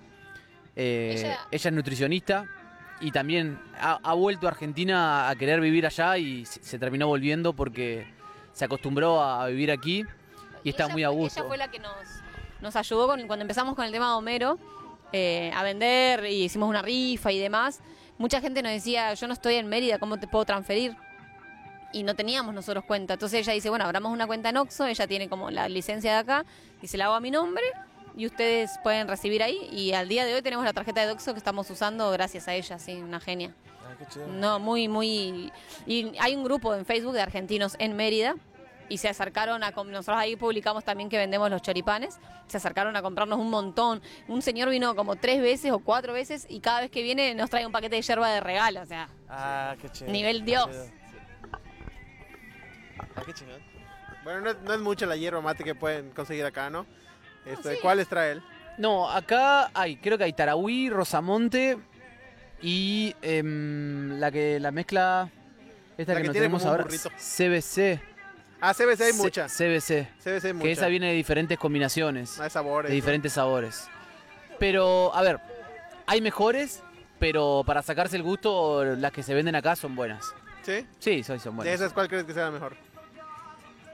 Eh, 0.76 1.14
Ella- 1.18 1.28
ella... 1.52 1.70
es 1.70 1.72
nutricionista 1.74 2.46
y 3.00 3.12
también 3.12 3.60
ha, 3.80 4.00
ha 4.02 4.14
vuelto 4.14 4.48
a 4.48 4.52
Argentina 4.52 5.30
a 5.30 5.36
querer 5.36 5.60
vivir 5.62 5.86
allá 5.86 6.18
y 6.18 6.46
se, 6.46 6.64
se 6.64 6.80
terminó 6.80 7.08
volviendo 7.08 7.54
porque 7.54 8.08
se 8.54 8.66
acostumbró 8.66 9.22
a 9.22 9.46
vivir 9.48 9.72
aquí 9.72 10.04
y 10.64 10.70
está 10.70 10.86
ella 10.86 10.94
muy 10.94 11.04
a 11.04 11.10
gusto. 11.10 11.40
Ella 11.42 11.48
fue 11.48 11.58
la 11.58 11.70
que 11.70 11.80
nos, 11.80 11.94
nos 12.62 12.76
ayudó 12.76 13.08
con, 13.08 13.28
cuando 13.28 13.44
empezamos 13.44 13.76
con 13.76 13.86
el 13.86 13.92
tema 13.92 14.08
de 14.10 14.14
Homero 14.16 14.58
eh, 15.18 15.50
a 15.56 15.64
vender 15.64 16.26
y 16.26 16.44
hicimos 16.44 16.68
una 16.68 16.82
rifa 16.82 17.32
y 17.32 17.40
demás. 17.40 17.80
Mucha 18.18 18.42
gente 18.42 18.62
nos 18.62 18.74
decía, 18.74 19.14
yo 19.14 19.28
no 19.28 19.34
estoy 19.34 19.56
en 19.56 19.68
Mérida, 19.68 19.98
¿cómo 19.98 20.18
te 20.18 20.28
puedo 20.28 20.44
transferir? 20.44 20.98
Y 21.94 22.04
no 22.04 22.16
teníamos 22.16 22.54
nosotros 22.54 22.84
cuenta. 22.84 23.14
Entonces 23.14 23.40
ella 23.40 23.54
dice, 23.54 23.70
bueno, 23.70 23.86
abramos 23.86 24.12
una 24.12 24.28
cuenta 24.28 24.50
en 24.50 24.58
Oxxo, 24.58 24.86
ella 24.86 25.08
tiene 25.08 25.30
como 25.30 25.52
la 25.52 25.70
licencia 25.70 26.12
de 26.12 26.18
acá, 26.18 26.46
y 26.82 26.88
se 26.88 26.98
la 26.98 27.06
hago 27.06 27.14
a 27.14 27.22
mi 27.22 27.32
nombre 27.32 27.64
y 28.18 28.26
ustedes 28.26 28.78
pueden 28.84 29.08
recibir 29.08 29.42
ahí. 29.42 29.70
Y 29.72 29.94
al 29.94 30.10
día 30.10 30.26
de 30.26 30.36
hoy 30.36 30.42
tenemos 30.42 30.66
la 30.66 30.74
tarjeta 30.74 31.06
de 31.06 31.14
Oxxo 31.14 31.32
que 31.32 31.38
estamos 31.38 31.70
usando 31.70 32.12
gracias 32.12 32.50
a 32.50 32.54
ella, 32.54 32.78
sí, 32.78 32.96
una 32.96 33.22
genia. 33.22 33.54
Ah, 33.86 33.96
qué 33.98 34.06
chido. 34.08 34.28
No, 34.28 34.60
muy, 34.60 34.90
muy... 34.90 35.54
Y 35.86 36.12
hay 36.20 36.36
un 36.36 36.44
grupo 36.44 36.76
en 36.76 36.86
Facebook 36.86 37.14
de 37.14 37.22
argentinos 37.22 37.78
en 37.80 37.96
Mérida 37.96 38.36
y 38.90 38.98
se 38.98 39.10
acercaron 39.10 39.64
a... 39.64 39.72
Nosotros 39.72 40.18
ahí 40.18 40.36
publicamos 40.36 40.84
también 40.84 41.10
que 41.10 41.18
vendemos 41.18 41.50
los 41.50 41.62
choripanes. 41.62 42.20
Se 42.48 42.58
acercaron 42.58 42.96
a 42.96 43.02
comprarnos 43.02 43.40
un 43.40 43.50
montón. 43.50 44.02
Un 44.28 44.42
señor 44.42 44.70
vino 44.70 44.96
como 44.96 45.16
tres 45.16 45.42
veces 45.42 45.72
o 45.72 45.80
cuatro 45.80 46.14
veces 46.14 46.46
y 46.50 46.60
cada 46.60 46.82
vez 46.82 46.92
que 46.92 47.02
viene 47.04 47.34
nos 47.36 47.50
trae 47.50 47.66
un 47.66 47.72
paquete 47.72 47.96
de 47.96 48.02
yerba 48.02 48.30
de 48.32 48.40
regalo. 48.40 48.82
O 48.82 48.86
sea, 48.86 49.10
Ah, 49.30 49.76
qué 49.82 49.90
chido. 49.90 50.12
Nivel 50.12 50.40
qué 50.40 50.46
Dios. 50.46 50.70
Ah, 53.16 53.22
qué 53.26 53.34
chingón. 53.34 53.62
Bueno, 54.24 54.42
no 54.42 54.50
es, 54.50 54.58
no 54.64 54.74
es 54.74 54.80
mucha 54.80 55.06
la 55.06 55.16
hierba 55.16 55.42
mate 55.42 55.64
que 55.64 55.76
pueden 55.76 56.10
conseguir 56.12 56.46
acá, 56.46 56.70
¿no? 56.70 56.86
Este, 57.46 57.76
sí. 57.76 57.80
¿Cuáles 57.82 58.08
trae 58.08 58.34
él? 58.34 58.44
No, 58.78 59.10
acá 59.10 59.70
hay, 59.74 59.98
creo 59.98 60.18
que 60.18 60.24
hay 60.26 60.34
Tarahui, 60.34 60.90
Rosamonte 60.90 61.78
y 62.62 63.16
em, 63.22 64.20
la 64.20 64.32
que 64.32 64.60
la 64.60 64.72
mezcla 64.72 65.30
esta 65.98 66.14
La 66.14 66.20
que, 66.20 66.24
que 66.24 66.28
no 66.28 66.34
tiene 66.34 66.48
tenemos 66.48 66.66
ahora, 66.66 66.84
burrito. 66.84 67.10
CBC. 67.12 68.15
Ah, 68.62 68.74
CBC 68.74 69.02
hay 69.04 69.12
C- 69.14 69.18
mucha. 69.22 69.48
CBC. 69.48 70.08
CBC 70.24 70.46
hay 70.46 70.54
mucha. 70.54 70.64
Que 70.66 70.72
esa 70.72 70.88
viene 70.88 71.08
de 71.08 71.14
diferentes 71.14 71.58
combinaciones, 71.58 72.40
Hay 72.40 72.50
sabores. 72.50 72.90
de 72.90 72.96
¿no? 72.96 72.96
diferentes 72.96 73.34
sabores. 73.34 73.88
Pero, 74.60 75.14
a 75.14 75.22
ver, 75.22 75.40
hay 76.08 76.22
mejores, 76.22 76.82
pero 77.20 77.64
para 77.66 77.82
sacarse 77.82 78.16
el 78.16 78.24
gusto, 78.24 78.84
las 78.84 79.12
que 79.12 79.22
se 79.24 79.34
venden 79.34 79.56
acá 79.56 79.76
son 79.76 79.96
buenas. 79.96 80.26
¿Sí? 80.64 80.86
Sí, 81.00 81.24
son 81.24 81.38
¿De 81.38 81.50
buenas. 81.50 81.74
esas 81.76 81.94
cuál 81.94 82.08
crees 82.08 82.24
que 82.24 82.34
sea 82.34 82.46
la 82.46 82.52
mejor? 82.52 82.76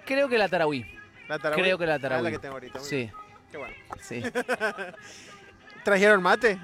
Creo 0.05 0.29
que 0.29 0.37
la 0.37 0.47
Tarahui. 0.47 0.85
La 1.27 1.37
Tarahui. 1.39 1.63
Creo 1.63 1.77
que 1.77 1.85
la 1.85 1.95
Ah, 1.95 1.99
Tarahui. 1.99 2.23
la 2.23 2.31
que 2.31 2.39
tengo 2.39 2.53
ahorita. 2.53 2.79
Sí. 2.79 3.09
Qué 3.51 3.57
bueno. 3.57 3.73
sí. 3.99 4.21
¿Trajeron 5.83 6.21
mate? 6.21 6.57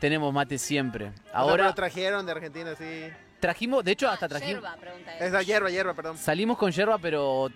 Tenemos 0.00 0.32
mate 0.32 0.58
siempre. 0.58 1.12
Ahora 1.32 1.64
pero 1.64 1.74
trajeron 1.74 2.24
de 2.24 2.32
Argentina, 2.32 2.74
sí. 2.76 3.08
Trajimos, 3.40 3.84
de 3.84 3.92
hecho 3.92 4.08
hasta 4.08 4.26
Ah, 4.26 4.28
trajimos... 4.28 4.62
yerba, 4.62 4.76
pregunta 4.76 5.16
él. 5.18 5.24
Esa 5.26 5.42
hierba, 5.42 5.70
hierba, 5.70 5.94
perdón. 5.94 6.18
Salimos 6.18 6.56
con 6.58 6.70
yerba, 6.72 6.98
pero 6.98 7.42
o 7.42 7.50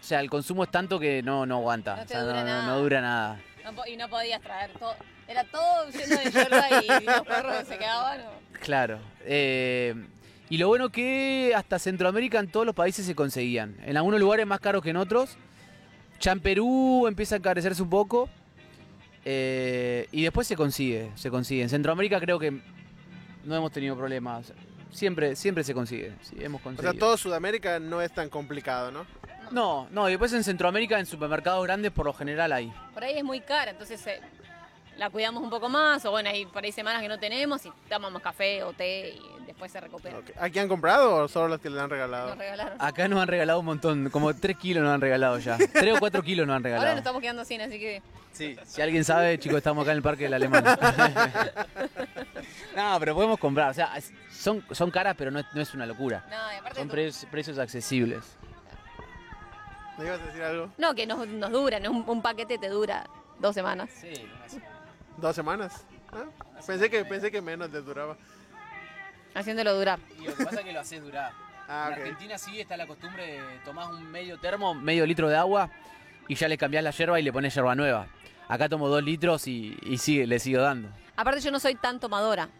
sea, 0.00 0.20
el 0.20 0.28
consumo 0.30 0.64
es 0.64 0.70
tanto 0.70 0.98
que 1.00 1.22
no, 1.22 1.46
no 1.46 1.56
aguanta. 1.56 1.96
No 1.96 2.02
O 2.02 2.06
te 2.06 2.12
sea, 2.14 2.22
dura 2.22 2.34
no, 2.34 2.40
no- 2.40 2.46
nada. 2.46 2.66
no 2.66 2.78
dura 2.80 3.00
nada. 3.00 3.40
Y 3.86 3.96
no 3.96 4.08
podías 4.08 4.40
traer 4.42 4.70
todo. 4.78 4.94
Era 5.26 5.42
todo 5.44 5.88
lleno 5.88 6.16
de 6.20 6.30
yerba 6.30 6.68
y 6.82 7.04
los 7.04 7.20
perros 7.22 7.66
se 7.66 7.78
quedaban. 7.78 8.20
¿o? 8.20 8.44
Claro. 8.60 8.98
Eh, 9.24 9.94
y 10.50 10.58
lo 10.58 10.68
bueno 10.68 10.90
que 10.90 11.52
hasta 11.56 11.78
Centroamérica 11.78 12.38
en 12.38 12.48
todos 12.48 12.66
los 12.66 12.74
países 12.74 13.04
se 13.06 13.14
conseguían. 13.14 13.76
En 13.84 13.96
algunos 13.96 14.20
lugares 14.20 14.46
más 14.46 14.60
caros 14.60 14.82
que 14.82 14.90
en 14.90 14.96
otros. 14.98 15.36
Ya 16.20 16.32
en 16.32 16.40
Perú 16.40 17.06
empieza 17.08 17.34
a 17.34 17.38
encarecerse 17.38 17.82
un 17.82 17.90
poco. 17.90 18.28
eh, 19.24 20.06
y 20.12 20.22
después 20.22 20.46
se 20.46 20.56
consigue, 20.56 21.10
se 21.14 21.30
consigue. 21.30 21.62
En 21.62 21.68
Centroamérica 21.70 22.20
creo 22.20 22.38
que 22.38 22.50
no 23.44 23.56
hemos 23.56 23.72
tenido 23.72 23.96
problemas. 23.96 24.52
Siempre, 24.94 25.34
siempre 25.36 25.64
se 25.64 25.74
consigue. 25.74 26.12
Sí, 26.22 26.36
hemos 26.38 26.60
O 26.60 26.64
conseguido. 26.64 26.92
sea, 26.92 26.98
todo 26.98 27.16
Sudamérica 27.16 27.80
no 27.80 28.00
es 28.00 28.12
tan 28.12 28.28
complicado, 28.30 28.90
¿no? 28.92 29.04
No, 29.50 29.88
no, 29.90 30.08
y 30.08 30.12
después 30.12 30.32
en 30.32 30.44
Centroamérica, 30.44 30.98
en 30.98 31.06
supermercados 31.06 31.64
grandes, 31.64 31.90
por 31.92 32.06
lo 32.06 32.12
general 32.14 32.52
hay. 32.52 32.72
Por 32.94 33.02
ahí 33.04 33.18
es 33.18 33.24
muy 33.24 33.40
cara, 33.40 33.72
entonces 33.72 34.06
eh, 34.06 34.20
la 34.96 35.10
cuidamos 35.10 35.42
un 35.42 35.50
poco 35.50 35.68
más. 35.68 36.04
O 36.04 36.10
bueno, 36.10 36.28
hay 36.30 36.46
por 36.46 36.64
ahí 36.64 36.72
semanas 36.72 37.02
que 37.02 37.08
no 37.08 37.18
tenemos 37.18 37.64
y 37.66 37.72
tomamos 37.88 38.22
café 38.22 38.62
o 38.62 38.72
té 38.72 39.10
y 39.10 39.44
después 39.46 39.70
se 39.72 39.80
recupera. 39.80 40.18
¿Aquí 40.40 40.58
han 40.58 40.68
comprado 40.68 41.24
o 41.24 41.28
solo 41.28 41.48
las 41.48 41.60
que 41.60 41.70
le 41.70 41.80
han 41.80 41.90
regalado? 41.90 42.28
Nos 42.28 42.38
regalaron. 42.38 42.80
Acá 42.80 43.08
nos 43.08 43.20
han 43.20 43.28
regalado 43.28 43.60
un 43.60 43.66
montón, 43.66 44.10
como 44.10 44.34
3 44.34 44.56
kilos 44.56 44.82
nos 44.84 44.92
han 44.94 45.00
regalado 45.00 45.38
ya. 45.38 45.58
3 45.72 45.96
o 45.96 45.98
4 45.98 46.22
kilos 46.22 46.46
nos 46.46 46.56
han 46.56 46.62
Ahora 46.64 46.70
nos 46.70 46.80
regalado. 46.80 46.98
estamos 46.98 47.22
quedando 47.22 47.44
sin, 47.44 47.60
así 47.60 47.78
que. 47.78 48.02
Sí, 48.32 48.56
si 48.66 48.82
alguien 48.82 49.04
sabe, 49.04 49.38
chicos, 49.38 49.58
estamos 49.58 49.82
acá 49.82 49.92
en 49.92 49.98
el 49.98 50.02
Parque 50.02 50.24
del 50.24 50.34
Alemán. 50.34 50.64
no, 52.76 52.96
pero 52.98 53.14
podemos 53.14 53.38
comprar. 53.38 53.70
O 53.70 53.74
sea, 53.74 53.92
son, 54.32 54.64
son 54.72 54.90
caras, 54.90 55.14
pero 55.16 55.30
no 55.30 55.38
es, 55.38 55.46
no 55.54 55.60
es 55.62 55.72
una 55.74 55.86
locura. 55.86 56.24
No, 56.28 56.52
y 56.52 56.56
aparte. 56.56 56.78
Son 56.80 56.88
pre- 56.88 57.12
precios 57.30 57.58
accesibles. 57.58 58.24
¿Me 59.98 60.06
ibas 60.06 60.20
a 60.20 60.24
decir 60.26 60.42
algo? 60.42 60.70
No, 60.78 60.94
que 60.94 61.06
nos, 61.06 61.26
nos 61.28 61.52
dura, 61.52 61.78
¿no? 61.78 61.92
un, 61.92 62.04
un 62.08 62.22
paquete 62.22 62.58
te 62.58 62.68
dura 62.68 63.06
dos 63.38 63.54
semanas. 63.54 63.88
Sí, 64.00 64.12
¿Dos 65.16 65.34
semanas? 65.36 65.84
Ah, 66.12 66.24
Pensé 66.66 66.90
que, 66.90 67.04
pensé 67.04 67.30
que 67.30 67.40
menos 67.40 67.70
les 67.70 67.84
duraba. 67.84 68.16
Haciéndolo 69.34 69.74
durar. 69.74 69.98
Y 70.18 70.24
lo 70.26 70.34
que 70.34 70.44
pasa 70.44 70.60
es 70.60 70.64
que 70.66 70.72
lo 70.72 70.80
haces 70.80 71.02
durar. 71.02 71.32
Ah, 71.66 71.88
en. 71.88 72.02
Argentina 72.02 72.36
sí 72.36 72.60
está 72.60 72.76
la 72.76 72.86
costumbre 72.86 73.24
de 73.40 73.58
tomás 73.64 73.88
un 73.88 74.12
medio 74.12 74.38
termo, 74.38 74.74
medio 74.74 75.06
litro 75.06 75.30
de 75.30 75.36
agua 75.38 75.70
y 76.28 76.34
ya 76.34 76.46
le 76.46 76.58
cambiás 76.58 76.84
la 76.84 76.90
yerba 76.90 77.18
y 77.18 77.22
le 77.22 77.32
pones 77.32 77.54
yerba 77.54 77.74
nueva. 77.74 78.06
Acá 78.48 78.68
tomo 78.68 78.86
dos 78.90 79.02
litros 79.02 79.48
y, 79.48 79.74
y 79.80 79.96
sigue, 79.96 80.26
le 80.26 80.38
sigo 80.38 80.60
dando. 80.60 80.90
Aparte, 81.16 81.40
yo 81.40 81.50
no 81.50 81.58
soy 81.58 81.74
tan 81.74 82.00
tomadora. 82.00 82.50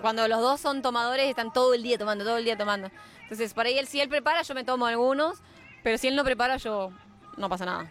Cuando 0.00 0.28
los 0.28 0.40
dos 0.40 0.60
son 0.60 0.82
tomadores, 0.82 1.26
están 1.28 1.52
todo 1.52 1.74
el 1.74 1.82
día 1.82 1.98
tomando, 1.98 2.24
todo 2.24 2.38
el 2.38 2.44
día 2.44 2.56
tomando. 2.56 2.92
Entonces, 3.22 3.52
por 3.54 3.66
ahí, 3.66 3.76
él, 3.76 3.88
si 3.88 4.00
él 4.00 4.08
prepara, 4.08 4.42
yo 4.42 4.54
me 4.54 4.62
tomo 4.62 4.86
algunos, 4.86 5.38
pero 5.82 5.98
si 5.98 6.06
él 6.06 6.14
no 6.14 6.22
prepara, 6.22 6.58
yo 6.58 6.92
no 7.36 7.48
pasa 7.48 7.64
nada. 7.64 7.90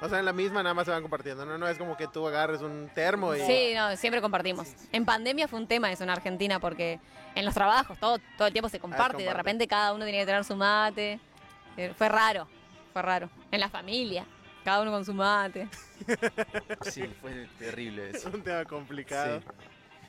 O 0.00 0.08
sea, 0.08 0.18
en 0.18 0.24
la 0.26 0.32
misma 0.32 0.62
nada 0.62 0.74
más 0.74 0.84
se 0.84 0.90
van 0.90 1.00
compartiendo, 1.02 1.46
¿no? 1.46 1.56
No 1.56 1.66
es 1.66 1.78
como 1.78 1.96
que 1.96 2.06
tú 2.06 2.26
agarres 2.28 2.60
un 2.60 2.90
termo 2.94 3.34
y... 3.34 3.40
Sí, 3.40 3.72
no, 3.74 3.96
siempre 3.96 4.20
compartimos. 4.20 4.68
En 4.92 5.04
pandemia 5.06 5.48
fue 5.48 5.58
un 5.58 5.66
tema 5.66 5.90
eso 5.90 6.04
en 6.04 6.10
Argentina 6.10 6.60
porque 6.60 7.00
en 7.34 7.44
los 7.46 7.54
trabajos 7.54 7.98
todo, 7.98 8.18
todo 8.36 8.46
el 8.48 8.52
tiempo 8.52 8.68
se 8.68 8.78
comparte. 8.78 9.22
y 9.22 9.24
de 9.24 9.32
repente 9.32 9.66
cada 9.66 9.94
uno 9.94 10.04
tenía 10.04 10.20
que 10.20 10.26
tener 10.26 10.44
su 10.44 10.54
mate. 10.54 11.18
Eh, 11.78 11.92
Fue 11.96 12.08
raro, 12.08 12.46
fue 12.92 13.00
raro. 13.02 13.30
En 13.50 13.60
la 13.60 13.68
familia, 13.70 14.26
cada 14.64 14.82
uno 14.82 14.90
con 14.90 15.04
su 15.04 15.14
mate. 15.14 15.68
Sí, 16.82 17.04
fue 17.22 17.48
terrible 17.58 18.10
Es 18.10 18.16
eso. 18.16 18.30
un 18.32 18.42
tema 18.42 18.64
complicado. 18.66 19.40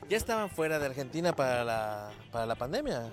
¿Ya 0.08 0.16
estaban 0.18 0.50
fuera 0.50 0.78
de 0.78 0.86
Argentina 0.86 1.32
para 1.34 1.64
la, 1.64 2.10
para 2.30 2.44
la 2.46 2.54
pandemia? 2.54 3.10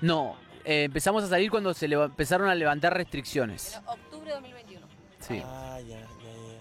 No, 0.00 0.36
eh, 0.64 0.84
empezamos 0.84 1.24
a 1.24 1.28
salir 1.28 1.50
cuando 1.50 1.74
se 1.74 1.86
empezaron 1.86 2.48
a 2.48 2.54
levantar 2.54 2.94
restricciones. 2.94 3.80
octubre 3.86 4.26
de 4.26 4.34
2021. 4.34 4.63
Sí. 5.26 5.40
Ah, 5.44 5.78
ya, 5.80 5.98
ya, 6.00 6.00
ya. 6.00 6.60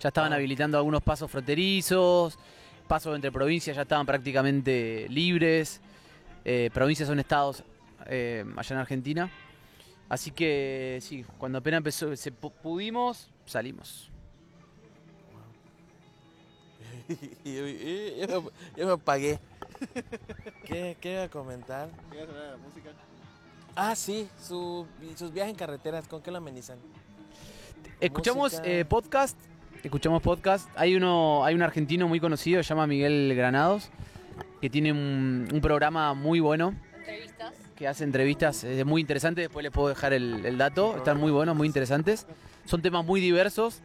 Ya 0.00 0.08
estaban 0.08 0.32
Ah. 0.32 0.36
habilitando 0.36 0.76
algunos 0.78 1.02
pasos 1.02 1.30
fronterizos, 1.30 2.38
pasos 2.86 3.14
entre 3.16 3.32
provincias 3.32 3.74
ya 3.76 3.82
estaban 3.82 4.06
prácticamente 4.06 5.06
libres. 5.08 5.80
Eh, 6.44 6.70
provincias 6.72 7.08
son 7.08 7.18
estados 7.18 7.64
eh, 8.06 8.44
allá 8.56 8.74
en 8.76 8.80
Argentina. 8.80 9.30
Así 10.08 10.30
que 10.30 10.98
sí, 11.02 11.24
cuando 11.38 11.58
apenas 11.58 11.78
empezó, 11.78 12.14
se 12.14 12.32
pu- 12.32 12.52
pudimos, 12.52 13.28
salimos. 13.44 14.10
Yo, 17.44 17.62
me- 17.62 18.50
yo 18.76 18.86
me 18.86 18.92
apagué. 18.92 19.38
¿Qué, 20.64 20.96
¿Qué 21.00 21.12
iba 21.12 21.22
a 21.24 21.28
comentar? 21.28 21.88
Ah, 23.76 23.94
sí, 23.94 24.28
su, 24.42 24.86
sus 25.16 25.32
viajes 25.32 25.52
en 25.52 25.56
carreteras, 25.58 26.08
¿con 26.08 26.20
qué 26.22 26.30
lo 26.30 26.38
amenizan? 26.38 26.78
Escuchamos 28.00 28.60
eh, 28.64 28.84
podcast, 28.88 29.38
escuchamos 29.82 30.22
podcast. 30.22 30.68
Hay 30.76 30.96
uno, 30.96 31.44
hay 31.44 31.54
un 31.54 31.62
argentino 31.62 32.08
muy 32.08 32.20
conocido, 32.20 32.62
se 32.62 32.68
llama 32.68 32.86
Miguel 32.86 33.32
Granados, 33.34 33.90
que 34.60 34.68
tiene 34.70 34.92
un, 34.92 35.48
un 35.52 35.60
programa 35.60 36.14
muy 36.14 36.40
bueno, 36.40 36.74
Entrevistas. 36.98 37.54
que 37.76 37.88
hace 37.88 38.04
entrevistas 38.04 38.64
eh, 38.64 38.84
muy 38.84 39.00
interesantes. 39.00 39.44
Después 39.44 39.62
les 39.62 39.72
puedo 39.72 39.88
dejar 39.88 40.12
el, 40.12 40.44
el 40.44 40.58
dato. 40.58 40.96
Están 40.96 41.18
muy 41.18 41.30
buenos, 41.32 41.56
muy 41.56 41.66
interesantes. 41.66 42.26
Son 42.64 42.82
temas 42.82 43.04
muy 43.04 43.20
diversos 43.20 43.80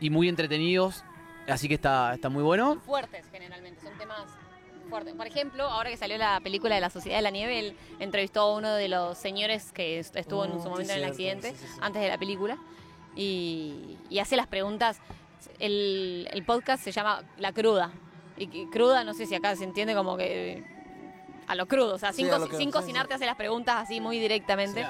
y 0.00 0.10
muy 0.10 0.28
entretenidos. 0.28 1.04
Así 1.48 1.68
que 1.68 1.74
está, 1.74 2.14
está 2.14 2.28
muy 2.28 2.42
bueno. 2.42 2.80
Fuertes 2.84 3.24
generalmente, 3.30 3.80
son 3.80 3.96
temas 3.98 4.24
fuertes. 4.90 5.14
Por 5.14 5.26
ejemplo, 5.28 5.64
ahora 5.64 5.90
que 5.90 5.96
salió 5.96 6.18
la 6.18 6.40
película 6.40 6.74
de 6.74 6.80
la 6.80 6.90
Sociedad 6.90 7.18
de 7.18 7.22
la 7.22 7.30
Nieve, 7.30 7.58
él 7.60 7.76
entrevistó 8.00 8.40
a 8.40 8.56
uno 8.56 8.74
de 8.74 8.88
los 8.88 9.16
señores 9.16 9.70
que 9.72 9.98
est- 10.00 10.16
estuvo 10.16 10.44
en 10.44 10.50
Mm, 10.50 10.54
su 10.56 10.62
sí, 10.62 10.68
momento 10.68 10.92
en 10.92 10.98
el 11.04 11.14
cierto, 11.14 11.38
accidente, 11.38 11.50
sí, 11.52 11.56
sí, 11.66 11.72
sí. 11.72 11.78
antes 11.80 12.02
de 12.02 12.08
la 12.08 12.18
película, 12.18 12.58
y, 13.16 13.96
y 14.10 14.18
hace 14.20 14.36
las 14.36 14.46
preguntas. 14.46 15.00
El, 15.58 16.28
el 16.32 16.44
podcast 16.44 16.82
se 16.84 16.92
llama 16.92 17.22
La 17.38 17.52
Cruda. 17.52 17.90
Y 18.36 18.46
que- 18.48 18.68
cruda, 18.70 19.02
no 19.04 19.14
sé 19.14 19.26
si 19.26 19.34
acá 19.34 19.56
se 19.56 19.64
entiende 19.64 19.94
como 19.94 20.16
que 20.16 20.62
a 21.46 21.54
lo 21.54 21.66
crudo, 21.66 21.94
o 21.94 21.98
sea, 21.98 22.12
sin, 22.12 22.28
co- 22.28 22.46
sin 22.48 22.66
sí, 22.66 22.70
cocinar 22.70 23.02
sí. 23.04 23.08
te 23.08 23.14
hace 23.14 23.24
las 23.26 23.36
preguntas 23.36 23.76
así 23.76 24.00
muy 24.00 24.18
directamente. 24.18 24.84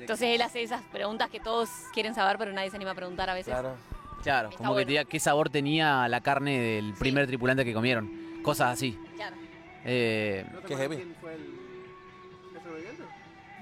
Entonces 0.00 0.28
él 0.34 0.42
hace 0.42 0.62
esas 0.62 0.82
preguntas 0.92 1.28
que 1.30 1.40
todos 1.40 1.68
quieren 1.94 2.14
saber, 2.14 2.36
pero 2.38 2.52
nadie 2.52 2.70
se 2.70 2.76
anima 2.76 2.92
a 2.92 2.94
preguntar 2.94 3.28
a 3.30 3.34
veces. 3.34 3.52
Claro. 3.52 3.74
Claro, 4.22 4.48
Está 4.50 4.62
como 4.64 4.76
que 4.76 4.84
te 4.84 4.90
diga 4.90 5.04
qué 5.04 5.18
sabor 5.20 5.48
tenía 5.48 6.06
la 6.08 6.20
carne 6.20 6.58
del 6.60 6.92
primer 6.94 7.26
tripulante 7.26 7.64
que 7.64 7.72
comieron. 7.72 8.40
Cosas 8.42 8.72
así. 8.74 8.98
Claro. 9.16 9.36
Eh, 9.84 10.44
¿No 10.52 10.60
te 10.60 10.66
Qué 10.66 10.76
heavy. 10.76 10.96
quién 10.96 11.14
fue 11.20 11.34
el... 11.34 11.58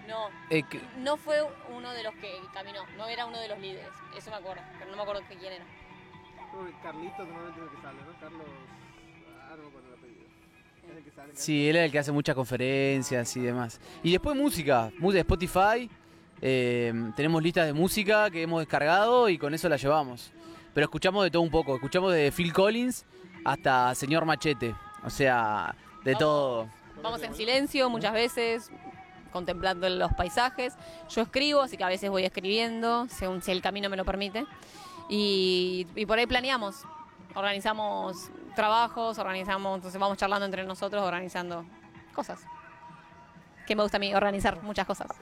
No, 0.07 0.29
eh, 0.51 0.63
que- 0.63 0.81
No 0.99 1.17
fue 1.17 1.39
uno 1.75 1.91
de 1.93 2.03
los 2.03 2.15
que 2.17 2.33
caminó, 2.55 2.81
no 2.97 3.07
era 3.09 3.27
uno 3.27 3.39
de 3.41 3.49
los 3.49 3.59
líderes, 3.59 3.89
eso 4.17 4.31
me 4.31 4.37
acuerdo, 4.37 4.63
pero 4.79 4.91
no 4.91 4.97
me 4.97 5.03
acuerdo 5.03 5.23
quién 5.29 5.53
era. 5.53 5.65
Carlitos 6.83 7.19
normalmente 7.29 7.61
es 7.61 7.67
el 7.67 7.77
que 7.77 7.83
sale, 7.83 7.99
¿no? 8.01 8.21
Carlos... 8.21 8.47
Ah, 9.43 9.55
no 9.57 9.63
me 9.63 9.69
acuerdo 9.69 9.89
el 9.89 9.95
apellido. 9.99 10.27
Es 10.91 10.97
el 10.97 11.05
que 11.05 11.11
sale. 11.11 11.33
Sí, 11.35 11.69
él 11.69 11.77
es 11.77 11.85
el 11.85 11.93
que 11.93 11.99
hace 11.99 12.13
muchas 12.13 12.35
conferencias 12.35 13.37
y 13.37 13.41
demás. 13.41 13.81
Y 14.03 14.13
después 14.13 14.37
música, 14.37 14.91
música 14.99 15.15
de 15.15 15.21
Spotify. 15.21 15.91
eh, 16.41 16.93
tenemos 17.17 17.43
listas 17.43 17.67
de 17.67 17.73
música 17.73 18.31
que 18.31 18.43
hemos 18.43 18.61
descargado 18.61 19.29
y 19.29 19.37
con 19.39 19.53
eso 19.55 19.69
la 19.69 19.77
llevamos. 19.77 20.33
Pero 20.75 20.85
escuchamos 20.85 21.25
de 21.25 21.31
todo 21.31 21.43
un 21.43 21.51
poco. 21.51 21.75
Escuchamos 21.75 22.13
de 22.13 22.31
Phil 22.33 22.53
Collins 22.53 23.05
hasta 23.45 23.95
Señor 23.95 24.25
Machete. 24.27 24.75
O 25.05 25.11
sea, 25.11 25.75
de 26.05 26.13
Vamos. 26.13 26.19
todo. 26.21 26.69
Vamos 27.03 27.23
en 27.23 27.35
silencio 27.35 27.89
muchas 27.91 28.13
veces, 28.15 28.71
contemplando 29.37 29.89
los 29.89 30.13
paisajes. 30.15 30.75
Yo 31.11 31.23
escribo, 31.23 31.61
así 31.61 31.77
que 31.77 31.85
a 31.85 31.89
veces 31.89 32.09
voy 32.09 32.25
escribiendo, 32.25 33.07
según 33.09 33.43
si 33.43 33.53
el 33.53 33.61
camino 33.61 33.91
me 33.91 33.99
lo 33.99 34.05
permite. 34.05 34.47
Y, 35.11 35.87
y 35.95 36.07
por 36.07 36.19
ahí 36.19 36.27
planeamos, 36.27 36.85
organizamos 37.35 38.31
trabajos, 38.55 39.19
organizamos, 39.19 39.77
entonces 39.77 40.01
vamos 40.01 40.17
charlando 40.17 40.47
entre 40.47 40.65
nosotros, 40.65 41.03
organizando 41.03 41.67
cosas. 42.15 42.41
Que 43.67 43.77
me 43.77 43.83
gusta 43.83 43.99
a 43.99 44.01
mí 44.01 44.15
organizar 44.15 44.63
muchas 44.63 44.87
cosas. 44.87 45.09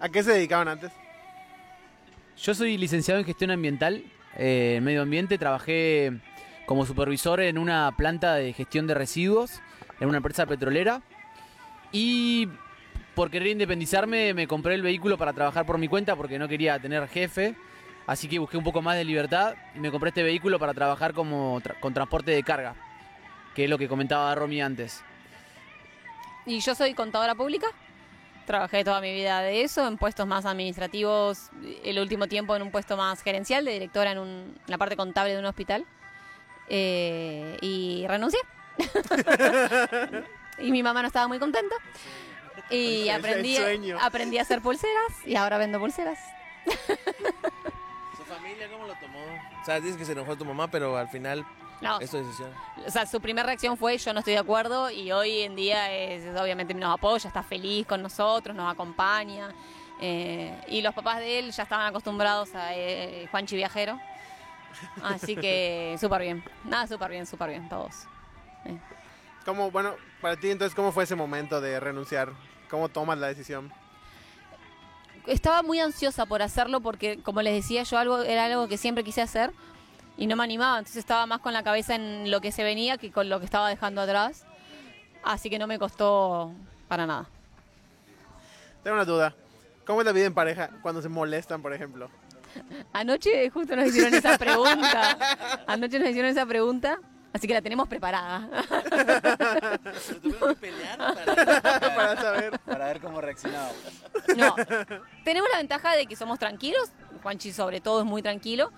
¿A 0.00 0.08
qué 0.10 0.22
se 0.22 0.32
dedicaban 0.32 0.68
antes? 0.68 0.92
Yo 2.36 2.54
soy 2.54 2.76
licenciado 2.76 3.18
en 3.18 3.24
gestión 3.24 3.50
ambiental, 3.50 4.04
eh, 4.36 4.74
en 4.76 4.84
medio 4.84 5.02
ambiente. 5.02 5.38
Trabajé 5.38 6.20
como 6.66 6.84
supervisor 6.84 7.40
en 7.40 7.56
una 7.56 7.90
planta 7.96 8.34
de 8.34 8.52
gestión 8.52 8.86
de 8.86 8.94
residuos, 8.94 9.62
en 10.00 10.08
una 10.08 10.18
empresa 10.18 10.44
petrolera. 10.44 11.00
Y 11.96 12.48
por 13.14 13.30
querer 13.30 13.46
independizarme, 13.48 14.34
me 14.34 14.48
compré 14.48 14.74
el 14.74 14.82
vehículo 14.82 15.16
para 15.16 15.32
trabajar 15.32 15.64
por 15.64 15.78
mi 15.78 15.86
cuenta 15.86 16.16
porque 16.16 16.38
no 16.40 16.48
quería 16.48 16.76
tener 16.80 17.06
jefe. 17.08 17.54
Así 18.06 18.28
que 18.28 18.40
busqué 18.40 18.56
un 18.56 18.64
poco 18.64 18.82
más 18.82 18.96
de 18.96 19.04
libertad 19.04 19.54
y 19.76 19.78
me 19.78 19.92
compré 19.92 20.08
este 20.08 20.24
vehículo 20.24 20.58
para 20.58 20.74
trabajar 20.74 21.14
como 21.14 21.60
tra- 21.60 21.78
con 21.78 21.94
transporte 21.94 22.32
de 22.32 22.42
carga, 22.42 22.74
que 23.54 23.64
es 23.64 23.70
lo 23.70 23.78
que 23.78 23.86
comentaba 23.88 24.34
Romy 24.34 24.60
antes. 24.60 25.02
Y 26.44 26.58
yo 26.60 26.74
soy 26.74 26.92
contadora 26.94 27.34
pública. 27.36 27.68
Trabajé 28.44 28.82
toda 28.84 29.00
mi 29.00 29.14
vida 29.14 29.40
de 29.40 29.62
eso, 29.62 29.86
en 29.88 29.96
puestos 29.96 30.26
más 30.26 30.44
administrativos, 30.44 31.48
el 31.84 31.98
último 32.00 32.26
tiempo 32.26 32.54
en 32.56 32.62
un 32.62 32.70
puesto 32.72 32.96
más 32.96 33.22
gerencial, 33.22 33.64
de 33.64 33.72
directora 33.72 34.10
en, 34.12 34.18
un- 34.18 34.28
en 34.28 34.66
la 34.66 34.76
parte 34.76 34.96
contable 34.96 35.32
de 35.32 35.38
un 35.38 35.46
hospital. 35.46 35.86
Eh, 36.68 37.56
y 37.62 38.04
renuncié. 38.08 38.40
y 40.58 40.70
mi 40.70 40.82
mamá 40.82 41.02
no 41.02 41.08
estaba 41.08 41.28
muy 41.28 41.38
contenta. 41.38 41.74
Y 42.70 43.08
aprendí, 43.08 43.58
aprendí 44.00 44.38
a 44.38 44.42
hacer 44.42 44.60
pulseras 44.62 45.12
y 45.26 45.36
ahora 45.36 45.58
vendo 45.58 45.78
pulseras. 45.78 46.18
¿Su 48.16 48.24
familia 48.24 48.68
cómo 48.70 48.86
lo 48.86 48.94
tomó? 48.94 49.18
O 49.60 49.64
sea, 49.64 49.80
dices 49.80 49.96
que 49.96 50.04
se 50.04 50.12
enojó 50.12 50.36
tu 50.36 50.44
mamá, 50.44 50.68
pero 50.68 50.96
al 50.96 51.08
final 51.08 51.44
No, 51.80 52.00
es 52.00 52.10
tu 52.10 52.18
decisión. 52.18 52.50
O 52.86 52.90
sea, 52.90 53.06
su 53.06 53.20
primera 53.20 53.46
reacción 53.46 53.76
fue 53.76 53.98
yo 53.98 54.12
no 54.12 54.20
estoy 54.20 54.34
de 54.34 54.38
acuerdo 54.40 54.90
y 54.90 55.12
hoy 55.12 55.40
en 55.42 55.56
día 55.56 55.92
es, 55.92 56.24
obviamente 56.40 56.72
nos 56.74 56.94
apoya, 56.94 57.28
está 57.28 57.42
feliz 57.42 57.86
con 57.86 58.02
nosotros, 58.02 58.56
nos 58.56 58.72
acompaña. 58.72 59.50
eh, 60.00 60.58
y 60.68 60.80
los 60.82 60.94
papás 60.94 61.18
de 61.18 61.38
él 61.40 61.52
ya 61.52 61.64
estaban 61.64 61.86
acostumbrados 61.86 62.54
a 62.54 62.74
eh, 62.74 63.28
Juanchi 63.30 63.56
Viajero. 63.56 63.98
Así 65.02 65.36
que 65.36 65.96
súper 66.00 66.22
bien. 66.22 66.44
Nada, 66.64 66.86
súper 66.86 67.10
bien, 67.10 67.26
súper 67.26 67.50
bien, 67.50 67.68
todos. 67.68 68.06
¿Cómo, 69.44 69.70
bueno, 69.70 69.94
para 70.24 70.36
ti 70.36 70.50
entonces, 70.50 70.74
cómo 70.74 70.90
fue 70.90 71.04
ese 71.04 71.16
momento 71.16 71.60
de 71.60 71.78
renunciar? 71.78 72.32
¿Cómo 72.70 72.88
tomas 72.88 73.18
la 73.18 73.26
decisión? 73.26 73.70
Estaba 75.26 75.62
muy 75.62 75.80
ansiosa 75.80 76.24
por 76.24 76.40
hacerlo 76.40 76.80
porque, 76.80 77.18
como 77.22 77.42
les 77.42 77.52
decía, 77.52 77.82
yo 77.82 77.98
algo 77.98 78.22
era 78.22 78.46
algo 78.46 78.66
que 78.66 78.78
siempre 78.78 79.04
quise 79.04 79.20
hacer 79.20 79.52
y 80.16 80.26
no 80.26 80.34
me 80.34 80.42
animaba. 80.42 80.78
Entonces 80.78 80.96
estaba 80.96 81.26
más 81.26 81.40
con 81.40 81.52
la 81.52 81.62
cabeza 81.62 81.94
en 81.94 82.30
lo 82.30 82.40
que 82.40 82.52
se 82.52 82.64
venía 82.64 82.96
que 82.96 83.12
con 83.12 83.28
lo 83.28 83.38
que 83.38 83.44
estaba 83.44 83.68
dejando 83.68 84.00
atrás. 84.00 84.46
Así 85.22 85.50
que 85.50 85.58
no 85.58 85.66
me 85.66 85.78
costó 85.78 86.54
para 86.88 87.04
nada. 87.04 87.28
Tengo 88.82 88.94
una 88.94 89.04
duda. 89.04 89.34
¿Cómo 89.84 90.00
es 90.00 90.06
la 90.06 90.12
vida 90.12 90.24
en 90.24 90.32
pareja 90.32 90.70
cuando 90.80 91.02
se 91.02 91.10
molestan, 91.10 91.60
por 91.60 91.74
ejemplo? 91.74 92.08
Anoche 92.94 93.50
justo 93.50 93.76
nos 93.76 93.88
hicieron 93.88 94.14
esa 94.14 94.38
pregunta. 94.38 95.18
Anoche 95.66 95.98
nos 95.98 96.08
hicieron 96.08 96.30
esa 96.30 96.46
pregunta, 96.46 96.98
así 97.34 97.46
que 97.46 97.52
la 97.52 97.60
tenemos 97.60 97.86
preparada. 97.88 98.48
Pero 100.22 100.48
que 100.48 100.54
pelear 100.54 100.96
para... 100.96 101.94
para 101.94 102.16
saber. 102.16 102.58
Para 102.60 102.86
ver 102.86 103.00
cómo 103.00 103.20
reaccionaba. 103.20 103.70
No, 104.36 104.54
tenemos 105.24 105.50
la 105.52 105.58
ventaja 105.58 105.94
de 105.94 106.06
que 106.06 106.16
somos 106.16 106.38
tranquilos. 106.38 106.90
Juanchi 107.22 107.52
sobre 107.52 107.80
todo 107.80 108.00
es 108.00 108.06
muy 108.06 108.22
tranquilo. 108.22 108.72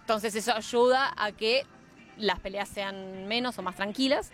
Entonces 0.00 0.34
eso 0.34 0.52
ayuda 0.52 1.14
a 1.16 1.32
que 1.32 1.64
las 2.16 2.40
peleas 2.40 2.68
sean 2.68 3.26
menos 3.26 3.58
o 3.58 3.62
más 3.62 3.76
tranquilas. 3.76 4.30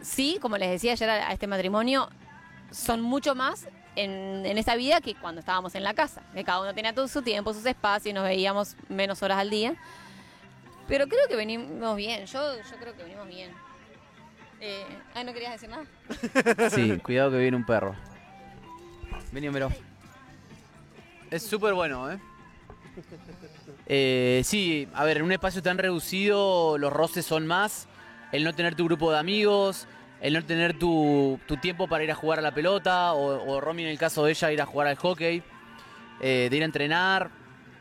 Sí, 0.00 0.38
como 0.40 0.56
les 0.56 0.70
decía 0.70 0.92
ayer 0.92 1.10
a 1.10 1.28
a 1.28 1.32
este 1.32 1.46
matrimonio, 1.46 2.08
son 2.70 3.02
mucho 3.02 3.34
más 3.34 3.68
en, 3.94 4.46
en 4.46 4.58
esa 4.58 4.74
vida 4.74 5.00
que 5.00 5.14
cuando 5.14 5.40
estábamos 5.40 5.74
en 5.74 5.84
la 5.84 5.94
casa. 5.94 6.22
Que 6.34 6.44
cada 6.44 6.62
uno 6.62 6.74
tenía 6.74 6.94
todo 6.94 7.08
su 7.08 7.22
tiempo, 7.22 7.52
sus 7.52 7.66
espacios, 7.66 8.14
nos 8.14 8.24
veíamos 8.24 8.76
menos 8.88 9.22
horas 9.22 9.38
al 9.38 9.50
día. 9.50 9.76
Pero 10.88 11.06
creo 11.08 11.26
que 11.28 11.36
venimos 11.36 11.96
bien, 11.96 12.26
yo, 12.26 12.56
yo 12.56 12.76
creo 12.78 12.96
que 12.96 13.02
venimos 13.02 13.26
bien. 13.26 13.52
Eh, 14.60 14.84
ay, 15.14 15.24
¿no 15.24 15.32
querías 15.32 15.52
decir 15.52 15.68
nada? 15.68 15.84
Sí, 16.70 16.98
cuidado 16.98 17.32
que 17.32 17.38
viene 17.38 17.56
un 17.56 17.66
perro. 17.66 17.94
Vení, 19.32 19.48
Homero. 19.48 19.70
Es 21.30 21.42
súper 21.42 21.74
bueno, 21.74 22.10
¿eh? 22.10 22.18
Eh, 23.86 24.42
sí, 24.44 24.88
a 24.94 25.04
ver, 25.04 25.18
en 25.18 25.24
un 25.24 25.32
espacio 25.32 25.62
tan 25.62 25.76
reducido 25.76 26.78
los 26.78 26.92
roces 26.92 27.26
son 27.26 27.46
más. 27.46 27.88
El 28.32 28.44
no 28.44 28.54
tener 28.54 28.74
tu 28.74 28.84
grupo 28.84 29.12
de 29.12 29.18
amigos, 29.18 29.86
el 30.20 30.34
no 30.34 30.44
tener 30.44 30.78
tu, 30.78 31.38
tu 31.46 31.56
tiempo 31.58 31.88
para 31.88 32.04
ir 32.04 32.10
a 32.10 32.14
jugar 32.14 32.38
a 32.38 32.42
la 32.42 32.52
pelota, 32.54 33.12
o, 33.12 33.52
o 33.52 33.60
Romy 33.60 33.82
en 33.82 33.88
el 33.90 33.98
caso 33.98 34.24
de 34.24 34.30
ella 34.32 34.52
ir 34.52 34.62
a 34.62 34.66
jugar 34.66 34.86
al 34.88 34.96
hockey, 34.96 35.42
eh, 36.20 36.48
de 36.50 36.56
ir 36.56 36.62
a 36.62 36.66
entrenar. 36.66 37.30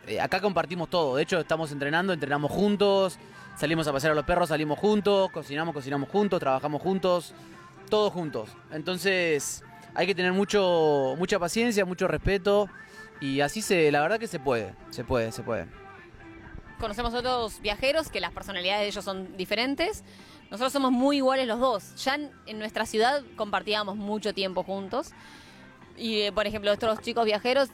Eh, 0.07 0.21
acá 0.21 0.39
compartimos 0.39 0.89
todo, 0.89 1.15
de 1.15 1.23
hecho 1.23 1.39
estamos 1.39 1.71
entrenando, 1.71 2.13
entrenamos 2.13 2.51
juntos, 2.51 3.17
salimos 3.57 3.87
a 3.87 3.93
pasear 3.93 4.11
a 4.11 4.15
los 4.15 4.25
perros, 4.25 4.49
salimos 4.49 4.77
juntos, 4.77 5.31
cocinamos, 5.31 5.73
cocinamos 5.73 6.09
juntos, 6.09 6.39
trabajamos 6.39 6.81
juntos, 6.81 7.33
todos 7.89 8.13
juntos. 8.13 8.49
Entonces 8.71 9.63
hay 9.95 10.05
que 10.05 10.13
tener 10.13 10.33
mucho, 10.33 11.15
mucha 11.17 11.39
paciencia, 11.39 11.85
mucho 11.85 12.07
respeto 12.07 12.69
y 13.19 13.41
así 13.41 13.61
se, 13.61 13.91
la 13.91 14.01
verdad 14.01 14.19
que 14.19 14.27
se 14.27 14.39
puede, 14.39 14.73
se 14.91 15.03
puede, 15.03 15.31
se 15.31 15.41
puede. 15.41 15.67
Conocemos 16.79 17.13
otros 17.13 17.61
viajeros 17.61 18.09
que 18.09 18.19
las 18.19 18.31
personalidades 18.31 18.81
de 18.81 18.87
ellos 18.87 19.05
son 19.05 19.37
diferentes. 19.37 20.03
Nosotros 20.51 20.73
somos 20.73 20.91
muy 20.91 21.17
iguales 21.17 21.47
los 21.47 21.59
dos. 21.59 21.95
Ya 22.03 22.19
en, 22.45 22.59
nuestra 22.59 22.85
ciudad 22.85 23.23
compartíamos 23.37 23.95
mucho 23.95 24.33
tiempo 24.33 24.63
juntos. 24.63 25.11
Y, 25.97 26.21
eh, 26.21 26.31
por 26.33 26.45
ejemplo, 26.45 26.71
estos 26.73 26.99
chicos 26.99 27.25
viajeros, 27.25 27.69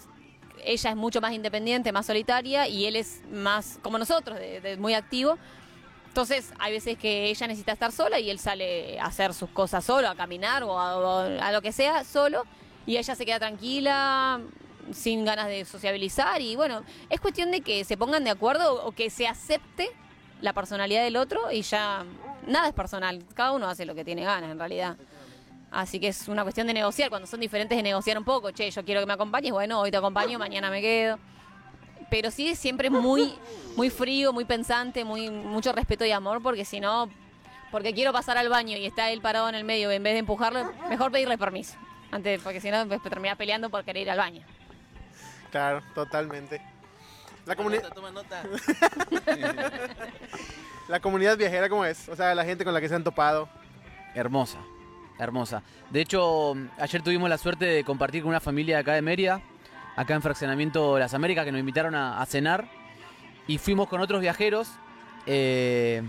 ella 0.64 0.90
es 0.92 0.96
mucho 0.96 1.22
más 1.22 1.34
independiente, 1.34 1.92
más 1.92 2.06
solitaria, 2.06 2.68
y 2.68 2.86
él 2.86 2.96
es 2.96 3.22
más 3.32 3.80
como 3.82 3.98
nosotros, 3.98 4.38
de- 4.40 4.62
de 4.62 4.78
muy 4.78 4.94
activo. 4.94 5.38
Entonces, 6.08 6.54
hay 6.60 6.74
veces 6.74 6.98
que 6.98 7.30
ella 7.30 7.48
necesita 7.48 7.72
estar 7.72 7.92
sola 7.92 8.20
y 8.20 8.30
él 8.30 8.38
sale 8.40 9.00
a 9.00 9.06
hacer 9.06 9.34
sus 9.34 9.50
cosas 9.50 9.86
solo, 9.86 10.10
a 10.10 10.16
caminar 10.16 10.64
o 10.64 10.78
a, 10.78 10.98
o 10.98 11.20
a 11.42 11.52
lo 11.52 11.62
que 11.62 11.72
sea, 11.72 12.04
solo, 12.04 12.44
y 12.86 12.98
ella 12.98 13.16
se 13.16 13.26
queda 13.26 13.40
tranquila, 13.40 14.42
sin 14.92 15.24
ganas 15.24 15.48
de 15.48 15.64
sociabilizar. 15.64 16.42
Y 16.42 16.56
bueno, 16.56 16.84
es 17.10 17.22
cuestión 17.22 17.50
de 17.52 17.62
que 17.62 17.84
se 17.86 17.96
pongan 17.96 18.24
de 18.26 18.30
acuerdo 18.32 18.84
o 18.86 18.92
que 18.92 19.10
se 19.10 19.28
acepte 19.28 19.90
la 20.42 20.54
personalidad 20.54 21.04
del 21.04 21.16
otro 21.18 21.52
y 21.52 21.62
ya 21.62 22.04
nada 22.48 22.68
es 22.68 22.74
personal, 22.74 23.24
cada 23.36 23.52
uno 23.52 23.70
hace 23.70 23.86
lo 23.86 23.94
que 23.96 24.04
tiene 24.04 24.24
ganas 24.24 24.52
en 24.52 24.58
realidad. 24.58 24.98
Así 25.72 26.00
que 26.02 26.10
es 26.10 26.28
una 26.28 26.44
cuestión 26.44 26.68
de 26.68 26.74
negociar, 26.74 27.10
cuando 27.10 27.28
son 27.28 27.40
diferentes 27.40 27.78
de 27.78 27.82
negociar 27.84 28.18
un 28.18 28.26
poco, 28.26 28.52
che, 28.52 28.70
yo 28.70 28.84
quiero 28.84 29.00
que 29.00 29.08
me 29.08 29.14
acompañes, 29.14 29.52
bueno, 29.54 29.80
hoy 29.80 29.90
te 29.90 29.98
acompaño, 29.98 30.38
mañana 30.38 30.70
me 30.70 30.82
quedo. 30.82 31.18
Pero 32.10 32.30
sí 32.30 32.50
es 32.50 32.60
siempre 32.60 32.90
muy, 32.90 33.34
muy 33.78 33.90
frío, 33.90 34.34
muy 34.34 34.44
pensante, 34.44 35.06
muy, 35.06 35.30
mucho 35.30 35.72
respeto 35.72 36.04
y 36.04 36.12
amor, 36.12 36.42
porque 36.44 36.66
si 36.66 36.82
no, 36.82 37.10
porque 37.72 37.94
quiero 37.94 38.12
pasar 38.12 38.38
al 38.38 38.50
baño 38.50 38.76
y 38.76 38.86
está 38.86 39.10
él 39.12 39.22
parado 39.22 39.48
en 39.48 39.56
el 39.56 39.64
medio, 39.64 39.90
en 39.92 40.04
vez 40.04 40.12
de 40.14 40.20
empujarlo, 40.20 40.70
mejor 40.90 41.10
pedirle 41.10 41.38
permiso. 41.38 41.78
Antes, 42.12 42.42
porque 42.42 42.60
si 42.60 42.70
no, 42.70 42.80
después 42.86 43.02
terminas 43.10 43.38
peleando 43.38 43.70
por 43.70 43.86
querer 43.86 44.02
ir 44.04 44.12
al 44.12 44.18
baño. 44.18 44.46
Claro, 45.52 45.82
totalmente. 45.96 46.62
La, 47.46 47.56
Toma 47.56 47.70
comuni- 47.70 47.82
nota, 47.82 47.96
toma 47.96 48.12
nota. 48.12 48.44
la 50.90 51.00
comunidad 51.00 51.38
viajera, 51.38 51.70
¿cómo 51.70 51.86
es? 51.86 52.10
O 52.10 52.16
sea, 52.16 52.36
la 52.36 52.44
gente 52.44 52.64
con 52.66 52.74
la 52.74 52.82
que 52.82 52.90
se 52.90 52.96
han 52.96 53.04
topado. 53.06 53.48
Hermosa, 54.14 54.60
hermosa. 55.24 55.64
De 55.90 56.02
hecho, 56.02 56.54
ayer 56.78 57.02
tuvimos 57.02 57.30
la 57.30 57.38
suerte 57.38 57.66
de 57.66 57.84
compartir 57.84 58.22
con 58.22 58.30
una 58.30 58.40
familia 58.40 58.78
de 58.78 58.82
acá 58.82 58.94
de 58.94 59.02
Mérida, 59.02 59.42
acá 59.96 60.16
en 60.16 60.22
Fraccionamiento 60.22 60.98
Las 61.00 61.14
Américas, 61.14 61.46
que 61.46 61.52
nos 61.52 61.60
invitaron 61.60 61.96
a, 61.96 62.26
cenar. 62.26 62.70
Y 63.48 63.58
fuimos 63.58 63.88
con 63.88 64.02
otros 64.02 64.22
viajeros. 64.22 64.70
eh, 65.26 66.02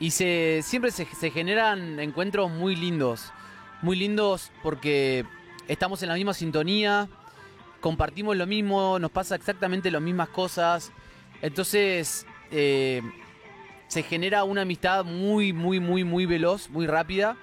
y 0.00 0.10
se, 0.10 0.62
siempre 0.64 0.90
se, 0.90 1.04
se 1.06 1.30
generan 1.30 2.00
encuentros 2.00 2.50
muy 2.50 2.74
lindos. 2.74 3.32
Muy 3.82 3.96
lindos 3.96 4.50
porque 4.62 5.24
estamos 5.68 6.02
en 6.02 6.08
la 6.08 6.16
misma 6.16 6.34
sintonía, 6.34 7.08
compartimos 7.80 8.36
lo 8.36 8.46
mismo, 8.46 8.98
nos 8.98 9.10
pasa 9.10 9.34
exactamente 9.34 9.90
las 9.90 10.02
mismas 10.02 10.28
cosas. 10.28 10.90
Entonces, 11.40 12.26
eh, 12.50 13.02
se 13.88 14.02
genera 14.02 14.44
una 14.44 14.62
amistad 14.62 15.04
muy, 15.04 15.52
muy, 15.52 15.78
muy, 15.78 16.02
muy 16.02 16.26
veloz, 16.26 16.70
muy 16.70 16.86
rápida. 16.86 17.36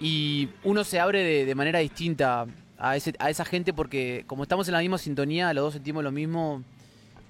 Y 0.00 0.48
uno 0.64 0.84
se 0.84 1.00
abre 1.00 1.22
de, 1.24 1.44
de 1.44 1.54
manera 1.54 1.80
distinta 1.80 2.46
a, 2.78 2.96
ese, 2.96 3.14
a 3.18 3.30
esa 3.30 3.44
gente 3.44 3.72
porque 3.72 4.24
como 4.26 4.42
estamos 4.44 4.68
en 4.68 4.74
la 4.74 4.80
misma 4.80 4.98
sintonía, 4.98 5.52
los 5.52 5.64
dos 5.64 5.74
sentimos 5.74 6.04
lo 6.04 6.12
mismo, 6.12 6.62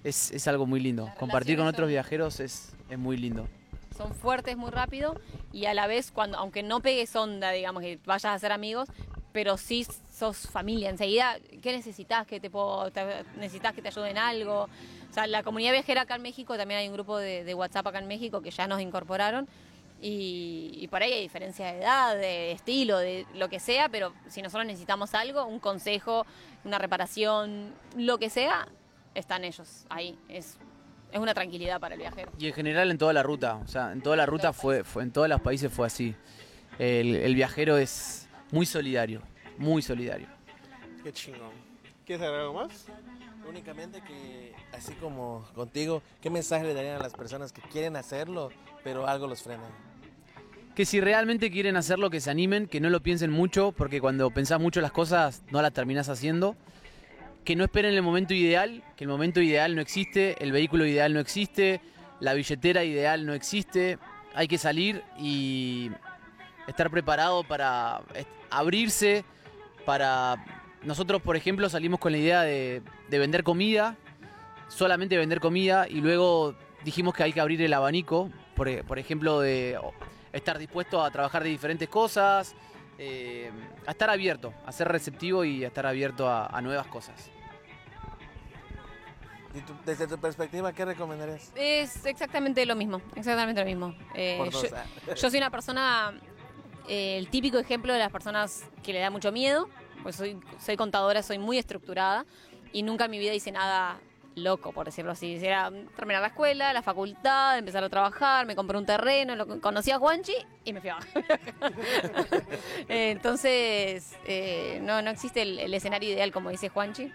es, 0.05 0.31
es 0.33 0.47
algo 0.49 0.67
muy 0.67 0.81
lindo. 0.81 1.11
Compartir 1.19 1.57
con 1.57 1.67
otros 1.67 1.87
son- 1.87 1.91
viajeros 1.93 2.41
es, 2.41 2.73
es 2.91 2.99
muy 2.99 3.17
lindo. 3.17 3.49
son 3.97 4.15
fuertes 4.15 4.57
muy 4.57 4.71
rápido 4.71 5.19
y 5.53 5.65
a 5.65 5.75
la 5.75 5.87
vez 5.87 6.11
cuando 6.13 6.37
aunque 6.39 6.63
no 6.63 6.81
pegues 6.81 7.17
onda 7.17 7.51
digamos 7.53 7.83
que 7.83 7.99
vayas 8.05 8.27
a 8.27 8.39
ser 8.39 8.53
amigos 8.53 8.89
pero 9.33 9.57
sí 9.57 9.87
sos 10.17 10.37
familia 10.49 10.89
enseguida 10.91 11.37
qué 11.63 11.73
necesitas 11.73 12.27
que 12.27 12.39
te 12.41 12.49
puedo 12.51 12.91
te- 12.91 13.25
necesitas 13.39 13.73
que 13.75 13.83
te 13.83 13.89
ayude 13.89 14.11
en 14.11 14.19
algo 14.19 14.69
o 15.11 15.13
sea 15.15 15.27
la 15.27 15.43
comunidad 15.43 15.73
viajera 15.73 16.03
acá 16.03 16.15
en 16.17 16.23
México 16.23 16.57
también 16.57 16.79
hay 16.81 16.87
un 16.89 16.95
grupo 16.95 17.19
de, 17.19 17.43
de 17.45 17.55
WhatsApp 17.55 17.87
acá 17.89 17.99
en 17.99 18.07
México 18.09 18.41
que 18.41 18.51
ya 18.51 18.67
nos 18.69 18.81
incorporaron 18.81 19.49
y, 20.01 20.79
y 20.81 20.89
por 20.89 21.03
ahí 21.03 21.13
hay 21.13 21.23
diferencia 21.23 21.73
de 21.73 21.81
edad, 21.81 22.17
de 22.17 22.53
estilo, 22.53 22.99
de 22.99 23.27
lo 23.35 23.49
que 23.49 23.59
sea, 23.59 23.89
pero 23.89 24.13
si 24.29 24.43
nosotros 24.43 24.67
necesitamos 24.67 25.15
algo, 25.15 25.45
un 25.45 25.59
consejo, 25.59 26.25
una 26.65 26.79
reparación, 26.79 27.75
lo 27.97 28.19
que 28.19 28.31
sea, 28.31 28.69
están 29.15 29.45
ellos 29.45 29.87
ahí. 29.89 30.19
Es, 30.29 30.59
es 31.11 31.19
una 31.19 31.35
tranquilidad 31.35 31.81
para 31.81 31.95
el 31.95 32.01
viajero. 32.01 32.31
Y 32.39 32.47
en 32.47 32.53
general 32.53 32.91
en 32.91 32.99
toda 32.99 33.13
la 33.13 33.23
ruta, 33.23 33.57
o 33.57 33.67
sea, 33.67 33.93
en 33.93 34.03
toda 34.03 34.17
la 34.17 34.27
ruta 34.27 34.53
fue, 34.53 34.85
fue 34.85 35.03
en 35.03 35.11
todos 35.11 35.29
los 35.29 35.41
países 35.41 35.73
fue 35.73 35.87
así. 35.87 36.15
El, 36.79 37.17
el 37.17 37.35
viajero 37.35 37.77
es 37.77 38.29
muy 38.53 38.67
solidario, 38.67 39.23
muy 39.57 39.83
solidario. 39.83 40.29
Qué 41.03 41.13
chingón. 41.13 41.51
¿Quieres 42.05 42.23
agregar 42.23 42.47
algo 42.47 42.55
más? 42.55 42.87
Únicamente 43.49 44.03
que, 44.03 44.55
así 44.73 44.93
como 44.95 45.47
contigo, 45.55 46.03
¿qué 46.21 46.31
mensaje 46.31 46.65
le 46.65 46.75
darían 46.75 46.97
a 46.97 47.03
las 47.03 47.15
personas 47.15 47.53
que 47.53 47.63
quieren 47.63 47.97
hacerlo, 47.97 48.51
pero 48.85 49.07
algo 49.07 49.27
los 49.27 49.43
frena? 49.43 49.65
Que 50.79 50.87
si 50.87 51.01
realmente 51.01 51.51
quieren 51.51 51.77
hacerlo, 51.77 52.09
que 52.09 52.21
se 52.21 52.31
animen, 52.31 52.69
que 52.69 52.81
no 52.81 52.89
lo 52.89 53.03
piensen 53.03 53.33
mucho, 53.33 53.73
porque 53.73 54.01
cuando 54.01 54.31
pensás 54.31 54.61
mucho 54.61 54.81
las 54.81 54.93
cosas 54.93 55.43
no 55.51 55.61
las 55.61 55.73
terminás 55.73 56.09
haciendo. 56.09 56.55
Que 57.45 57.57
no 57.57 57.65
esperen 57.65 57.95
el 57.95 58.03
momento 58.03 58.33
ideal, 58.33 58.85
que 58.97 59.03
el 59.03 59.11
momento 59.11 59.41
ideal 59.41 59.75
no 59.75 59.83
existe, 59.83 60.37
el 60.41 60.53
vehículo 60.53 60.87
ideal 60.87 61.13
no 61.13 61.19
existe, 61.19 61.81
la 62.21 62.33
billetera 62.35 62.85
ideal 62.85 63.27
no 63.27 63.35
existe. 63.35 63.99
Hay 64.37 64.47
que 64.47 64.57
salir 64.57 65.03
y 65.19 65.91
estar 66.69 66.91
preparado 66.91 67.43
para 67.43 68.03
abrirse, 68.49 69.25
para... 69.85 70.37
Nosotros, 70.85 71.21
por 71.23 71.35
ejemplo, 71.35 71.69
salimos 71.69 71.99
con 71.99 72.13
la 72.13 72.19
idea 72.19 72.43
de, 72.43 72.83
de 73.11 73.19
vender 73.19 73.43
comida, 73.43 73.97
solamente 74.69 75.17
vender 75.17 75.41
comida, 75.41 75.89
y 75.89 76.01
luego 76.03 76.55
dijimos 76.85 77.15
que 77.15 77.25
hay 77.25 77.33
que 77.33 77.41
abrir 77.41 77.61
el 77.63 77.75
abanico, 77.75 78.31
por 78.55 78.99
ejemplo, 79.01 79.41
de 79.41 79.77
estar 80.33 80.59
dispuesto 80.59 81.03
a 81.03 81.11
trabajar 81.11 81.43
de 81.43 81.51
diferentes 81.51 81.89
cosas, 81.89 82.55
eh, 82.99 83.51
a 83.87 83.93
estar 83.93 84.11
abierto, 84.11 84.53
a 84.67 84.73
ser 84.73 84.89
receptivo 84.89 85.45
y 85.45 85.65
a 85.65 85.69
estar 85.69 85.87
abierto 85.87 86.29
a, 86.29 86.47
a 86.47 86.61
nuevas 86.61 86.87
cosas. 86.89 87.31
Y 89.55 89.87
desde 89.87 90.07
tu 90.07 90.19
perspectiva, 90.19 90.73
¿qué 90.73 90.85
recomendarías? 90.85 91.53
Es 91.55 92.05
exactamente 92.05 92.65
lo 92.67 92.77
mismo, 92.77 93.01
exactamente 93.17 93.61
lo 93.61 93.67
mismo. 93.67 93.95
Eh, 94.15 94.39
yo, 94.51 94.61
ah. 94.75 95.15
yo 95.15 95.31
soy 95.31 95.39
una 95.39 95.51
persona, 95.51 96.13
eh, 96.87 97.17
el 97.19 97.29
típico 97.29 97.59
ejemplo 97.59 97.93
de 97.93 97.99
las 97.99 98.11
personas 98.13 98.65
que 98.83 98.93
le 98.93 98.99
da 98.99 99.11
mucho 99.11 99.33
miedo, 99.33 99.69
pues 100.03 100.17
soy, 100.17 100.39
soy 100.61 100.77
contadora, 100.77 101.23
soy 101.23 101.39
muy 101.39 101.57
estructurada 101.59 102.27
y 102.73 102.83
nunca 102.83 103.07
en 103.07 103.11
mi 103.11 103.19
vida 103.19 103.33
hice 103.33 103.51
nada 103.51 103.99
loco, 104.43 104.73
por 104.73 104.87
decirlo 104.87 105.13
así. 105.13 105.37
Era 105.37 105.71
terminar 105.97 106.23
la 106.23 106.29
escuela, 106.29 106.73
la 106.73 106.83
facultad, 106.83 107.59
empezar 107.59 107.85
a 107.85 107.89
trabajar, 107.89 108.47
me 108.47 108.57
compré 108.57 108.79
un 108.79 108.87
terreno, 108.87 109.37
lo, 109.37 109.61
conocí 109.61 109.91
a 109.91 109.99
Juanchi 109.99 110.35
y 110.65 110.73
me 110.73 110.81
fui 110.81 110.91
a 110.91 110.99
Entonces, 112.89 114.17
eh, 114.25 114.81
no, 114.83 115.03
no 115.03 115.11
existe 115.11 115.43
el, 115.43 115.59
el 115.59 115.75
escenario 115.75 116.11
ideal, 116.11 116.33
como 116.33 116.51
dice 116.51 116.69
Juanchi. 116.69 117.13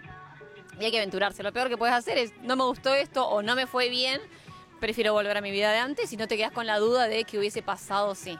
Y 0.78 0.84
hay 0.84 0.90
que 0.90 0.98
aventurarse. 0.98 1.42
Lo 1.42 1.52
peor 1.52 1.68
que 1.68 1.76
puedes 1.76 1.94
hacer 1.94 2.18
es, 2.18 2.32
no 2.42 2.56
me 2.56 2.64
gustó 2.64 2.94
esto 2.94 3.28
o 3.28 3.42
no 3.42 3.54
me 3.54 3.66
fue 3.66 3.88
bien, 3.88 4.20
prefiero 4.80 5.12
volver 5.12 5.36
a 5.36 5.40
mi 5.40 5.50
vida 5.50 5.70
de 5.72 5.78
antes 5.78 6.12
y 6.12 6.16
no 6.16 6.28
te 6.28 6.36
quedas 6.36 6.52
con 6.52 6.66
la 6.66 6.78
duda 6.78 7.08
de 7.08 7.24
que 7.24 7.38
hubiese 7.38 7.62
pasado 7.62 8.14
sí. 8.14 8.38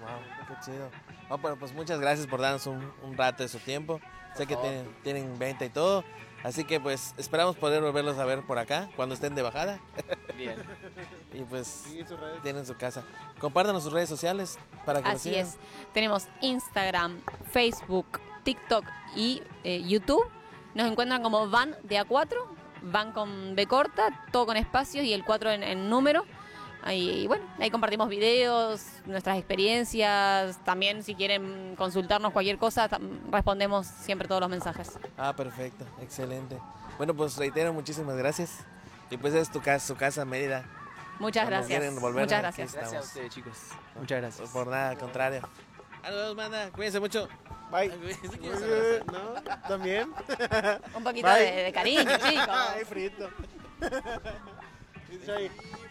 Wow, 0.00 0.08
qué 0.48 0.54
chido. 0.64 0.90
No, 1.28 1.40
pero 1.40 1.56
pues 1.56 1.72
muchas 1.72 2.00
gracias 2.00 2.26
por 2.26 2.40
darnos 2.40 2.66
un, 2.66 2.92
un 3.02 3.16
rato 3.16 3.42
de 3.42 3.48
su 3.48 3.58
tiempo. 3.58 4.00
Sé 4.34 4.46
que 4.46 4.56
tienen, 4.56 4.96
tienen 5.02 5.38
venta 5.38 5.64
y 5.64 5.70
todo. 5.70 6.04
Así 6.42 6.64
que 6.64 6.80
pues 6.80 7.14
esperamos 7.18 7.56
poder 7.56 7.82
volverlos 7.82 8.18
a 8.18 8.24
ver 8.24 8.42
por 8.42 8.58
acá 8.58 8.88
cuando 8.96 9.14
estén 9.14 9.34
de 9.34 9.42
bajada. 9.42 9.78
Bien. 10.36 10.56
Y 11.32 11.42
pues 11.42 11.68
Sigue 11.68 12.04
sus 12.04 12.18
redes. 12.18 12.42
tienen 12.42 12.66
su 12.66 12.76
casa. 12.76 13.04
Compártanos 13.38 13.84
sus 13.84 13.92
redes 13.92 14.08
sociales 14.08 14.58
para 14.84 15.00
que 15.00 15.08
Así 15.10 15.32
es. 15.32 15.58
Tenemos 15.94 16.26
Instagram, 16.40 17.20
Facebook, 17.52 18.18
TikTok 18.42 18.84
y 19.14 19.40
eh, 19.62 19.80
YouTube. 19.86 20.24
Nos 20.74 20.90
encuentran 20.90 21.22
como 21.22 21.48
Van 21.48 21.76
de 21.84 22.00
A4, 22.00 22.34
Van 22.82 23.12
con 23.12 23.54
B 23.54 23.66
corta, 23.68 24.26
todo 24.32 24.46
con 24.46 24.56
espacios 24.56 25.04
y 25.04 25.12
el 25.12 25.24
4 25.24 25.50
en, 25.52 25.62
en 25.62 25.88
número. 25.88 26.24
Ahí, 26.82 27.22
y 27.22 27.26
bueno, 27.26 27.44
ahí 27.58 27.70
compartimos 27.70 28.08
videos, 28.08 28.82
nuestras 29.06 29.36
experiencias. 29.36 30.58
También 30.64 31.02
si 31.02 31.14
quieren 31.14 31.74
consultarnos 31.76 32.32
cualquier 32.32 32.58
cosa, 32.58 32.88
respondemos 33.30 33.86
siempre 33.86 34.28
todos 34.28 34.40
los 34.40 34.50
mensajes. 34.50 34.98
Ah, 35.18 35.34
perfecto, 35.36 35.84
excelente. 36.00 36.58
Bueno, 36.96 37.14
pues 37.14 37.36
reitero, 37.36 37.72
muchísimas 37.72 38.16
gracias. 38.16 38.58
Y 39.10 39.16
pues 39.16 39.34
es 39.34 39.50
tu 39.50 39.60
casa, 39.60 39.86
su 39.86 39.96
casa, 39.96 40.24
Mérida. 40.24 40.64
Muchas 41.18 41.44
Cuando 41.44 41.66
gracias. 41.66 41.78
quieren 41.80 42.00
volver, 42.00 42.22
Muchas 42.22 42.40
gracias. 42.40 42.72
Gracias 42.72 43.02
a 43.02 43.06
ustedes, 43.06 43.34
chicos. 43.34 43.56
Muchas 43.98 44.20
gracias. 44.20 44.48
Por 44.50 44.68
nada, 44.68 44.90
al 44.90 44.98
contrario. 44.98 45.42
A 46.02 46.10
los 46.10 46.34
manda, 46.34 46.70
cuídense 46.70 46.98
mucho. 46.98 47.28
Bye. 47.70 47.90
¿También? 49.68 50.10
Un 50.94 51.04
poquito 51.04 51.28
de, 51.28 51.64
de 51.64 51.72
cariño, 51.72 52.10
chicos. 52.16 52.48
Ay, 52.74 52.84
frito. 52.84 53.28